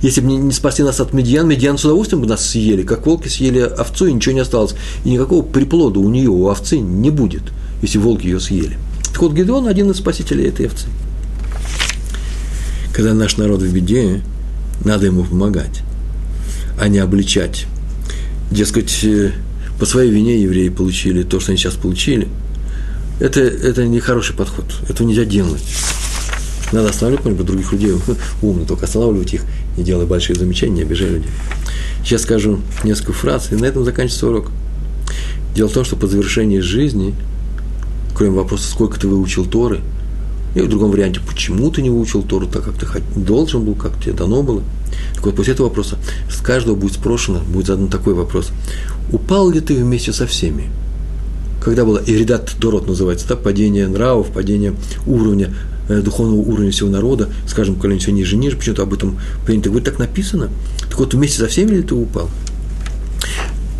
если 0.00 0.20
бы 0.20 0.28
не, 0.28 0.52
спасти 0.52 0.82
нас 0.82 1.00
от 1.00 1.12
медиан, 1.12 1.48
медиан 1.48 1.76
с 1.76 1.84
удовольствием 1.84 2.22
бы 2.22 2.28
нас 2.28 2.46
съели, 2.46 2.82
как 2.82 3.06
волки 3.06 3.28
съели 3.28 3.58
овцу, 3.58 4.06
и 4.06 4.12
ничего 4.12 4.34
не 4.34 4.40
осталось. 4.40 4.74
И 5.04 5.10
никакого 5.10 5.42
приплода 5.42 5.98
у 5.98 6.08
нее, 6.08 6.30
у 6.30 6.48
овцы, 6.48 6.78
не 6.78 7.10
будет, 7.10 7.42
если 7.82 7.98
волки 7.98 8.26
ее 8.26 8.38
съели. 8.38 8.78
Так 9.12 9.22
вот, 9.22 9.32
Гедеон 9.32 9.66
один 9.66 9.90
из 9.90 9.96
спасителей 9.96 10.46
этой 10.46 10.66
овцы. 10.66 10.86
когда 12.92 13.14
наш 13.14 13.36
народ 13.36 13.62
в 13.62 13.72
беде, 13.72 14.22
надо 14.84 15.06
ему 15.06 15.24
помогать, 15.24 15.82
а 16.78 16.88
не 16.88 16.98
обличать. 16.98 17.66
Дескать, 18.50 19.04
э, 19.04 19.32
по 19.78 19.86
своей 19.86 20.10
вине 20.10 20.40
евреи 20.42 20.68
получили 20.68 21.22
то, 21.22 21.40
что 21.40 21.52
они 21.52 21.58
сейчас 21.58 21.74
получили. 21.74 22.28
Это, 23.20 23.40
это 23.40 23.86
не 23.86 24.00
хороший 24.00 24.34
подход. 24.34 24.66
Этого 24.88 25.06
нельзя 25.06 25.24
делать. 25.24 25.62
Надо 26.72 26.90
останавливать, 26.90 27.36
быть, 27.36 27.46
других 27.46 27.72
людей. 27.72 27.94
Умно 28.42 28.64
только 28.64 28.86
останавливать 28.86 29.34
их, 29.34 29.42
не 29.76 29.84
делая 29.84 30.06
большие 30.06 30.36
замечания, 30.36 30.76
не 30.76 30.82
обижая 30.82 31.10
людей. 31.10 31.30
Сейчас 32.04 32.22
скажу 32.22 32.60
несколько 32.84 33.12
фраз, 33.12 33.52
и 33.52 33.56
на 33.56 33.64
этом 33.64 33.84
заканчивается 33.84 34.28
урок. 34.28 34.50
Дело 35.54 35.68
в 35.68 35.72
том, 35.72 35.84
что 35.84 35.96
по 35.96 36.06
завершении 36.06 36.60
жизни, 36.60 37.14
кроме 38.14 38.32
вопроса, 38.32 38.70
сколько 38.70 39.00
ты 39.00 39.08
выучил 39.08 39.44
Торы, 39.44 39.80
и 40.58 40.66
в 40.66 40.68
другом 40.68 40.90
варианте, 40.90 41.20
почему 41.26 41.70
ты 41.70 41.82
не 41.82 41.90
выучил 41.90 42.22
Тору 42.22 42.46
так, 42.46 42.64
как 42.64 42.74
ты 42.74 42.86
должен 43.16 43.64
был, 43.64 43.74
как 43.74 44.00
тебе 44.02 44.12
дано 44.12 44.42
было. 44.42 44.62
Так 45.14 45.26
вот, 45.26 45.36
после 45.36 45.54
этого 45.54 45.68
вопроса 45.68 45.96
с 46.30 46.40
каждого 46.40 46.76
будет 46.76 46.94
спрошено, 46.94 47.40
будет 47.40 47.66
задан 47.66 47.88
такой 47.88 48.14
вопрос. 48.14 48.50
Упал 49.12 49.50
ли 49.50 49.60
ты 49.60 49.74
вместе 49.74 50.12
со 50.12 50.26
всеми? 50.26 50.70
Когда 51.62 51.84
было 51.84 52.00
Иридат 52.06 52.56
Дорот 52.60 52.86
называется, 52.86 53.28
да, 53.28 53.36
падение 53.36 53.88
нравов, 53.88 54.28
падение 54.28 54.74
уровня, 55.06 55.54
э, 55.88 56.00
духовного 56.00 56.40
уровня 56.40 56.70
всего 56.70 56.88
народа, 56.88 57.28
скажем, 57.46 57.76
когда 57.76 57.98
все 57.98 58.12
ниже 58.12 58.36
ниже, 58.36 58.56
почему-то 58.56 58.82
об 58.82 58.94
этом 58.94 59.18
принято 59.44 59.68
говорить, 59.68 59.86
так 59.86 59.98
написано. 59.98 60.50
Так 60.88 60.98
вот, 60.98 61.14
вместе 61.14 61.38
со 61.38 61.48
всеми 61.48 61.72
ли 61.72 61.82
ты 61.82 61.94
упал? 61.94 62.30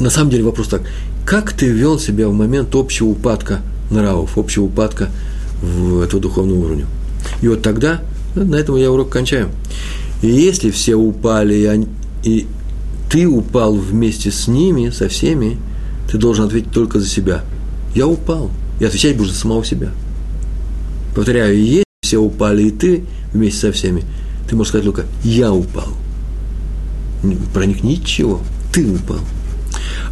На 0.00 0.10
самом 0.10 0.30
деле 0.30 0.44
вопрос 0.44 0.68
так, 0.68 0.82
как 1.24 1.52
ты 1.52 1.68
вел 1.68 1.98
себя 1.98 2.28
в 2.28 2.32
момент 2.32 2.74
общего 2.74 3.08
упадка 3.08 3.60
нравов, 3.90 4.38
общего 4.38 4.64
упадка 4.64 5.10
в 5.62 6.00
этого 6.00 6.20
духовного 6.20 6.58
уровня? 6.58 6.86
И 7.42 7.48
вот 7.48 7.62
тогда, 7.62 8.00
на 8.34 8.56
этом 8.56 8.76
я 8.76 8.90
урок 8.90 9.10
кончаю. 9.10 9.50
И 10.22 10.28
если 10.28 10.70
все 10.70 10.96
упали, 10.96 11.54
и, 11.54 11.64
они, 11.64 11.86
и 12.24 12.46
ты 13.10 13.26
упал 13.26 13.74
вместе 13.74 14.30
с 14.30 14.48
ними, 14.48 14.90
со 14.90 15.08
всеми, 15.08 15.58
ты 16.10 16.18
должен 16.18 16.46
ответить 16.46 16.72
только 16.72 17.00
за 17.00 17.06
себя. 17.06 17.44
Я 17.94 18.06
упал. 18.06 18.50
И 18.80 18.84
отвечать 18.84 19.16
будешь 19.16 19.32
за 19.32 19.38
самого 19.38 19.64
себя. 19.64 19.90
Повторяю, 21.14 21.58
если 21.58 21.84
все 22.02 22.18
упали, 22.18 22.64
и 22.64 22.70
ты 22.70 23.04
вместе 23.32 23.60
со 23.60 23.72
всеми, 23.72 24.04
ты 24.48 24.56
можешь 24.56 24.70
сказать 24.70 24.84
только 24.84 25.04
«я 25.24 25.52
упал». 25.52 25.88
Про 27.52 27.66
них 27.66 27.82
ничего. 27.82 28.40
Ты 28.72 28.88
упал. 28.90 29.18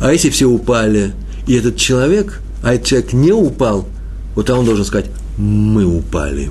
А 0.00 0.12
если 0.12 0.30
все 0.30 0.46
упали, 0.46 1.12
и 1.46 1.54
этот 1.54 1.76
человек, 1.76 2.40
а 2.62 2.74
этот 2.74 2.86
человек 2.86 3.12
не 3.12 3.32
упал, 3.32 3.86
вот 4.34 4.50
он 4.50 4.64
должен 4.64 4.84
сказать 4.84 5.06
«мы 5.36 5.84
упали». 5.84 6.50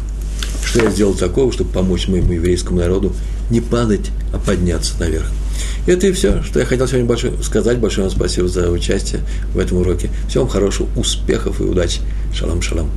Что 0.64 0.84
я 0.84 0.90
сделал 0.90 1.14
такого, 1.14 1.52
чтобы 1.52 1.72
помочь 1.72 2.08
моему 2.08 2.34
еврейскому 2.34 2.80
народу 2.80 3.14
не 3.50 3.62
падать, 3.62 4.12
а 4.34 4.40
подняться 4.40 4.94
наверх. 5.00 5.32
Это 5.88 6.08
и 6.08 6.12
все, 6.12 6.42
что 6.42 6.60
я 6.60 6.66
хотел 6.66 6.88
сегодня 6.88 7.08
большое, 7.08 7.34
сказать. 7.44 7.78
Большое 7.78 8.08
вам 8.08 8.16
спасибо 8.16 8.48
за 8.48 8.72
участие 8.72 9.22
в 9.54 9.60
этом 9.60 9.78
уроке. 9.78 10.10
Всего 10.28 10.44
вам 10.44 10.52
хорошего, 10.52 10.88
успехов 10.96 11.62
и 11.62 11.64
удачи. 11.64 12.02
Шалом, 12.34 12.62
шалом. 12.62 12.90